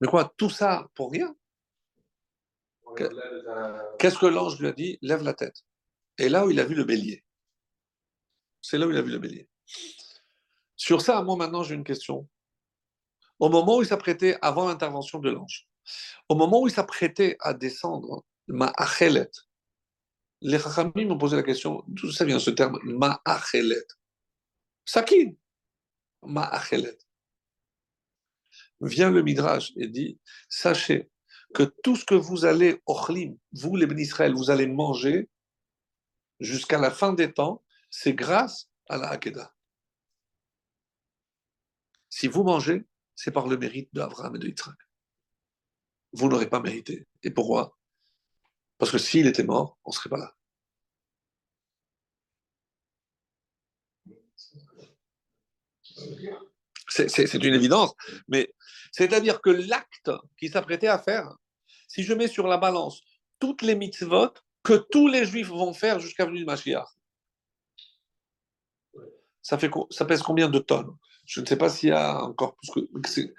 Mais 0.00 0.08
quoi, 0.08 0.32
tout 0.36 0.50
ça 0.50 0.88
pour 0.94 1.12
rien 1.12 1.34
Qu'est-ce 3.98 4.18
que 4.18 4.26
l'ange 4.26 4.58
lui 4.58 4.68
a 4.68 4.72
dit? 4.72 4.98
Lève 5.02 5.22
la 5.22 5.34
tête. 5.34 5.64
Et 6.18 6.28
là 6.28 6.46
où 6.46 6.50
il 6.50 6.58
a 6.58 6.64
vu 6.64 6.74
le 6.74 6.84
bélier. 6.84 7.24
C'est 8.60 8.78
là 8.78 8.86
où 8.86 8.90
il 8.90 8.96
a 8.96 9.02
vu 9.02 9.10
le 9.10 9.18
bélier. 9.18 9.48
Sur 10.76 11.00
ça, 11.00 11.22
moi 11.22 11.36
maintenant, 11.36 11.62
j'ai 11.62 11.74
une 11.74 11.84
question. 11.84 12.28
Au 13.38 13.48
moment 13.48 13.78
où 13.78 13.82
il 13.82 13.88
s'apprêtait, 13.88 14.38
avant 14.42 14.68
l'intervention 14.68 15.18
de 15.18 15.30
l'ange, 15.30 15.68
au 16.28 16.34
moment 16.34 16.60
où 16.62 16.68
il 16.68 16.74
s'apprêtait 16.74 17.36
à 17.40 17.54
descendre, 17.54 18.24
ma 18.48 18.72
achelet, 18.76 19.30
les 20.40 20.58
Chachamim 20.58 21.06
m'ont 21.06 21.18
posé 21.18 21.36
la 21.36 21.42
question, 21.42 21.84
d'où 21.86 22.10
ça 22.10 22.24
vient 22.24 22.38
ce 22.38 22.50
terme, 22.50 22.78
ma 22.84 23.20
achelet 23.24 23.86
Sakin, 24.84 25.32
ma 26.22 26.44
achelet. 26.44 26.98
Vient 28.80 29.10
le 29.10 29.22
Midrash 29.22 29.72
et 29.76 29.88
dit, 29.88 30.18
sachez 30.48 31.10
que 31.54 31.64
tout 31.82 31.96
ce 31.96 32.04
que 32.04 32.14
vous 32.14 32.44
allez, 32.44 32.80
Ochlim, 32.86 33.36
vous 33.52 33.76
les 33.76 34.02
Israël, 34.02 34.34
vous 34.34 34.50
allez 34.50 34.66
manger 34.66 35.28
jusqu'à 36.40 36.78
la 36.78 36.90
fin 36.90 37.12
des 37.12 37.32
temps, 37.32 37.64
c'est 37.90 38.14
grâce 38.14 38.70
à 38.88 38.98
la 38.98 39.08
Hakeda. 39.10 39.54
Si 42.08 42.28
vous 42.28 42.42
mangez, 42.42 42.86
c'est 43.14 43.32
par 43.32 43.48
le 43.48 43.56
mérite 43.56 43.92
d'Abraham 43.92 44.36
et 44.36 44.38
de 44.38 44.46
Yitzhak. 44.46 44.76
Vous 46.12 46.28
n'aurez 46.28 46.48
pas 46.48 46.60
mérité. 46.60 47.06
Et 47.22 47.30
pourquoi? 47.30 47.76
Parce 48.78 48.92
que 48.92 48.98
s'il 48.98 49.26
était 49.26 49.44
mort, 49.44 49.78
on 49.84 49.90
ne 49.90 49.94
serait 49.94 50.08
pas 50.08 50.18
là. 50.18 50.34
C'est 56.86 57.34
une 57.34 57.54
évidence, 57.54 57.94
mais 58.28 58.54
c'est-à-dire 58.98 59.40
que 59.40 59.50
l'acte 59.50 60.10
qu'il 60.36 60.50
s'apprêtait 60.50 60.88
à 60.88 60.98
faire, 60.98 61.32
si 61.86 62.02
je 62.02 62.12
mets 62.14 62.26
sur 62.26 62.48
la 62.48 62.58
balance 62.58 63.00
toutes 63.38 63.62
les 63.62 63.76
mitzvot 63.76 64.32
que 64.64 64.74
tous 64.90 65.06
les 65.06 65.24
juifs 65.24 65.50
vont 65.50 65.72
faire 65.72 66.00
jusqu'à 66.00 66.26
venue 66.26 66.40
de 66.40 66.44
Mashiach, 66.44 66.88
ça, 69.40 69.56
pèse 69.56 70.22
combien 70.22 70.48
de 70.48 70.58
tonnes? 70.58 70.96
Je 71.26 71.40
ne 71.40 71.46
sais 71.46 71.56
pas 71.56 71.70
s'il 71.70 71.90
y 71.90 71.92
a 71.92 72.24
encore 72.24 72.56
plus 72.56 72.70
que. 72.72 73.34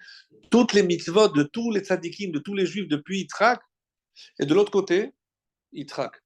Toutes 0.49 0.71
les 0.71 0.81
mitzvot 0.81 1.27
de 1.27 1.43
tous 1.43 1.71
les 1.71 1.81
tzadikim, 1.81 2.31
de 2.31 2.39
tous 2.39 2.55
les 2.55 2.65
juifs 2.65 2.87
depuis 2.87 3.19
Yitzhak, 3.19 3.59
et 4.39 4.45
de 4.45 4.53
l'autre 4.53 4.71
côté, 4.71 5.13
Yitzhak. 5.73 6.23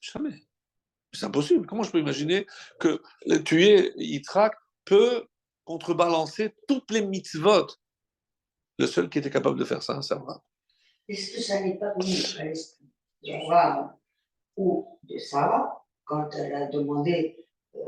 Jamais. 0.00 0.46
C'est 1.12 1.26
impossible. 1.26 1.66
Comment 1.66 1.82
je 1.82 1.90
peux 1.90 1.98
imaginer 1.98 2.46
que 2.78 3.02
tuer 3.44 3.92
Yitzhak 3.96 4.54
peut 4.84 5.26
contrebalancer 5.64 6.54
toutes 6.66 6.90
les 6.90 7.04
mitzvot 7.06 7.66
Le 8.78 8.86
seul 8.86 9.08
qui 9.08 9.18
était 9.18 9.30
capable 9.30 9.58
de 9.58 9.64
faire 9.64 9.82
ça, 9.82 10.00
c'est 10.02 10.14
Abraham. 10.14 10.40
Est-ce 11.08 11.34
que 11.36 11.40
ça 11.42 11.60
n'est 11.60 11.78
pas 11.78 11.92
venu 11.94 12.14
à 12.38 12.44
l'esprit 12.44 12.86
d'Abraham 13.22 13.94
ou 14.56 14.98
de 15.04 15.18
Sarah 15.18 15.84
quand 16.04 16.28
elle 16.36 16.54
a 16.54 16.66
demandé 16.66 17.46
euh, 17.76 17.80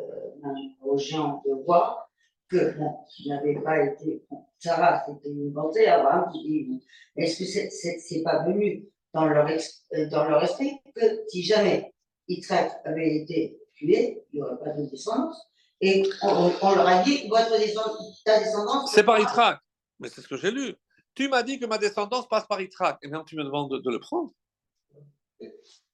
aux 0.83 0.99
gens 0.99 1.43
de 1.47 1.53
voir 1.65 2.11
que 2.49 2.77
bon, 2.79 2.99
n'avait 3.27 3.61
pas 3.61 3.83
été. 3.85 4.25
Sarah, 4.59 5.03
c'était 5.07 5.31
une 5.31 5.53
pensée, 5.53 5.87
Abraham 5.87 6.31
qui 6.33 6.43
dit 6.43 6.85
est-ce 7.17 7.39
que 7.39 7.45
c'est- 7.45 7.99
c'est 7.99 8.23
pas 8.23 8.45
venu 8.45 8.87
dans 9.13 9.27
leur, 9.27 9.49
ex- 9.49 9.87
euh, 9.95 10.41
esprit 10.43 10.79
que 10.95 11.25
si 11.29 11.43
jamais 11.43 11.93
Yitzhak 12.29 12.81
avait 12.85 13.17
été 13.17 13.59
tué, 13.73 14.25
il 14.33 14.37
n'y 14.37 14.43
aurait 14.43 14.59
pas 14.59 14.71
de 14.71 14.87
descendance? 14.87 15.41
Et 15.87 16.03
on, 16.23 16.51
on 16.63 16.75
leur 16.75 16.89
a 16.89 17.03
dit 17.03 17.29
votre 17.29 17.59
descendance, 17.59 18.23
ta 18.25 18.39
descendance. 18.39 18.91
C'est 18.91 19.05
par 19.05 19.19
Yitzhak. 19.19 19.61
Mais 20.01 20.09
c'est 20.09 20.23
ce 20.23 20.29
que 20.29 20.39
j'ai 20.39 20.51
lu. 20.51 20.75
Tu 21.15 21.29
m'as 21.29 21.43
dit 21.43 21.59
que 21.61 21.67
ma 21.67 21.77
descendance 21.77 22.27
passe 22.27 22.47
par 22.47 22.59
Yitzhak. 22.59 22.97
Et 23.03 23.09
maintenant, 23.09 23.25
tu 23.25 23.37
me 23.37 23.45
demandes 23.45 23.71
de, 23.71 23.79
de 23.79 23.91
le 23.91 24.01
prendre. 24.01 24.33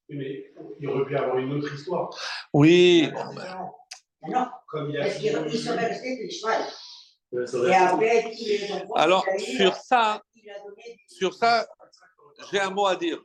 Mais 0.09 0.53
il 0.79 0.89
aurait 0.89 1.05
pu 1.07 1.15
y 1.15 1.17
avoir 1.17 1.39
une 1.39 1.55
autre 1.55 1.75
histoire. 1.75 2.09
Oui. 2.53 3.11
Ah, 3.17 3.25
bon, 3.25 3.35
ben, 3.35 3.71
Ah 4.23 4.29
Non, 4.29 4.47
Comme 4.69 4.91
il 4.91 4.99
a 4.99 5.07
parce 5.07 5.19
qu'il 5.19 5.59
serait 5.59 5.87
resté 5.87 6.31
ça 6.31 6.69
Et 7.33 7.75
après, 7.75 8.27
enfants. 8.73 8.95
Alors, 8.95 9.27
sur 9.39 9.75
ça, 9.75 10.23
sur 11.09 11.35
ça, 11.35 11.67
j'ai 12.53 12.61
un 12.61 12.71
mot 12.71 12.87
à 12.87 12.95
dire. 12.95 13.21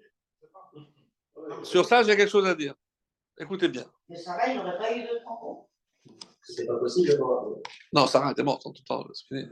Sur 1.62 1.86
ça, 1.86 2.02
j'ai 2.02 2.16
quelque 2.16 2.30
chose 2.32 2.48
à 2.48 2.56
dire. 2.56 2.74
Écoutez 3.38 3.68
bien. 3.68 3.86
Que 4.10 4.16
Sarah, 4.16 4.48
il 4.48 4.58
n'aurait 4.58 4.80
pas 4.80 4.96
eu 4.96 5.04
d'autres 5.04 5.28
enfants. 5.28 5.65
C'était 6.46 6.66
pas 6.68 6.78
possible 6.78 7.10
d'avoir. 7.10 7.46
Non, 7.92 8.06
Sarah 8.08 8.32
était 8.32 8.44
morte 8.44 8.66
en 8.66 8.72
tout 8.72 8.84
temps. 8.84 9.06
c'est 9.14 9.28
fini. 9.28 9.50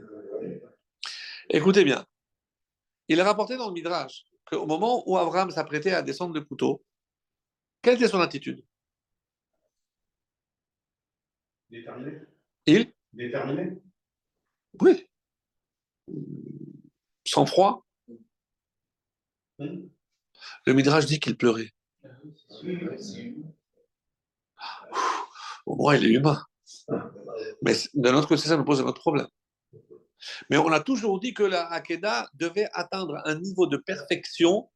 Écoutez 1.50 1.84
bien. 1.84 2.06
Il 3.08 3.18
est 3.18 3.22
rapporté 3.22 3.56
dans 3.56 3.68
le 3.68 3.74
Midrash 3.74 4.24
qu'au 4.46 4.66
moment 4.66 5.02
où 5.08 5.16
Abraham 5.18 5.50
s'apprêtait 5.50 5.92
à 5.92 6.02
descendre 6.02 6.34
le 6.34 6.42
couteau, 6.42 6.84
quelle 7.82 7.96
était 7.96 8.08
son 8.08 8.20
attitude? 8.20 8.64
Déterminé 11.68 12.20
Il? 12.66 12.92
Déterminé 13.12 13.82
Oui. 14.80 15.08
Sans 17.26 17.46
froid. 17.46 17.84
Hmm. 19.58 19.88
Le 20.66 20.72
Midrash 20.72 21.06
dit 21.06 21.20
qu'il 21.20 21.36
pleurait. 21.36 21.72
Au 25.66 25.76
moins, 25.76 25.96
il 25.96 26.06
est 26.06 26.14
humain. 26.14 26.44
Mais 27.62 27.74
de 27.94 28.10
notre 28.10 28.28
côté, 28.28 28.42
ça 28.42 28.56
nous 28.56 28.64
pose 28.64 28.80
un 28.80 28.86
autre 28.86 29.00
problème. 29.00 29.28
Mais 30.50 30.56
on 30.56 30.72
a 30.72 30.80
toujours 30.80 31.20
dit 31.20 31.34
que 31.34 31.42
la 31.42 31.66
Hakeda 31.72 32.28
devait 32.34 32.68
atteindre 32.72 33.20
un 33.24 33.34
niveau 33.34 33.66
de 33.66 33.76
perfection, 33.76 34.70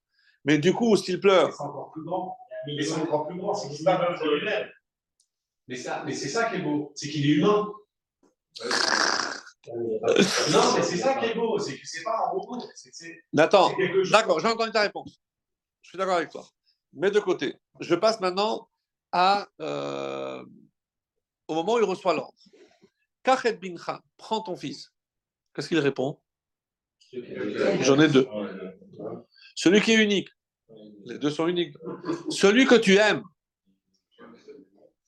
mais 0.44 0.58
du 0.58 0.72
coup, 0.72 0.96
s'il 0.96 1.20
pleure, 1.20 1.52
C'est 1.52 1.62
encore 1.62 1.92
plus 1.92 2.04
grand. 2.04 2.36
Mais 2.66 2.82
c'est 2.82 3.00
encore 3.00 3.26
plus 3.26 3.38
grand, 3.38 3.54
c'est 3.54 3.68
qu'il. 3.70 3.86
Mais, 5.68 5.76
ça, 5.76 6.02
mais 6.04 6.14
c'est 6.14 6.28
ça 6.28 6.48
qui 6.48 6.56
est 6.56 6.62
beau, 6.62 6.92
c'est 6.94 7.08
qu'il 7.08 7.26
est 7.26 7.34
humain. 7.34 7.70
Non, 9.70 10.74
mais 10.76 10.82
c'est 10.82 10.96
ça 10.96 11.14
qui 11.14 11.26
est 11.26 11.34
beau, 11.34 11.58
c'est 11.58 11.78
que 11.78 11.86
c'est 11.86 12.02
pas 12.02 12.24
un 12.26 12.30
robot. 12.30 12.58
Nathan. 13.32 13.70
D'accord, 14.10 14.40
j'ai 14.40 14.48
entendu 14.48 14.72
ta 14.72 14.80
réponse. 14.80 15.20
Je 15.82 15.90
suis 15.90 15.98
d'accord 15.98 16.16
avec 16.16 16.30
toi. 16.30 16.46
Mets 16.94 17.10
de 17.10 17.20
côté. 17.20 17.54
Je 17.80 17.94
passe 17.94 18.20
maintenant 18.20 18.68
à, 19.12 19.46
euh, 19.60 20.42
au 21.48 21.54
moment 21.54 21.74
où 21.74 21.78
il 21.78 21.84
reçoit 21.84 22.14
l'ordre. 22.14 22.38
Kachet 23.22 23.54
bincha, 23.54 24.02
prends 24.16 24.40
ton 24.40 24.56
fils. 24.56 24.92
Qu'est-ce 25.54 25.68
qu'il 25.68 25.78
répond? 25.78 26.20
J'en 27.80 27.98
ai 28.00 28.08
deux. 28.08 28.28
Celui 29.54 29.80
qui 29.80 29.92
est 29.92 30.02
unique. 30.02 30.28
Les 31.06 31.18
deux 31.18 31.30
sont 31.30 31.48
uniques. 31.48 31.74
Celui 32.30 32.66
que 32.66 32.74
tu 32.74 32.96
aimes. 32.96 33.22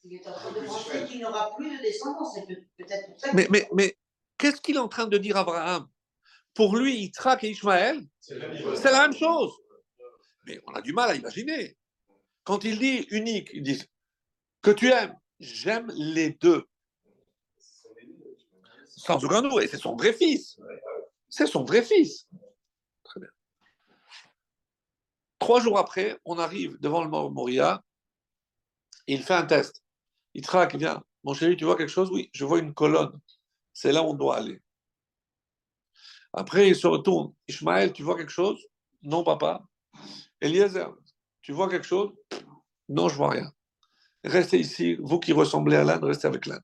Il 0.05 0.14
est 0.14 0.26
en 0.26 0.32
train 0.32 0.51
de 0.53 0.66
penser 0.66 1.05
qu'il 1.07 1.20
n'aura 1.20 1.55
plus 1.57 1.76
de 1.76 1.82
descendance. 1.82 2.34
C'est 2.34 2.47
peut- 2.47 2.62
peut-être 2.78 3.07
pour 3.11 3.20
ça 3.20 3.32
Mais, 3.34 3.47
mais, 3.51 3.68
mais 3.74 3.97
qu'est-ce 4.38 4.61
qu'il 4.61 4.76
est 4.76 4.80
en 4.80 4.88
train 4.88 5.07
de 5.07 5.18
dire 5.18 5.36
à 5.36 5.41
Abraham? 5.41 5.88
Pour 6.55 6.76
lui, 6.76 6.97
Yitzhak 6.97 7.45
et 7.45 7.51
Ishmaël, 7.51 8.01
C'est 8.18 8.38
la 8.38 8.49
vie. 8.49 8.64
c'est 8.74 8.91
la 8.91 9.03
même 9.03 9.16
chose. 9.16 9.53
Mais 10.47 10.59
on 10.66 10.72
a 10.72 10.80
du 10.80 10.93
mal 10.93 11.11
à 11.11 11.14
imaginer. 11.14 11.76
Quand 12.43 12.64
il 12.64 12.78
dit 12.78 13.07
unique, 13.11 13.51
il 13.53 13.62
dit 13.62 13.80
que 14.62 14.70
tu 14.70 14.88
aimes. 14.91 15.16
J'aime 15.41 15.91
les 15.95 16.30
deux. 16.30 16.66
Sans 18.88 19.24
aucun 19.24 19.43
doute. 19.43 19.62
Et 19.62 19.68
c'est 19.68 19.78
son 19.78 19.97
vrai 19.97 20.12
fils. 20.12 20.61
C'est 21.28 21.47
son 21.47 21.64
vrai 21.64 21.82
fils. 21.82 22.28
Très 23.03 23.20
bien. 23.20 23.30
Trois 25.38 25.61
jours 25.61 25.78
après, 25.78 26.18
on 26.26 26.38
arrive 26.38 26.78
devant 26.80 27.03
le 27.03 27.09
Moria. 27.09 27.82
Il 29.07 29.22
fait 29.22 29.34
un 29.34 29.47
test. 29.47 29.82
Il 30.34 30.43
traque, 30.43 30.76
vient. 30.76 31.03
Mon 31.24 31.34
chéri, 31.34 31.57
tu 31.57 31.64
vois 31.64 31.76
quelque 31.76 31.88
chose? 31.88 32.11
Oui, 32.12 32.30
je 32.34 32.45
vois 32.45 32.59
une 32.59 32.74
colonne. 32.74 33.18
C'est 33.72 33.93
là 33.93 34.03
où 34.03 34.11
on 34.11 34.14
doit 34.14 34.36
aller. 34.36 34.61
Après, 36.32 36.68
il 36.68 36.76
se 36.76 36.86
retourne. 36.86 37.34
Ishmaël, 37.49 37.93
tu 37.93 38.03
vois 38.03 38.16
quelque 38.16 38.30
chose? 38.30 38.64
Non, 39.03 39.24
papa. 39.24 39.66
Eliezer, 40.41 40.95
tu 41.43 41.53
vois 41.53 41.68
quelque 41.68 41.86
chose? 41.86 42.12
Non, 42.88 43.09
je 43.09 43.16
vois 43.16 43.30
rien. 43.30 43.53
Restez 44.25 44.59
ici, 44.59 44.97
vous 45.01 45.18
qui 45.18 45.33
ressemblez 45.33 45.77
à 45.77 45.85
l'âne, 45.85 46.05
restez 46.05 46.27
avec 46.27 46.47
l'âne. 46.47 46.62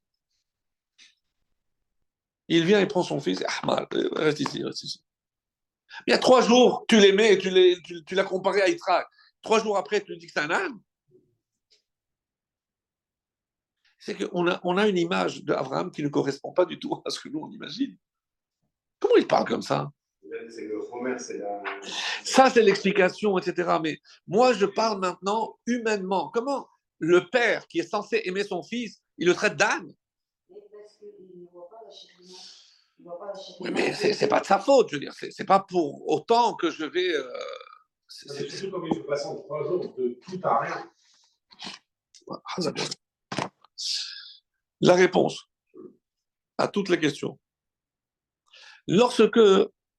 Il 2.49 2.65
vient 2.65 2.81
et 2.81 2.87
prend 2.87 3.03
son 3.03 3.21
fils, 3.21 3.43
Ahmad, 3.63 3.89
reste 4.13 4.41
ici, 4.41 4.63
reste 4.63 4.83
ici. 4.85 5.03
Il 6.07 6.11
y 6.11 6.15
a 6.15 6.19
trois 6.19 6.43
jours, 6.43 6.85
tu 6.89 6.99
l'aimais 6.99 7.35
et 7.35 7.39
tu 7.39 8.15
l'as 8.15 8.25
comparé 8.25 8.61
à 8.63 8.69
Yitzhak. 8.69 9.07
Trois 9.43 9.63
jours 9.63 9.77
après, 9.79 10.03
tu 10.03 10.17
dis 10.17 10.27
que 10.27 10.33
c'est 10.33 10.41
un 10.41 10.51
âne. 10.51 10.79
C'est 13.99 14.15
qu'on 14.15 14.47
a, 14.49 14.61
on 14.63 14.77
a 14.77 14.87
une 14.87 14.99
image 14.99 15.43
d'Abraham 15.43 15.91
qui 15.91 16.03
ne 16.03 16.09
correspond 16.09 16.53
pas 16.53 16.65
du 16.65 16.79
tout 16.79 17.03
à 17.05 17.11
ce 17.11 17.19
que 17.19 17.29
nous, 17.29 17.41
on 17.41 17.51
imagine. 17.51 17.97
Comment 19.01 19.17
il 19.17 19.27
parle 19.27 19.47
comme 19.47 19.63
ça? 19.63 19.91
Ça, 22.25 22.51
c'est 22.51 22.63
l'explication, 22.63 23.39
etc. 23.39 23.79
Mais 23.83 23.99
moi, 24.27 24.53
je 24.53 24.67
parle 24.67 25.01
maintenant 25.01 25.59
humainement. 25.67 26.29
Comment? 26.31 26.69
Le 26.99 27.29
père 27.29 27.67
qui 27.69 27.79
est 27.81 27.89
censé 27.89 28.23
aimer 28.25 28.45
son 28.45 28.63
fils, 28.63 29.03
il 29.19 29.27
le 29.27 29.35
traite 29.35 29.57
d'âne. 29.57 29.93
Oui, 33.61 33.71
mais 33.73 33.93
c'est 33.95 34.29
pas 34.29 34.41
de 34.41 34.47
sa 34.47 34.59
faute, 34.59 34.89
je 34.91 34.97
veux 34.97 35.01
dire. 35.01 35.15
C'est 35.15 35.45
pas 35.45 35.61
pour 35.61 36.09
autant 36.09 36.55
que 36.55 36.71
je 36.71 36.85
vais. 36.85 37.15
euh, 37.15 37.31
c'est- 38.09 38.71
comme 38.71 38.89
passer 39.07 39.27
en 39.27 39.37
trois 39.37 39.63
jours 39.65 39.95
de 39.97 40.19
tout 40.23 40.41
à 40.43 40.61
rien. 40.61 40.91
La 44.81 44.95
réponse 44.95 45.49
à 46.59 46.69
toutes 46.69 46.89
les 46.89 46.99
questions. 46.99 47.39
Lorsque 48.89 49.39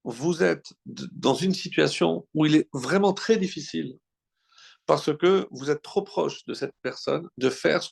vous 0.03 0.43
êtes 0.43 0.73
dans 0.85 1.33
une 1.35 1.53
situation 1.53 2.27
où 2.33 2.45
il 2.45 2.55
est 2.55 2.69
vraiment 2.73 3.13
très 3.13 3.37
difficile, 3.37 3.97
parce 4.87 5.15
que 5.15 5.47
vous 5.51 5.69
êtes 5.69 5.81
trop 5.81 6.01
proche 6.01 6.45
de 6.45 6.53
cette 6.53 6.73
personne, 6.81 7.29
de 7.37 7.49
faire 7.49 7.83
ce 7.83 7.91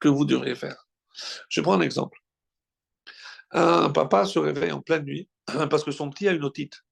que 0.00 0.08
vous 0.08 0.24
devriez 0.24 0.54
faire. 0.54 0.86
Je 1.48 1.60
prends 1.60 1.74
un 1.74 1.80
exemple. 1.80 2.18
Un 3.52 3.90
papa 3.90 4.26
se 4.26 4.38
réveille 4.38 4.72
en 4.72 4.82
pleine 4.82 5.04
nuit 5.04 5.28
parce 5.70 5.84
que 5.84 5.92
son 5.92 6.10
petit 6.10 6.28
a 6.28 6.32
une 6.32 6.44
otite, 6.44 6.82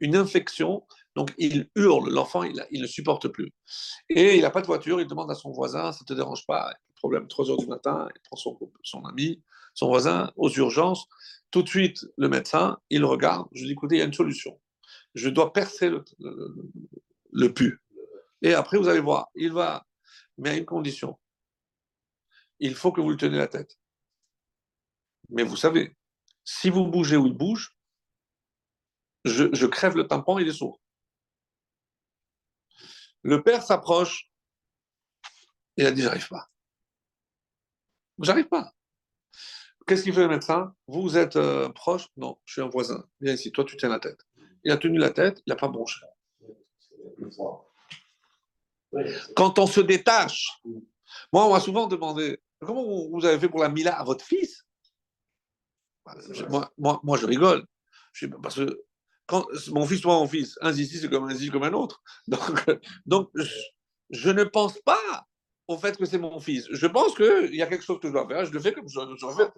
une 0.00 0.16
infection, 0.16 0.84
donc 1.14 1.32
il 1.38 1.70
hurle, 1.76 2.10
l'enfant 2.10 2.42
il, 2.42 2.66
il 2.70 2.82
ne 2.82 2.86
supporte 2.86 3.28
plus. 3.28 3.52
Et 4.08 4.36
il 4.36 4.42
n'a 4.42 4.50
pas 4.50 4.60
de 4.60 4.66
voiture, 4.66 5.00
il 5.00 5.06
demande 5.06 5.30
à 5.30 5.34
son 5.34 5.52
voisin, 5.52 5.92
ça 5.92 6.00
ne 6.02 6.06
te 6.06 6.14
dérange 6.14 6.44
pas, 6.46 6.74
problème, 6.96 7.28
3 7.28 7.50
heures 7.50 7.56
du 7.56 7.66
matin, 7.66 8.08
il 8.14 8.20
prend 8.22 8.36
son, 8.36 8.58
son 8.82 9.04
ami, 9.04 9.42
son 9.74 9.86
voisin, 9.88 10.32
aux 10.36 10.50
urgences. 10.50 11.06
Tout 11.50 11.62
de 11.62 11.68
suite, 11.68 12.06
le 12.16 12.28
médecin, 12.28 12.78
il 12.90 13.04
regarde, 13.04 13.46
je 13.52 13.60
lui 13.60 13.68
dis, 13.68 13.72
écoutez, 13.72 13.96
il 13.96 13.98
y 13.98 14.02
a 14.02 14.06
une 14.06 14.12
solution. 14.12 14.60
Je 15.14 15.28
dois 15.28 15.52
percer 15.52 15.88
le, 15.88 16.04
le, 16.18 16.54
le 17.32 17.54
pu. 17.54 17.80
Et 18.42 18.54
après, 18.54 18.78
vous 18.78 18.88
allez 18.88 19.00
voir, 19.00 19.28
il 19.34 19.52
va, 19.52 19.86
mais 20.38 20.50
à 20.50 20.56
une 20.56 20.64
condition. 20.64 21.18
Il 22.58 22.74
faut 22.74 22.92
que 22.92 23.00
vous 23.00 23.10
lui 23.10 23.16
teniez 23.16 23.38
la 23.38 23.48
tête. 23.48 23.78
Mais 25.28 25.42
vous 25.42 25.56
savez, 25.56 25.96
si 26.44 26.70
vous 26.70 26.86
bougez 26.86 27.16
où 27.16 27.26
il 27.26 27.36
bouge, 27.36 27.76
je, 29.24 29.66
crève 29.66 29.96
le 29.96 30.06
tympan, 30.06 30.38
il 30.38 30.48
est 30.48 30.52
sourd. 30.52 30.80
Le 33.22 33.42
père 33.42 33.62
s'approche, 33.62 34.30
il 35.76 35.86
a 35.86 35.92
dit, 35.92 36.02
j'arrive 36.02 36.28
pas. 36.28 36.48
J'arrive 38.18 38.48
pas. 38.48 38.72
Qu'est-ce 39.86 40.02
qu'il 40.04 40.14
fait 40.14 40.22
le 40.22 40.28
médecin? 40.28 40.74
Vous, 40.86 41.02
vous 41.02 41.16
êtes 41.16 41.36
euh, 41.36 41.68
proche? 41.70 42.08
Non, 42.16 42.38
je 42.44 42.54
suis 42.54 42.62
un 42.62 42.68
voisin. 42.68 43.04
Viens 43.20 43.34
ici, 43.34 43.52
toi, 43.52 43.64
tu 43.64 43.76
tiens 43.76 43.88
la 43.88 43.98
tête. 43.98 44.26
Il 44.64 44.72
a 44.72 44.76
tenu 44.76 44.98
la 44.98 45.10
tête, 45.10 45.42
il 45.46 45.50
n'a 45.50 45.56
pas 45.56 45.68
bronché. 45.68 46.00
Quand 49.36 49.58
on 49.58 49.66
se 49.66 49.80
détache, 49.80 50.60
moi, 51.32 51.46
on 51.46 51.52
m'a 51.52 51.60
souvent 51.60 51.86
demandé 51.86 52.40
comment 52.60 52.84
vous 53.08 53.24
avez 53.24 53.38
fait 53.38 53.48
pour 53.48 53.60
la 53.60 53.68
Mila 53.68 53.98
à 53.98 54.04
votre 54.04 54.24
fils? 54.24 54.64
Je- 56.32 56.44
moi, 56.46 56.72
moi, 56.78 57.00
moi, 57.02 57.16
je 57.18 57.26
rigole. 57.26 57.64
Je 58.12 58.26
dis, 58.26 58.32
parce 58.42 58.56
que 58.56 58.82
quand 59.26 59.46
mon 59.68 59.86
fils, 59.86 60.04
moi, 60.04 60.16
mon 60.16 60.26
fils, 60.26 60.58
un 60.60 60.72
zizi, 60.72 60.98
c'est 60.98 61.08
comme 61.08 61.24
un 61.28 61.34
zizi 61.34 61.50
comme 61.50 61.62
un 61.62 61.72
autre. 61.72 62.02
Donc, 62.26 62.64
donc 63.06 63.30
je, 63.34 63.48
je 64.10 64.30
ne 64.30 64.42
pense 64.44 64.78
pas 64.80 65.26
au 65.68 65.78
fait 65.78 65.96
que 65.96 66.04
c'est 66.04 66.18
mon 66.18 66.40
fils. 66.40 66.66
Je 66.70 66.86
pense 66.88 67.14
qu'il 67.14 67.54
y 67.54 67.62
a 67.62 67.66
quelque 67.68 67.84
chose 67.84 68.00
que 68.00 68.08
je 68.08 68.12
dois 68.12 68.26
faire. 68.26 68.44
Je 68.44 68.50
le 68.52 68.58
fais 68.58 68.72
comme 68.72 68.88
je, 68.88 68.98
je 68.98 69.26
le 69.26 69.32
fais. 69.34 69.52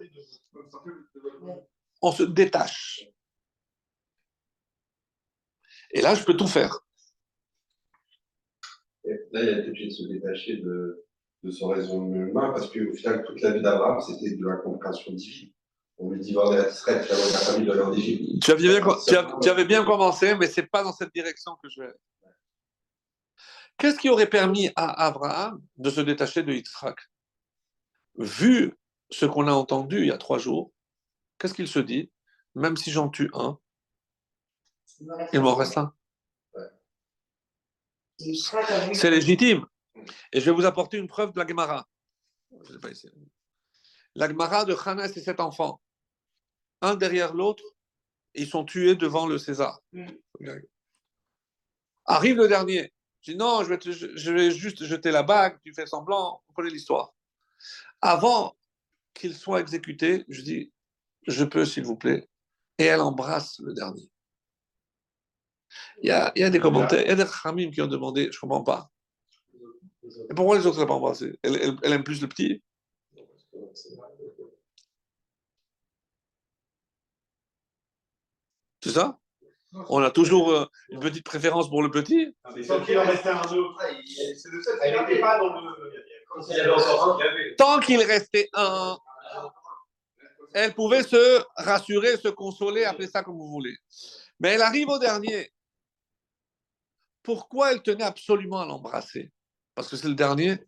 On 2.03 2.11
se 2.11 2.23
détache. 2.23 3.07
Et 5.91 6.01
là, 6.01 6.13
je 6.13 6.23
peux 6.23 6.35
tout 6.37 6.47
faire. 6.47 6.82
Là, 9.33 9.41
il 9.41 9.49
a 9.49 9.59
été 9.59 9.69
obligé 9.69 9.87
de 9.87 9.91
se 9.91 10.03
détacher 10.03 10.57
de, 10.57 11.03
de 11.43 11.51
son 11.51 11.67
raisonnement 11.69 12.15
humain 12.27 12.51
parce 12.51 12.67
qu'au 12.71 12.93
final, 12.93 13.25
toute 13.25 13.41
la 13.41 13.51
vie 13.51 13.61
d'Abraham, 13.61 13.99
c'était 13.99 14.35
de 14.35 14.47
la 14.47 14.57
compréhension 14.57 15.11
divine. 15.11 15.51
On 15.97 16.11
lui 16.11 16.19
dit, 16.19 16.37
en 16.37 16.51
Israël, 16.53 17.03
finalement, 17.03 17.25
la 17.31 17.37
famille 17.39 17.67
de 17.67 17.95
d'Égypte. 17.95 18.43
Tu 18.43 18.51
avais, 18.51 18.61
bien, 18.61 18.81
tu 19.07 19.15
avais- 19.15 19.31
tu 19.41 19.49
avais 19.49 19.65
bien 19.65 19.83
commencé, 19.83 20.35
mais 20.35 20.47
ce 20.47 20.61
n'est 20.61 20.67
pas 20.67 20.83
dans 20.83 20.93
cette 20.93 21.13
direction 21.13 21.55
que 21.61 21.69
je 21.69 21.81
vais. 21.81 21.93
Qu'est-ce 23.77 23.97
qui 23.97 24.09
aurait 24.09 24.29
permis 24.29 24.69
à 24.75 25.05
Abraham 25.07 25.61
de 25.77 25.89
se 25.89 26.01
détacher 26.01 26.43
de 26.43 26.53
Yitzhak? 26.53 26.97
Vu 28.17 28.77
ce 29.09 29.25
qu'on 29.25 29.47
a 29.47 29.51
entendu 29.51 30.01
il 30.01 30.07
y 30.07 30.11
a 30.11 30.17
trois 30.17 30.37
jours, 30.37 30.71
qu'est-ce 31.39 31.55
qu'il 31.55 31.67
se 31.67 31.79
dit? 31.79 32.11
Même 32.53 32.77
si 32.77 32.91
j'en 32.91 33.09
tue 33.09 33.31
un, 33.33 33.57
il 35.33 35.41
m'en 35.41 35.55
reste 35.55 35.77
un. 35.79 35.91
C'est 38.93 39.09
légitime. 39.11 39.65
Et 40.31 40.39
je 40.39 40.45
vais 40.45 40.51
vous 40.55 40.65
apporter 40.65 40.97
une 40.97 41.07
preuve 41.07 41.31
de 41.33 41.39
la 41.39 41.47
Gemara. 41.47 41.87
La 44.15 44.27
Gemara 44.27 44.65
de 44.65 44.75
Hana 44.85 45.05
et 45.05 45.09
ses 45.11 45.21
sept 45.21 45.39
enfants, 45.39 45.81
un 46.81 46.95
derrière 46.95 47.33
l'autre, 47.33 47.63
ils 48.35 48.47
sont 48.47 48.63
tués 48.65 48.95
devant 48.95 49.25
le 49.27 49.37
César. 49.37 49.79
Mm. 49.93 50.05
Arrive 52.05 52.37
le 52.37 52.47
dernier. 52.47 52.93
Je 53.21 53.31
dis 53.31 53.37
non, 53.37 53.63
je 53.63 53.69
vais, 53.69 53.77
te- 53.77 53.91
je- 53.91 54.31
vais 54.31 54.51
juste 54.51 54.83
jeter 54.83 55.09
la 55.11 55.23
bague, 55.23 55.57
tu 55.63 55.73
fais 55.73 55.85
semblant, 55.85 56.43
on 56.49 56.53
connaît 56.53 56.69
l'histoire. 56.69 57.13
Avant 58.01 58.57
qu'il 59.13 59.33
soit 59.33 59.61
exécuté, 59.61 60.25
je 60.27 60.41
dis, 60.41 60.73
je 61.27 61.45
peux, 61.45 61.65
s'il 61.65 61.85
vous 61.85 61.95
plaît. 61.95 62.27
Et 62.77 62.85
elle 62.85 62.99
embrasse 63.01 63.59
le 63.59 63.73
dernier. 63.73 64.09
Il 66.01 66.09
y 66.09 66.11
a, 66.11 66.31
il 66.35 66.41
y 66.41 66.45
a 66.45 66.49
des 66.49 66.59
commentaires, 66.59 67.01
il 67.01 67.07
y 67.07 67.11
a 67.11 67.15
des 67.15 67.25
Khamim 67.25 67.71
qui 67.71 67.81
ont 67.81 67.87
demandé, 67.87 68.29
je 68.31 68.37
ne 68.37 68.39
comprends 68.41 68.63
pas. 68.63 68.89
Et 70.29 70.33
pourquoi 70.35 70.57
les 70.57 70.65
autres 70.67 70.77
ne 70.77 70.81
l'ont 70.81 70.87
pas 70.87 70.93
embrassé 70.95 71.37
elle, 71.43 71.55
elle- 71.61 71.77
elle 71.81 71.93
aime 71.93 72.03
plus 72.03 72.21
le 72.21 72.27
petit 72.27 72.61
C'est 78.81 78.91
ça? 78.91 79.17
On 79.89 80.03
a 80.03 80.11
toujours 80.11 80.51
euh, 80.51 80.65
une 80.89 80.99
petite 80.99 81.23
préférence 81.23 81.69
pour 81.69 81.81
le 81.81 81.89
petit? 81.89 82.35
Tant 82.67 82.81
qu'il 82.83 82.97
en 82.97 83.05
restait 83.05 83.29
un 83.29 83.41
n'était 83.41 85.19
pas 85.19 85.39
dans 85.39 85.59
le. 85.61 85.71
Y 86.49 86.59
avait. 87.23 87.55
Tant 87.55 87.79
qu'il 87.79 88.01
restait 88.03 88.49
un, 88.53 88.97
elle 90.53 90.73
pouvait 90.73 91.03
se 91.03 91.43
rassurer, 91.55 92.17
se 92.17 92.27
consoler, 92.27 92.83
appelez 92.83 93.07
ça 93.07 93.23
comme 93.23 93.37
vous 93.37 93.47
voulez. 93.49 93.75
Mais 94.39 94.49
elle 94.49 94.61
arrive 94.61 94.89
au 94.89 94.99
dernier. 94.99 95.51
Pourquoi 97.23 97.71
elle 97.71 97.81
tenait 97.81 98.03
absolument 98.03 98.59
à 98.59 98.65
l'embrasser? 98.65 99.31
Parce 99.75 99.87
que 99.87 99.95
c'est 99.95 100.09
le 100.09 100.15
dernier. 100.15 100.59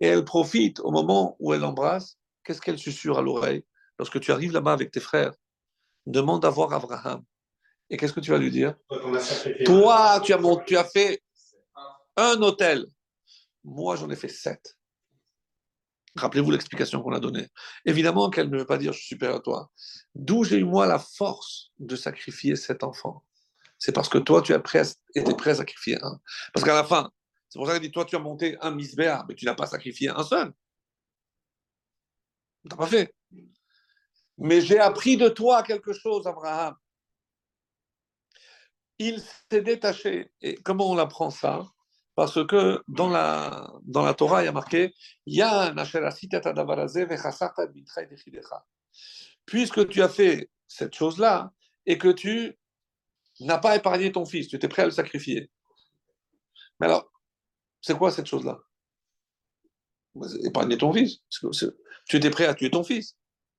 Et 0.00 0.06
elle 0.06 0.24
profite 0.24 0.80
au 0.80 0.90
moment 0.90 1.36
où 1.38 1.54
elle 1.54 1.60
l'embrasse. 1.60 2.18
Qu'est-ce 2.44 2.60
qu'elle 2.60 2.78
susurre 2.78 3.18
à 3.18 3.22
l'oreille? 3.22 3.64
Lorsque 3.98 4.20
tu 4.20 4.30
arrives 4.30 4.52
là-bas 4.52 4.72
avec 4.72 4.90
tes 4.90 5.00
frères, 5.00 5.32
demande 6.06 6.44
à 6.44 6.50
voir 6.50 6.72
Abraham. 6.72 7.24
Et 7.90 7.96
qu'est-ce 7.96 8.12
que 8.12 8.20
tu 8.20 8.30
vas 8.30 8.38
lui 8.38 8.50
dire? 8.50 8.74
Toi, 9.64 10.20
tu 10.22 10.32
as, 10.32 10.38
mon- 10.38 10.62
tu 10.64 10.76
as 10.76 10.84
fait 10.84 11.22
un 12.16 12.40
hôtel. 12.42 12.86
Moi, 13.62 13.96
j'en 13.96 14.10
ai 14.10 14.16
fait 14.16 14.28
sept. 14.28 14.76
Rappelez-vous 16.16 16.50
l'explication 16.50 17.02
qu'on 17.02 17.12
a 17.12 17.20
donnée. 17.20 17.48
Évidemment 17.84 18.30
qu'elle 18.30 18.50
ne 18.50 18.58
veut 18.58 18.66
pas 18.66 18.78
dire 18.78 18.92
je 18.92 18.98
suis 18.98 19.08
supérieur 19.08 19.38
à 19.38 19.40
toi. 19.40 19.70
D'où 20.14 20.44
j'ai 20.44 20.58
eu 20.58 20.64
moi 20.64 20.86
la 20.86 20.98
force 20.98 21.72
de 21.78 21.96
sacrifier 21.96 22.56
sept 22.56 22.84
enfants. 22.84 23.24
C'est 23.78 23.92
parce 23.92 24.08
que 24.08 24.18
toi, 24.18 24.40
tu 24.42 24.54
as 24.54 24.58
été 25.14 25.34
prêt 25.34 25.50
à 25.50 25.54
sacrifier 25.54 25.98
un. 26.02 26.20
Parce 26.52 26.64
qu'à 26.64 26.74
la 26.74 26.84
fin, 26.84 27.10
c'est 27.48 27.58
pour 27.58 27.66
ça 27.66 27.74
qu'elle 27.74 27.82
dit 27.82 27.90
toi, 27.90 28.04
tu 28.04 28.16
as 28.16 28.20
monté 28.20 28.56
un 28.60 28.70
misbéa, 28.70 29.24
mais 29.28 29.34
tu 29.34 29.44
n'as 29.44 29.54
pas 29.54 29.66
sacrifié 29.66 30.08
un 30.08 30.22
seul. 30.22 30.52
Tu 32.62 32.68
n'as 32.68 32.76
pas 32.76 32.86
fait. 32.86 33.14
Mais 34.38 34.60
j'ai 34.60 34.78
appris 34.78 35.16
de 35.16 35.28
toi 35.28 35.62
quelque 35.62 35.92
chose, 35.92 36.26
Abraham. 36.26 36.74
Il 38.98 39.20
s'est 39.20 39.62
détaché. 39.62 40.32
Et 40.40 40.54
comment 40.56 40.90
on 40.90 40.98
apprend 40.98 41.30
ça? 41.30 41.66
Parce 42.14 42.44
que 42.46 42.82
dans 42.86 43.08
la, 43.08 43.72
dans 43.82 44.04
la 44.04 44.14
Torah, 44.14 44.42
il 44.42 44.46
y 44.46 44.48
a 44.48 44.52
marqué. 44.52 44.94
Puisque 49.46 49.88
tu 49.88 50.02
as 50.02 50.08
fait 50.08 50.50
cette 50.66 50.94
chose-là 50.94 51.52
et 51.86 51.98
que 51.98 52.08
tu 52.08 52.56
n'as 53.40 53.58
pas 53.58 53.76
épargné 53.76 54.12
ton 54.12 54.24
fils, 54.24 54.48
tu 54.48 54.56
étais 54.56 54.68
prêt 54.68 54.82
à 54.82 54.86
le 54.86 54.90
sacrifier. 54.90 55.50
Mais 56.80 56.86
alors, 56.86 57.10
c'est 57.80 57.96
quoi 57.96 58.10
cette 58.10 58.26
chose-là? 58.26 58.58
Épargner 60.44 60.78
ton 60.78 60.92
fils. 60.92 61.20
Tu 62.06 62.16
étais 62.16 62.30
prêt 62.30 62.46
à 62.46 62.54
tuer 62.54 62.70
ton 62.70 62.84
fils. 62.84 63.16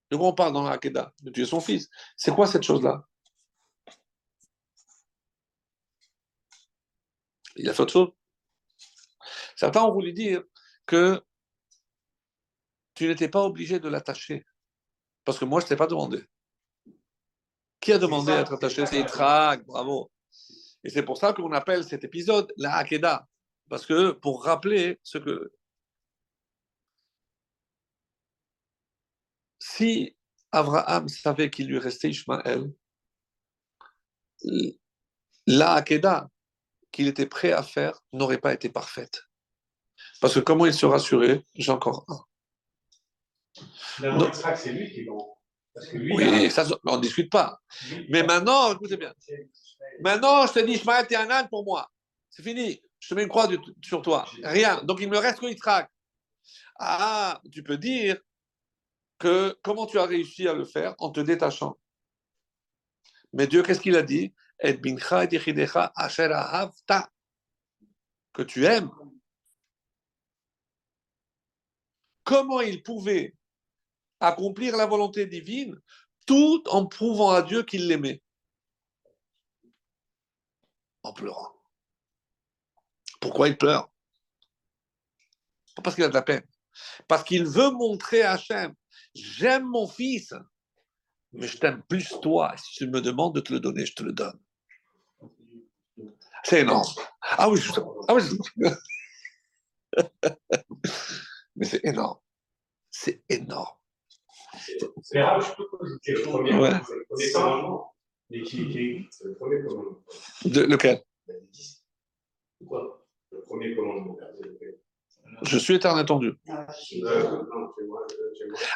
De 0.09 0.17
quoi 0.17 0.27
on 0.27 0.33
parle 0.33 0.53
dans 0.53 0.63
la 0.63 0.71
Hakeda 0.71 1.13
De 1.21 1.31
tuer 1.31 1.45
son 1.45 1.59
fils. 1.59 1.89
C'est 2.15 2.33
quoi 2.33 2.47
cette 2.47 2.63
chose-là? 2.63 3.05
Il 7.55 7.69
a 7.69 7.73
fait 7.73 7.83
autre 7.83 7.93
chose. 7.93 8.11
Certains 9.55 9.83
ont 9.83 9.93
voulu 9.93 10.13
dire 10.13 10.43
que 10.85 11.23
tu 12.93 13.07
n'étais 13.07 13.29
pas 13.29 13.43
obligé 13.43 13.79
de 13.79 13.89
l'attacher. 13.89 14.45
Parce 15.23 15.39
que 15.39 15.45
moi, 15.45 15.59
je 15.59 15.65
ne 15.65 15.69
t'ai 15.69 15.75
pas 15.75 15.87
demandé. 15.87 16.23
Qui 17.85 17.93
a 17.93 17.99
demandé 17.99 18.31
à 18.31 18.39
être 18.39 18.53
attaché? 18.53 18.83
C'est 18.87 18.97
Yitzhak, 18.97 19.63
bravo. 19.63 20.11
Et 20.83 20.89
c'est 20.89 21.03
pour 21.03 21.19
ça 21.19 21.33
qu'on 21.33 21.51
appelle 21.51 21.83
cet 21.83 22.03
épisode 22.03 22.51
la 22.57 22.77
Hakeda. 22.77 23.27
Parce 23.69 23.85
que 23.85 24.09
pour 24.09 24.43
rappeler 24.43 24.99
ce 25.03 25.19
que. 25.19 25.53
Si 29.59 30.17
Abraham 30.51 31.07
savait 31.07 31.51
qu'il 31.51 31.67
lui 31.67 31.77
restait 31.77 32.09
Ishmaël, 32.09 32.73
la 35.45 35.73
Hakeda 35.73 36.27
qu'il 36.91 37.07
était 37.07 37.27
prêt 37.27 37.51
à 37.51 37.61
faire 37.61 38.01
n'aurait 38.13 38.39
pas 38.39 38.55
été 38.55 38.67
parfaite. 38.69 39.21
Parce 40.21 40.33
que 40.33 40.39
comment 40.39 40.65
il 40.65 40.73
se 40.73 40.87
rassurait 40.87 41.45
J'ai 41.53 41.71
encore 41.71 42.03
un. 42.07 42.25
C'est 44.55 44.71
lui 44.71 44.91
qui 44.91 45.05
lui, 45.93 46.13
Oui, 46.15 46.23
il 46.27 46.45
a- 46.45 46.49
ça, 46.49 46.65
on 46.85 46.97
ne 46.97 47.01
discute 47.01 47.31
pas. 47.31 47.61
Mais 48.09 48.23
maintenant, 48.23 48.73
écoutez 48.73 48.97
bien. 48.97 49.13
Maintenant, 50.01 50.45
je 50.47 50.53
te 50.53 50.59
dis, 50.59 50.73
Ishmaël, 50.73 51.07
t'es 51.07 51.15
un 51.15 51.29
âne 51.29 51.47
pour 51.49 51.63
moi. 51.65 51.89
C'est 52.29 52.43
fini. 52.43 52.81
Je 52.99 53.09
te 53.09 53.13
mets 53.13 53.23
une 53.23 53.29
croix 53.29 53.47
du- 53.47 53.59
sur 53.83 54.01
toi. 54.01 54.25
Rien. 54.43 54.81
Donc, 54.83 54.99
il 55.01 55.09
me 55.09 55.17
reste 55.17 55.39
que 55.39 55.45
Yitzhak. 55.47 55.89
Ah, 56.79 57.41
tu 57.51 57.63
peux 57.63 57.77
dire 57.77 58.17
que 59.19 59.57
comment 59.63 59.85
tu 59.85 59.97
as 59.99 60.05
réussi 60.05 60.47
à 60.47 60.53
le 60.53 60.65
faire 60.65 60.95
en 60.99 61.09
te 61.11 61.19
détachant? 61.19 61.77
Mais 63.33 63.47
Dieu, 63.47 63.63
qu'est-ce 63.63 63.81
qu'il 63.81 63.95
a 63.95 64.01
dit? 64.01 64.33
Et. 64.61 64.79
Que 68.33 68.41
tu 68.41 68.65
aimes. 68.65 68.91
Comment 72.23 72.61
il 72.61 72.81
pouvait 72.81 73.35
accomplir 74.19 74.75
la 74.77 74.85
volonté 74.85 75.25
divine 75.25 75.79
tout 76.25 76.63
en 76.67 76.85
prouvant 76.85 77.31
à 77.31 77.41
Dieu 77.41 77.63
qu'il 77.63 77.87
l'aimait 77.87 78.21
En 81.03 81.13
pleurant. 81.13 81.53
Pourquoi 83.19 83.47
il 83.47 83.57
pleure? 83.57 83.89
Pas 85.75 85.81
parce 85.81 85.95
qu'il 85.95 86.03
a 86.03 86.09
de 86.09 86.13
la 86.13 86.21
peine. 86.21 86.43
Parce 87.07 87.23
qu'il 87.23 87.45
veut 87.45 87.71
montrer 87.71 88.21
à 88.21 88.33
Hachem 88.33 88.73
J'aime 89.13 89.65
mon 89.65 89.87
fils, 89.87 90.33
mais 91.31 91.47
je 91.47 91.57
t'aime 91.57 91.81
plus 91.83 92.13
toi. 92.21 92.53
Si 92.57 92.73
tu 92.73 92.87
me 92.87 93.01
demandes 93.01 93.35
de 93.35 93.39
te 93.39 93.53
le 93.53 93.59
donner, 93.61 93.85
je 93.85 93.95
te 93.95 94.03
le 94.03 94.11
donne. 94.11 94.39
C'est 96.43 96.61
énorme. 96.61 96.93
Ah 97.21 97.49
oui, 97.49 97.61
ah 98.07 98.13
oui, 98.13 98.23
mais 101.55 101.65
c'est 101.65 101.83
énorme. 101.85 102.19
C'est 102.91 103.23
énorme. 103.29 103.75
C'est 105.01 105.21
rare, 105.21 105.41
je 105.41 105.55
peux 105.55 105.67
une 105.85 105.99
question. 105.99 106.31
premier, 106.31 106.53
Ouais. 106.57 106.69
c'est 106.87 106.95
le 106.95 107.05
C'est 107.05 107.05
premier 107.09 107.27
ça. 107.31 107.41
commandement. 107.41 107.95
Mais 108.29 108.41
qui, 108.41 108.69
qui, 108.69 109.07
C'est 109.11 109.25
le 109.25 109.35
premier 109.35 109.63
commandement. 109.63 110.03
De, 110.45 110.61
lequel? 110.61 111.01
Quoi? 112.67 113.05
Le 113.31 113.41
premier 113.41 113.75
commandement. 113.75 114.17
Je 115.43 115.57
suis 115.57 115.75
éternel 115.75 116.05
Dieu. 116.19 116.37
Ah. 116.47 116.67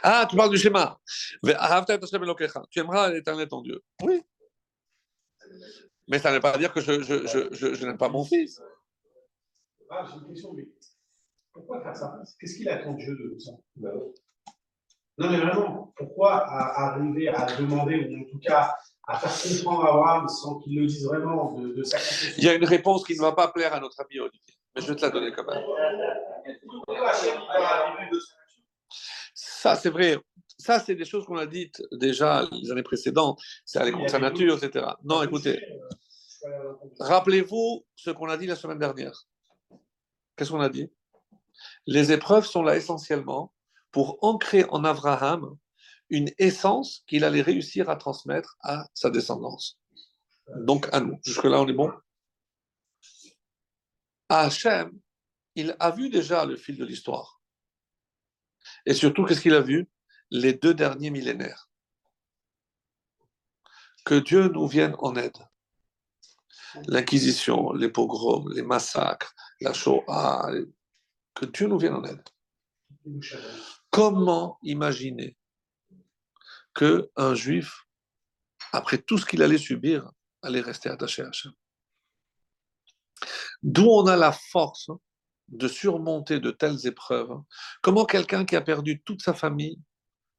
Ah, 0.04 0.28
tu 0.30 0.36
parles 0.36 0.50
du 0.50 0.58
schéma. 0.58 1.00
Tu 2.70 2.80
aimeras 2.80 3.10
l'éternel 3.12 3.48
ton 3.48 3.62
Dieu. 3.62 3.82
Oui. 4.04 4.22
Mais 6.08 6.20
ça 6.20 6.30
ne 6.30 6.36
veut 6.36 6.42
pas 6.42 6.58
dire 6.58 6.74
que 6.74 6.82
je, 6.82 7.02
je, 7.02 7.26
je, 7.28 7.54
je, 7.54 7.74
je 7.74 7.86
n'aime 7.86 7.98
pas 7.98 8.10
mon 8.10 8.24
fils. 8.26 8.60
Ah, 9.90 10.06
j'ai 10.08 10.20
une 10.20 10.28
question, 10.28 10.54
mais 10.54 10.68
pourquoi 11.54 11.82
faire 11.82 11.96
ça? 11.96 12.22
Qu'est-ce 12.40 12.58
qu'il 12.58 12.70
attend 12.70 12.94
Dieu 12.94 13.16
de 13.16 13.30
tout 13.34 13.40
ça? 13.40 13.52
Bah. 13.76 13.92
Non, 15.20 15.30
mais 15.30 15.38
vraiment, 15.38 15.93
pourquoi 15.97 16.45
arriver 16.47 17.28
à 17.28 17.45
demander, 17.57 18.07
ou 18.09 18.22
en 18.22 18.32
tout 18.32 18.39
cas 18.39 18.74
à 19.05 19.20
faire 19.20 19.59
comprendre 19.59 19.86
à 19.86 19.89
Abraham 19.89 20.28
sans 20.30 20.59
qu'il 20.59 20.80
le 20.80 20.86
dise 20.86 21.05
vraiment 21.05 21.53
de, 21.53 21.74
de 21.74 21.84
sacrifier 21.84 22.34
Il 22.38 22.43
y 22.45 22.49
a 22.49 22.53
une 22.53 22.63
réponse 22.63 23.03
qui 23.03 23.15
ne 23.15 23.22
va 23.22 23.34
pas 23.34 23.49
plaire 23.49 23.74
à 23.74 23.80
notre 23.80 23.99
ami 23.99 24.20
Olivier. 24.20 24.55
Mais 24.76 24.82
je 24.82 24.88
vais 24.88 24.95
te 24.95 25.01
la 25.01 25.09
donner 25.09 25.32
quand 25.34 25.45
même. 25.45 25.63
Ça, 29.34 29.76
c'est 29.76 29.89
vrai. 29.89 30.17
Ça, 30.57 30.80
c'est 30.80 30.95
des 30.95 31.05
choses 31.05 31.26
qu'on 31.26 31.38
a 31.38 31.45
dites 31.45 31.82
déjà 31.91 32.47
les 32.51 32.72
années 32.72 32.84
précédentes. 32.84 33.41
C'est 33.65 33.80
aller 33.80 33.91
contre 33.91 34.11
sa 34.11 34.20
nature, 34.20 34.63
etc. 34.63 34.86
Non, 35.03 35.24
écoutez, 35.24 35.59
rappelez-vous 36.99 37.86
ce 37.95 38.11
qu'on 38.11 38.30
a 38.30 38.38
dit 38.38 38.47
la 38.47 38.55
semaine 38.55 38.80
dernière. 38.80 39.26
Qu'est-ce 40.36 40.51
qu'on 40.51 40.61
a 40.61 40.70
dit? 40.70 40.89
Les 41.88 42.11
épreuves 42.13 42.45
sont 42.45 42.63
là 42.63 42.78
essentiellement 42.78 43.51
pour 43.92 44.18
ancrer 44.24 44.66
en 44.70 44.84
Abraham 44.84 45.58
une 46.10 46.32
essence 46.38 47.04
qu'il 47.08 47.24
allait 47.24 47.42
réussir 47.42 47.90
à 47.90 47.96
transmettre 47.96 48.58
à 48.62 48.88
sa 48.94 49.10
descendance. 49.10 49.80
Donc 50.56 50.90
à 50.92 51.00
nous. 51.00 51.20
Jusque-là, 51.24 51.62
on 51.62 51.68
est 51.68 51.74
bon? 51.74 51.92
À 54.30 54.42
Hachem, 54.42 55.00
il 55.56 55.76
a 55.80 55.92
vu 55.92 56.10
déjà 56.10 56.46
le 56.46 56.56
fil 56.56 56.78
de 56.78 56.86
l'histoire. 56.86 57.42
Et 58.86 58.94
surtout, 58.94 59.26
qu'est-ce 59.26 59.42
qu'il 59.42 59.54
a 59.54 59.62
vu? 59.62 59.90
Les 60.32 60.54
deux 60.54 60.74
derniers 60.74 61.10
millénaires. 61.10 61.70
Que 64.06 64.16
Dieu 64.16 64.48
nous 64.50 64.68
vienne 64.68 64.96
en 65.00 65.16
aide. 65.16 65.38
L'Inquisition, 66.88 67.74
les 67.74 67.90
pogroms, 67.90 68.48
les 68.54 68.62
massacres, 68.62 69.34
la 69.60 69.74
Shoah, 69.74 70.52
que 71.34 71.46
Dieu 71.46 71.68
nous 71.68 71.80
vienne 71.80 71.96
en 71.96 72.04
aide. 72.04 72.24
Comment 74.00 74.58
imaginer 74.64 75.36
qu'un 76.74 77.36
juif, 77.36 77.86
après 78.72 78.97
tout 78.97 79.18
ce 79.18 79.26
qu'il 79.26 79.43
allait 79.43 79.58
subir, 79.58 80.10
allait 80.41 80.62
rester 80.62 80.88
attaché 80.88 81.22
à 81.22 81.28
Hachem? 81.28 81.52
D'où 83.62 83.89
on 83.89 84.08
a 84.08 84.16
la 84.16 84.32
force 84.32 84.89
de 85.50 85.68
surmonter 85.68 86.39
de 86.39 86.52
telles 86.52 86.88
épreuves. 86.88 87.41
Comment 87.82 88.06
quelqu'un 88.06 88.45
qui 88.45 88.56
a 88.56 88.62
perdu 88.62 89.02
toute 89.02 89.22
sa 89.22 89.34
famille, 89.34 89.82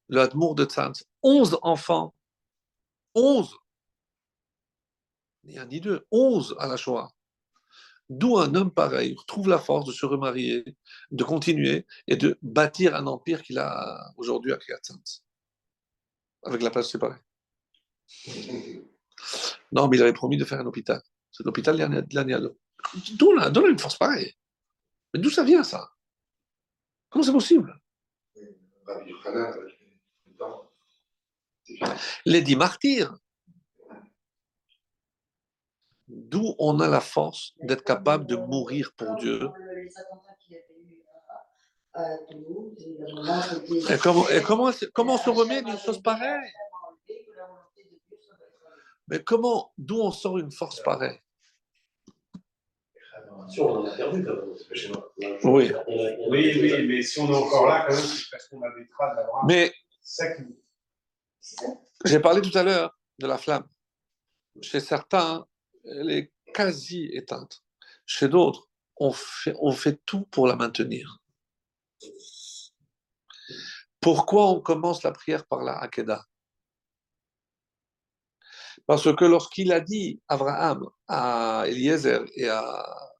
le 0.07 0.21
Hadmour 0.21 0.55
de 0.55 0.65
Tzantz, 0.65 1.05
11 1.21 1.59
enfants, 1.61 2.15
11, 3.13 3.55
ni 5.43 5.59
un 5.59 5.67
ni 5.67 5.81
deux, 5.81 6.07
11 6.09 6.55
à 6.57 6.65
la 6.65 6.77
Shoah, 6.77 7.11
D'où 8.13 8.37
un 8.37 8.53
homme 8.55 8.73
pareil 8.73 9.15
trouve 9.25 9.47
la 9.47 9.57
force 9.57 9.85
de 9.85 9.93
se 9.93 10.05
remarier, 10.05 10.65
de 11.11 11.23
continuer 11.23 11.87
et 12.07 12.17
de 12.17 12.37
bâtir 12.41 12.93
un 12.93 13.07
empire 13.07 13.41
qu'il 13.41 13.57
a 13.57 14.11
aujourd'hui 14.17 14.51
à 14.51 14.57
Kriyat 14.57 14.81
avec 16.43 16.61
la 16.61 16.71
place 16.71 16.91
séparée. 16.91 17.21
Non, 19.71 19.87
mais 19.87 19.95
il 19.95 20.03
avait 20.03 20.11
promis 20.11 20.35
de 20.35 20.43
faire 20.43 20.59
un 20.59 20.65
hôpital. 20.65 21.01
C'est 21.31 21.45
l'hôpital 21.45 21.77
de 21.77 22.13
l'Aniado. 22.13 22.59
D'où 23.13 23.39
donne 23.49 23.71
une 23.71 23.79
force 23.79 23.97
pareille? 23.97 24.35
Mais 25.13 25.21
d'où 25.21 25.29
ça 25.29 25.45
vient, 25.45 25.63
ça? 25.63 25.89
Comment 27.09 27.23
c'est 27.23 27.31
possible? 27.31 27.79
Les 32.25 32.41
dix 32.41 32.57
martyrs, 32.57 33.17
D'où 36.13 36.55
on 36.59 36.81
a 36.81 36.89
la 36.89 36.99
force 36.99 37.53
d'être 37.61 37.83
capable 37.83 38.25
de 38.25 38.35
mourir 38.35 38.91
pour 38.97 39.15
Dieu. 39.15 39.49
Et 43.89 43.97
comment, 43.97 44.27
et 44.29 44.41
comment, 44.41 44.71
comment 44.93 45.13
on 45.13 45.17
se 45.17 45.29
remet 45.29 45.61
d'une 45.61 45.77
chose 45.77 46.01
pareille? 46.01 46.51
Mais 49.07 49.23
comment, 49.23 49.71
d'où 49.77 50.01
on 50.01 50.11
sort 50.11 50.37
une 50.37 50.51
force 50.51 50.81
pareille? 50.81 51.19
On 53.57 53.85
a 53.85 53.95
perdu 53.95 54.25
Oui. 55.43 55.71
Oui, 56.29 56.59
oui, 56.61 56.87
mais 56.87 57.01
si 57.01 57.19
on 57.19 57.31
est 57.31 57.35
encore 57.35 57.67
là, 57.67 57.85
quand 57.87 57.93
même, 57.93 58.03
c'est 58.03 58.29
parce 58.31 58.47
qu'on 58.49 58.61
a 58.61 58.69
des 58.77 58.87
traces 58.89 59.15
d'Abraham. 59.15 59.45
Mais 59.47 59.73
j'ai 62.05 62.19
parlé 62.19 62.41
tout 62.41 62.57
à 62.57 62.63
l'heure 62.63 62.97
de 63.19 63.27
la 63.27 63.37
flamme. 63.37 63.67
Chez 64.61 64.79
certains, 64.81 65.45
elle 65.85 66.11
est 66.11 66.31
quasi 66.53 67.05
éteinte. 67.13 67.63
Chez 68.05 68.27
d'autres, 68.27 68.67
on 68.97 69.11
fait, 69.11 69.99
tout 70.05 70.25
pour 70.25 70.47
la 70.47 70.55
maintenir. 70.55 71.21
Pourquoi 73.99 74.49
on 74.49 74.61
commence 74.61 75.03
la 75.03 75.11
prière 75.11 75.45
par 75.45 75.63
la 75.63 75.77
Hakeda 75.77 76.25
Parce 78.85 79.15
que 79.15 79.25
lorsqu'il 79.25 79.71
a 79.71 79.79
dit 79.79 80.21
Abraham 80.27 80.87
à 81.07 81.63
Eliezer 81.67 82.25
et 82.35 82.49
à, 82.49 83.13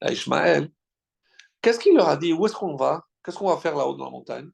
à 0.00 0.10
qu'est-ce 1.62 1.78
qu'il 1.78 1.96
leur 1.96 2.08
a 2.08 2.16
dit? 2.16 2.32
Où 2.32 2.46
est-ce 2.46 2.54
qu'on 2.54 2.76
va? 2.76 3.06
Qu'est-ce 3.22 3.38
qu'on 3.38 3.48
va 3.48 3.58
faire 3.58 3.76
là-haut 3.76 3.94
dans 3.94 4.06
la 4.06 4.10
montagne? 4.10 4.50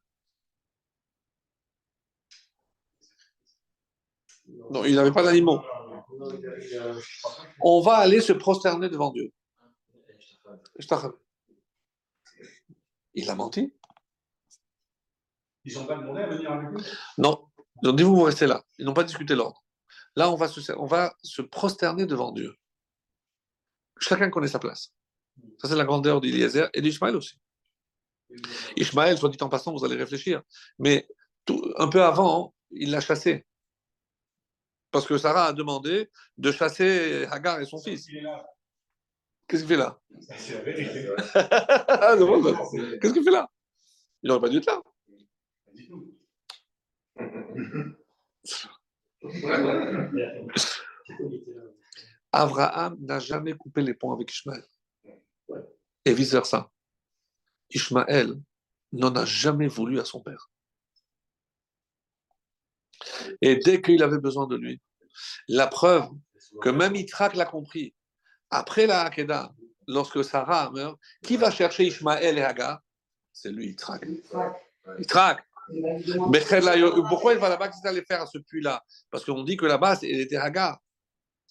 Non, 4.70 4.84
il 4.84 4.94
n'avait 4.94 5.12
pas 5.12 5.22
d'animaux. 5.22 5.61
On 7.61 7.81
va 7.81 7.97
aller 7.97 8.21
se 8.21 8.33
prosterner 8.33 8.89
devant 8.89 9.11
Dieu. 9.11 9.33
Il 13.15 13.31
a 13.31 13.35
menti. 13.35 13.73
Ils 15.65 15.75
n'ont 15.75 15.87
pas 15.87 15.97
demandé 15.97 16.23
à 16.23 16.27
venir 16.27 16.53
avec 16.53 16.71
nous? 16.71 16.81
Non. 17.19 17.47
Ils 17.83 17.89
ont 17.89 17.93
dit 17.93 18.03
vous, 18.03 18.17
vous 18.17 18.23
restez 18.23 18.47
là. 18.47 18.65
Ils 18.79 18.85
n'ont 18.85 18.95
pas 18.95 19.05
discuté 19.05 19.35
l'ordre. 19.35 19.65
Là, 20.17 20.31
on 20.31 20.37
va, 20.37 20.49
se, 20.49 20.73
on 20.73 20.87
va 20.87 21.15
se 21.23 21.43
prosterner 21.43 22.07
devant 22.07 22.33
Dieu. 22.33 22.55
Chacun 23.99 24.31
connaît 24.31 24.49
sa 24.49 24.59
place. 24.59 24.93
Ça, 25.59 25.69
c'est 25.69 25.77
la 25.77 25.85
grandeur 25.85 26.21
d'Iliezer 26.21 26.69
et 26.73 26.83
d'Ishmaël 26.83 27.17
aussi. 27.17 27.39
Ishmaël, 28.77 29.19
soit 29.19 29.29
dit 29.31 29.43
en 29.43 29.49
passant, 29.49 29.73
vous 29.73 29.85
allez 29.85 29.97
réfléchir. 29.97 30.43
Mais 30.79 31.09
un 31.77 31.89
peu 31.89 32.03
avant, 32.03 32.55
il 32.71 32.91
l'a 32.91 33.01
chassé. 33.01 33.47
Parce 34.95 35.07
que 35.09 35.18
Sarah 35.18 35.47
a 35.47 35.53
demandé 35.53 36.09
de 36.38 36.53
chasser 36.53 37.26
Hagar 37.28 37.61
et 37.61 37.64
son 37.64 37.78
fils. 37.78 38.07
Qu'est-ce 39.49 39.62
qu'il 39.62 39.70
fait 39.70 39.76
là? 39.76 39.99
Qu'est-ce 40.28 40.53
qu'il 43.12 43.24
fait 43.24 43.32
là? 43.32 43.51
Il 44.22 44.28
n'aurait 44.28 44.40
pas 44.40 44.49
dû 44.49 44.59
être 44.59 44.66
là. 44.66 44.80
Abraham 52.30 52.97
n'a 53.01 53.18
jamais 53.18 53.55
coupé 53.55 53.82
les 53.82 53.95
ponts 53.95 54.12
avec 54.12 54.30
Ishmaël. 54.30 54.64
Et 56.05 56.14
vice-versa. 56.14 56.70
Ishmaël 57.68 58.40
n'en 58.92 59.12
a 59.16 59.24
jamais 59.24 59.66
voulu 59.66 59.99
à 59.99 60.05
son 60.05 60.20
père. 60.20 60.53
Et 63.41 63.57
dès 63.57 63.81
qu'il 63.81 64.03
avait 64.03 64.19
besoin 64.19 64.47
de 64.47 64.57
lui, 64.57 64.81
la 65.49 65.67
preuve 65.67 66.09
que 66.61 66.69
même 66.69 66.95
Yitzhak 66.95 67.35
l'a 67.35 67.47
compris, 67.47 67.95
après 68.51 68.87
la 68.87 69.03
Hakeda, 69.03 69.53
lorsque 69.89 70.25
Sarah 70.25 70.71
meurt, 70.71 70.99
qui 71.23 71.37
va 71.37 71.51
chercher 71.51 71.85
Ishmaël 71.85 72.39
et 72.39 72.43
Hagar? 72.43 72.81
C'est 73.33 73.51
lui, 73.51 73.69
Yitzhak. 73.69 74.07
Yitzhak. 74.99 75.45
Pourquoi 77.09 77.33
il 77.33 77.39
va 77.39 77.49
là-bas? 77.49 77.69
Qu'est-ce 77.69 77.81
qu'il 77.81 77.89
allait 77.89 78.05
faire 78.05 78.23
à 78.23 78.27
ce 78.27 78.39
puits-là? 78.39 78.83
Parce 79.11 79.25
qu'on 79.25 79.43
dit 79.43 79.57
que 79.57 79.67
là-bas, 79.67 79.99
il 80.03 80.21
était 80.21 80.37
Hagar 80.37 80.79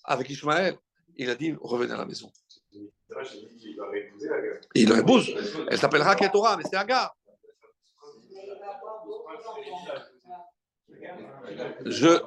avec 0.03 0.30
Ishmaël. 0.30 0.78
Il 1.16 1.30
a 1.30 1.36
dit 1.36 1.55
revenez 1.59 1.93
à 1.93 1.97
la 1.97 2.05
maison. 2.05 2.32
Il 4.76 4.89
l'épouse. 4.89 5.34
Elle 5.69 5.77
s'appellera 5.77 6.15
Ketora, 6.15 6.57
mais 6.57 6.64
c'est 6.69 6.77
Hagar. 6.77 7.15
Je. 11.85 12.21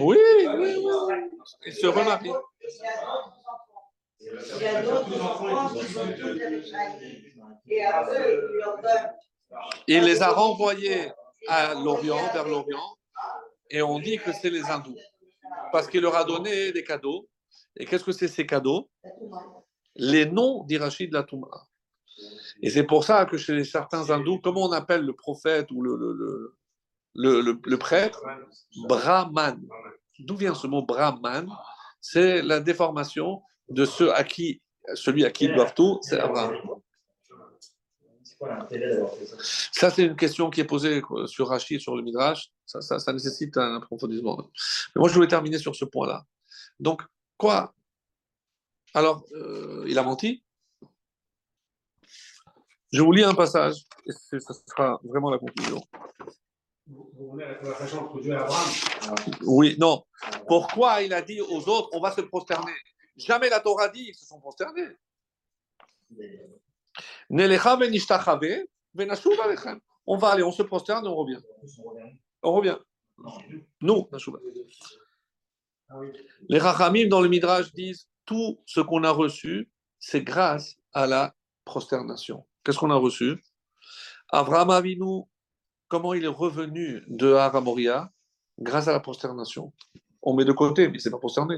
Oui, 0.00 0.18
oui, 0.38 0.74
oui. 0.78 1.14
Il 1.66 1.72
se 1.72 1.86
remarie. 1.86 2.32
Il 4.20 4.62
y 4.62 4.66
a 4.66 4.82
d'autres 4.82 5.22
enfants 5.22 5.74
qui 5.74 5.84
sont 5.86 6.00
tous 6.18 6.74
avec 6.74 7.12
Et 7.68 7.84
après, 7.84 8.34
il 8.34 8.58
leur 8.58 8.76
donne. 8.76 9.10
Il 9.86 10.04
les 10.04 10.22
a 10.22 10.30
renvoyés 10.30 11.10
à 11.48 11.74
l'Orient, 11.74 12.20
vers 12.32 12.46
l'Orient, 12.46 12.96
et 13.70 13.80
on 13.80 13.98
dit 13.98 14.18
que 14.18 14.32
c'est 14.32 14.50
les 14.50 14.64
hindous. 14.64 14.98
Parce 15.72 15.88
qu'il 15.88 16.02
leur 16.02 16.16
a 16.16 16.24
donné 16.24 16.72
des 16.72 16.84
cadeaux. 16.84 17.28
Et 17.76 17.86
qu'est-ce 17.86 18.04
que 18.04 18.12
c'est 18.12 18.28
ces 18.28 18.46
cadeaux? 18.46 18.90
Les 19.94 20.26
noms 20.26 20.64
d'Irachid 20.64 21.12
la 21.12 21.22
Touma. 21.22 21.48
Et 22.62 22.70
c'est 22.70 22.84
pour 22.84 23.04
ça 23.04 23.24
que 23.24 23.38
chez 23.38 23.64
certains 23.64 24.10
hindous, 24.10 24.40
comment 24.40 24.64
on 24.64 24.72
appelle 24.72 25.02
le 25.02 25.14
prophète 25.14 25.70
ou 25.70 25.82
le, 25.82 25.96
le 25.96 26.12
le, 26.12 26.57
prêtre, 27.76 28.22
Brahman. 28.86 29.60
D'où 30.18 30.36
vient 30.36 30.54
ce 30.54 30.66
mot 30.66 30.82
Brahman? 30.82 31.48
C'est 32.00 32.42
la 32.42 32.60
déformation 32.60 33.42
de 33.68 33.84
ceux 33.84 34.12
à 34.14 34.24
qui, 34.24 34.62
celui 34.94 35.24
à 35.24 35.30
qui 35.30 35.46
ils 35.46 35.54
doivent 35.54 35.74
tout, 35.74 35.98
c'est 36.02 36.18
Abraham. 36.18 36.56
Ça, 39.72 39.90
c'est 39.90 40.04
une 40.04 40.16
question 40.16 40.48
qui 40.48 40.60
est 40.60 40.64
posée 40.64 41.02
sur 41.26 41.48
Rachid, 41.48 41.80
sur 41.80 41.96
le 41.96 42.02
Midrash. 42.02 42.50
Ça, 42.66 42.80
ça, 42.80 43.12
nécessite 43.12 43.56
un 43.56 43.76
approfondissement. 43.76 44.36
Mais 44.94 45.00
moi, 45.00 45.08
je 45.08 45.14
voulais 45.14 45.28
terminer 45.28 45.58
sur 45.58 45.74
ce 45.74 45.84
point-là. 45.84 46.24
Donc, 46.78 47.02
quoi? 47.36 47.74
Alors, 48.94 49.24
euh, 49.32 49.84
il 49.88 49.98
a 49.98 50.02
menti? 50.02 50.42
Je 52.92 53.02
vous 53.02 53.12
lis 53.12 53.24
un 53.24 53.34
passage, 53.34 53.84
et 54.06 54.12
ce 54.12 54.38
sera 54.38 55.00
vraiment 55.02 55.30
la 55.30 55.38
conclusion. 55.38 55.82
Vous 56.88 57.36
la 57.36 57.54
conversation 57.54 58.00
entre 58.00 58.20
Dieu 58.20 58.32
et 58.32 58.38
Oui, 59.42 59.76
non. 59.78 60.04
Pourquoi 60.46 61.02
il 61.02 61.12
a 61.12 61.20
dit 61.20 61.40
aux 61.40 61.68
autres, 61.68 61.90
on 61.92 62.00
va 62.00 62.12
se 62.12 62.22
prosterner? 62.22 62.72
Jamais 63.16 63.50
la 63.50 63.60
Torah 63.60 63.88
dit, 63.88 64.06
ils 64.08 64.14
se 64.14 64.24
sont 64.24 64.40
prosternés. 64.40 64.88
On 70.06 70.16
va 70.16 70.28
aller, 70.28 70.42
on 70.42 70.52
se 70.52 70.62
prosterne 70.62 71.04
et 71.04 71.08
on 71.08 71.16
revient. 71.16 71.40
On 72.42 72.52
revient. 72.52 72.78
Nous, 73.82 74.08
les 76.48 76.58
Rachamim 76.58 77.08
dans 77.08 77.20
le 77.20 77.28
Midrash 77.28 77.72
disent 77.72 78.08
tout 78.24 78.60
ce 78.66 78.80
qu'on 78.80 79.04
a 79.04 79.10
reçu, 79.10 79.70
c'est 79.98 80.22
grâce 80.22 80.76
à 80.92 81.06
la 81.06 81.34
prosternation. 81.64 82.46
Qu'est-ce 82.64 82.78
qu'on 82.78 82.90
a 82.90 82.96
reçu? 82.96 83.42
Abraham 84.30 84.70
Avinu, 84.70 85.24
comment 85.88 86.14
il 86.14 86.24
est 86.24 86.28
revenu 86.28 87.02
de 87.08 87.32
Haramoria 87.32 88.12
Grâce 88.60 88.88
à 88.88 88.92
la 88.92 89.00
prosternation. 89.00 89.72
On 90.22 90.34
met 90.34 90.44
de 90.44 90.52
côté, 90.52 90.88
mais 90.88 90.98
s'est 90.98 91.10
pas 91.10 91.18
prosterné. 91.18 91.56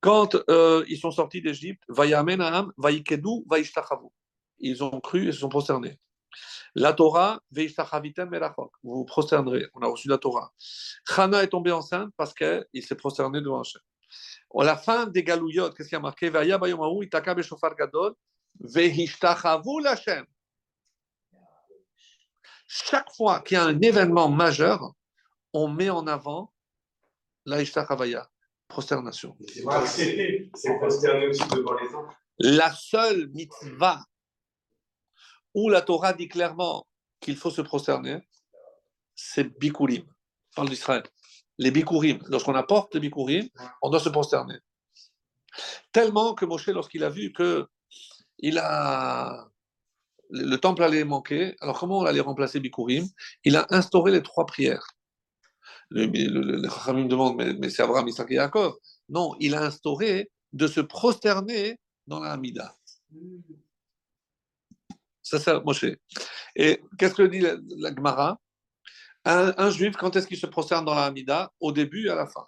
Quand 0.00 0.36
euh, 0.50 0.84
ils 0.88 0.98
sont 0.98 1.12
sortis 1.12 1.40
d'Égypte. 1.40 1.82
Ils 4.58 4.84
ont 4.84 5.00
cru 5.00 5.28
et 5.28 5.32
se 5.32 5.38
sont 5.38 5.48
prosternés. 5.48 5.98
La 6.74 6.92
Torah. 6.92 7.40
Vous 7.52 7.76
vous 8.82 9.04
prosternerez. 9.04 9.66
On 9.74 9.82
a 9.82 9.86
reçu 9.86 10.08
la 10.08 10.18
Torah. 10.18 10.52
Chana 11.06 11.44
est 11.44 11.48
tombée 11.48 11.70
enceinte 11.70 12.10
parce 12.16 12.34
qu'il 12.34 12.82
s'est 12.82 12.96
prosterné 12.96 13.40
devant 13.40 13.60
Hachem. 13.60 13.80
À 14.58 14.64
la 14.64 14.76
fin 14.76 15.06
des 15.06 15.22
Galouyot, 15.22 15.70
qu'est-ce 15.70 15.88
qu'il 15.88 15.96
y 15.96 15.98
a 15.98 16.00
marqué? 16.00 16.30
Bayomahu, 16.30 17.04
Itaka 17.04 17.34
Gadol. 17.78 18.14
Chaque 22.74 23.12
fois 23.14 23.40
qu'il 23.40 23.58
y 23.58 23.60
a 23.60 23.64
un 23.64 23.78
événement 23.82 24.30
majeur, 24.30 24.94
on 25.52 25.68
met 25.68 25.90
en 25.90 26.06
avant 26.06 26.54
la 27.44 27.60
Ishtachavaya, 27.60 28.30
prosternation. 28.66 29.36
C'est 29.46 29.62
aussi 29.66 31.38
devant 31.50 31.74
les. 31.74 31.88
La 32.38 32.72
seule 32.72 33.28
mitzvah 33.34 34.02
où 35.52 35.68
la 35.68 35.82
Torah 35.82 36.14
dit 36.14 36.28
clairement 36.28 36.88
qu'il 37.20 37.36
faut 37.36 37.50
se 37.50 37.60
prosterner, 37.60 38.26
c'est 39.14 39.44
Bikurim. 39.58 40.06
On 40.06 40.54
parle 40.56 40.70
d'Israël. 40.70 41.02
Les 41.58 41.70
Bikurim. 41.70 42.20
Lorsqu'on 42.28 42.54
apporte 42.54 42.94
les 42.94 43.00
Bikurim, 43.00 43.50
on 43.82 43.90
doit 43.90 44.00
se 44.00 44.08
prosterner. 44.08 44.58
Tellement 45.92 46.32
que 46.34 46.46
Moshe, 46.46 46.68
lorsqu'il 46.68 47.04
a 47.04 47.10
vu 47.10 47.34
que 47.34 47.66
il 48.38 48.56
a... 48.58 49.51
le 50.32 50.44
le 50.50 50.58
temple 50.58 50.82
allait 50.82 51.04
manquer, 51.04 51.56
alors 51.60 51.78
comment 51.78 52.00
on 52.00 52.04
allait 52.04 52.20
remplacer 52.20 52.58
Bikurim? 52.58 53.06
Il 53.44 53.56
a 53.56 53.66
instauré 53.70 54.10
les 54.10 54.22
trois 54.22 54.46
prières. 54.46 54.86
Le, 55.90 56.06
le, 56.06 56.56
le, 56.56 57.08
demande, 57.08 57.36
mais, 57.36 57.52
mais 57.52 57.68
c'est 57.68 57.82
Abraham, 57.82 58.08
Isaac 58.08 58.30
et 58.30 58.34
Yaakov? 58.34 58.74
Non, 59.10 59.36
il 59.40 59.54
a 59.54 59.62
instauré 59.62 60.30
de 60.52 60.66
se 60.66 60.80
prosterner 60.80 61.78
dans 62.06 62.20
la 62.20 62.32
Hamida. 62.32 62.74
Ça, 65.22 65.38
c'est 65.38 65.62
Moshe. 65.64 65.84
Et 66.56 66.82
qu'est-ce 66.98 67.14
que 67.14 67.22
dit 67.22 67.40
la, 67.40 67.56
la 67.76 67.94
Gemara? 67.94 68.40
Un, 69.24 69.54
un 69.56 69.70
juif, 69.70 69.96
quand 69.96 70.16
est-ce 70.16 70.26
qu'il 70.26 70.38
se 70.38 70.46
prosterne 70.46 70.84
dans 70.84 70.94
la 70.94 71.04
Hamida? 71.04 71.52
Au 71.60 71.72
début 71.72 72.06
et 72.06 72.10
à 72.10 72.14
la 72.14 72.26
fin. 72.26 72.46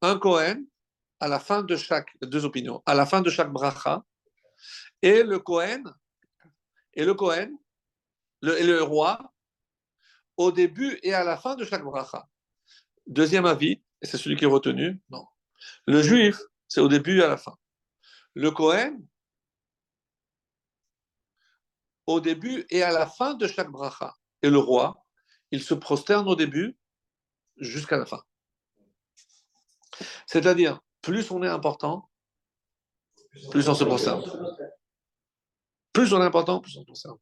Un 0.00 0.18
Kohen, 0.18 0.66
à 1.20 1.28
la 1.28 1.38
fin 1.38 1.62
de 1.62 1.76
chaque, 1.76 2.08
deux 2.22 2.44
opinions, 2.44 2.82
à 2.86 2.94
la 2.94 3.06
fin 3.06 3.20
de 3.20 3.30
chaque 3.30 3.52
bracha, 3.52 4.02
et 5.02 5.22
le 5.22 5.38
Kohen, 5.38 5.84
et 6.96 7.04
le 7.04 7.14
Kohen, 7.14 7.56
et 8.42 8.64
le 8.64 8.82
roi, 8.82 9.32
au 10.36 10.50
début 10.50 10.98
et 11.02 11.14
à 11.14 11.24
la 11.24 11.36
fin 11.36 11.54
de 11.54 11.64
chaque 11.64 11.84
bracha. 11.84 12.28
Deuxième 13.06 13.46
avis, 13.46 13.82
et 14.02 14.06
c'est 14.06 14.18
celui 14.18 14.36
qui 14.36 14.44
est 14.44 14.48
retenu, 14.48 15.00
non. 15.10 15.26
Le 15.86 16.02
juif, 16.02 16.40
c'est 16.68 16.80
au 16.80 16.88
début 16.88 17.20
et 17.20 17.22
à 17.22 17.28
la 17.28 17.36
fin. 17.36 17.56
Le 18.34 18.50
Kohen, 18.50 19.06
au 22.06 22.20
début 22.20 22.66
et 22.70 22.82
à 22.82 22.92
la 22.92 23.06
fin 23.06 23.34
de 23.34 23.46
chaque 23.46 23.70
bracha. 23.70 24.14
Et 24.42 24.50
le 24.50 24.58
roi, 24.58 25.04
il 25.50 25.62
se 25.62 25.74
prosterne 25.74 26.28
au 26.28 26.36
début 26.36 26.76
jusqu'à 27.56 27.96
la 27.96 28.06
fin. 28.06 28.22
C'est-à-dire, 30.26 30.80
plus 31.00 31.30
on 31.30 31.42
est 31.42 31.48
important, 31.48 32.10
plus 33.50 33.68
on 33.68 33.74
se 33.74 33.84
prosterne. 33.84 34.22
Plus 35.96 36.12
on 36.12 36.20
est 36.20 36.26
important, 36.26 36.60
plus 36.60 36.76
on 36.76 36.84
prosterne. 36.84 37.16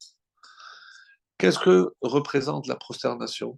Qu'est-ce 1.39 1.61
que 1.61 1.95
représente 2.01 2.67
la 2.67 2.75
prosternation? 2.75 3.57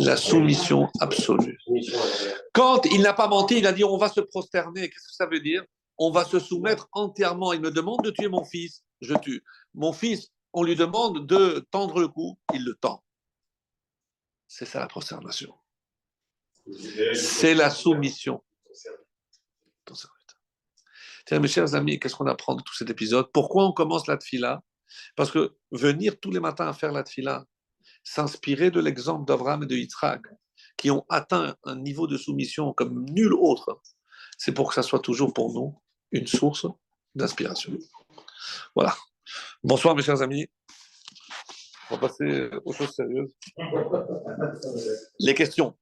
La 0.00 0.18
soumission 0.18 0.90
absolue. 1.00 1.58
Quand 2.52 2.84
il 2.84 3.00
n'a 3.00 3.14
pas 3.14 3.28
menti, 3.28 3.56
il 3.56 3.66
a 3.66 3.72
dit 3.72 3.82
on 3.82 3.96
va 3.96 4.10
se 4.10 4.20
prosterner. 4.20 4.90
Qu'est-ce 4.90 5.08
que 5.08 5.14
ça 5.14 5.24
veut 5.24 5.40
dire? 5.40 5.64
On 5.96 6.10
va 6.10 6.26
se 6.26 6.38
soumettre 6.38 6.86
entièrement. 6.92 7.54
Il 7.54 7.62
me 7.62 7.70
demande 7.70 8.04
de 8.04 8.10
tuer 8.10 8.28
mon 8.28 8.44
fils, 8.44 8.84
je 9.00 9.14
tue. 9.14 9.42
Mon 9.72 9.94
fils, 9.94 10.28
on 10.52 10.64
lui 10.64 10.76
demande 10.76 11.26
de 11.26 11.66
tendre 11.70 11.98
le 11.98 12.08
cou, 12.08 12.38
il 12.52 12.62
le 12.62 12.74
tend. 12.74 13.02
C'est 14.48 14.66
ça 14.66 14.80
la 14.80 14.86
prosternation. 14.86 15.54
C'est 17.14 17.54
la 17.54 17.70
soumission. 17.70 18.44
Tiens, 21.26 21.38
mes 21.38 21.48
chers 21.48 21.74
amis, 21.74 21.98
qu'est-ce 21.98 22.16
qu'on 22.16 22.26
apprend 22.26 22.54
de 22.54 22.62
tout 22.62 22.74
cet 22.74 22.90
épisode? 22.90 23.26
Pourquoi 23.32 23.66
on 23.66 23.72
commence 23.72 24.06
la 24.06 24.16
tfila? 24.16 24.62
Parce 25.16 25.30
que 25.30 25.56
venir 25.70 26.18
tous 26.20 26.30
les 26.30 26.40
matins 26.40 26.66
à 26.66 26.72
faire 26.72 26.92
la 26.92 27.02
tfila, 27.02 27.44
s'inspirer 28.04 28.70
de 28.70 28.80
l'exemple 28.80 29.24
d'Abraham 29.24 29.62
et 29.62 29.66
de 29.66 29.76
Yitzhak, 29.76 30.22
qui 30.76 30.90
ont 30.90 31.04
atteint 31.08 31.54
un 31.64 31.76
niveau 31.76 32.06
de 32.06 32.16
soumission 32.16 32.72
comme 32.72 33.04
nul 33.10 33.32
autre, 33.34 33.80
c'est 34.36 34.52
pour 34.52 34.68
que 34.68 34.74
ça 34.74 34.82
soit 34.82 35.00
toujours 35.00 35.32
pour 35.32 35.52
nous 35.52 35.80
une 36.10 36.26
source 36.26 36.66
d'inspiration. 37.14 37.72
Voilà. 38.74 38.96
Bonsoir 39.62 39.94
mes 39.94 40.02
chers 40.02 40.20
amis. 40.22 40.48
On 41.90 41.94
va 41.94 42.08
passer 42.08 42.50
aux 42.64 42.72
choses 42.72 42.94
sérieuses. 42.94 43.32
Les 45.20 45.34
questions. 45.34 45.76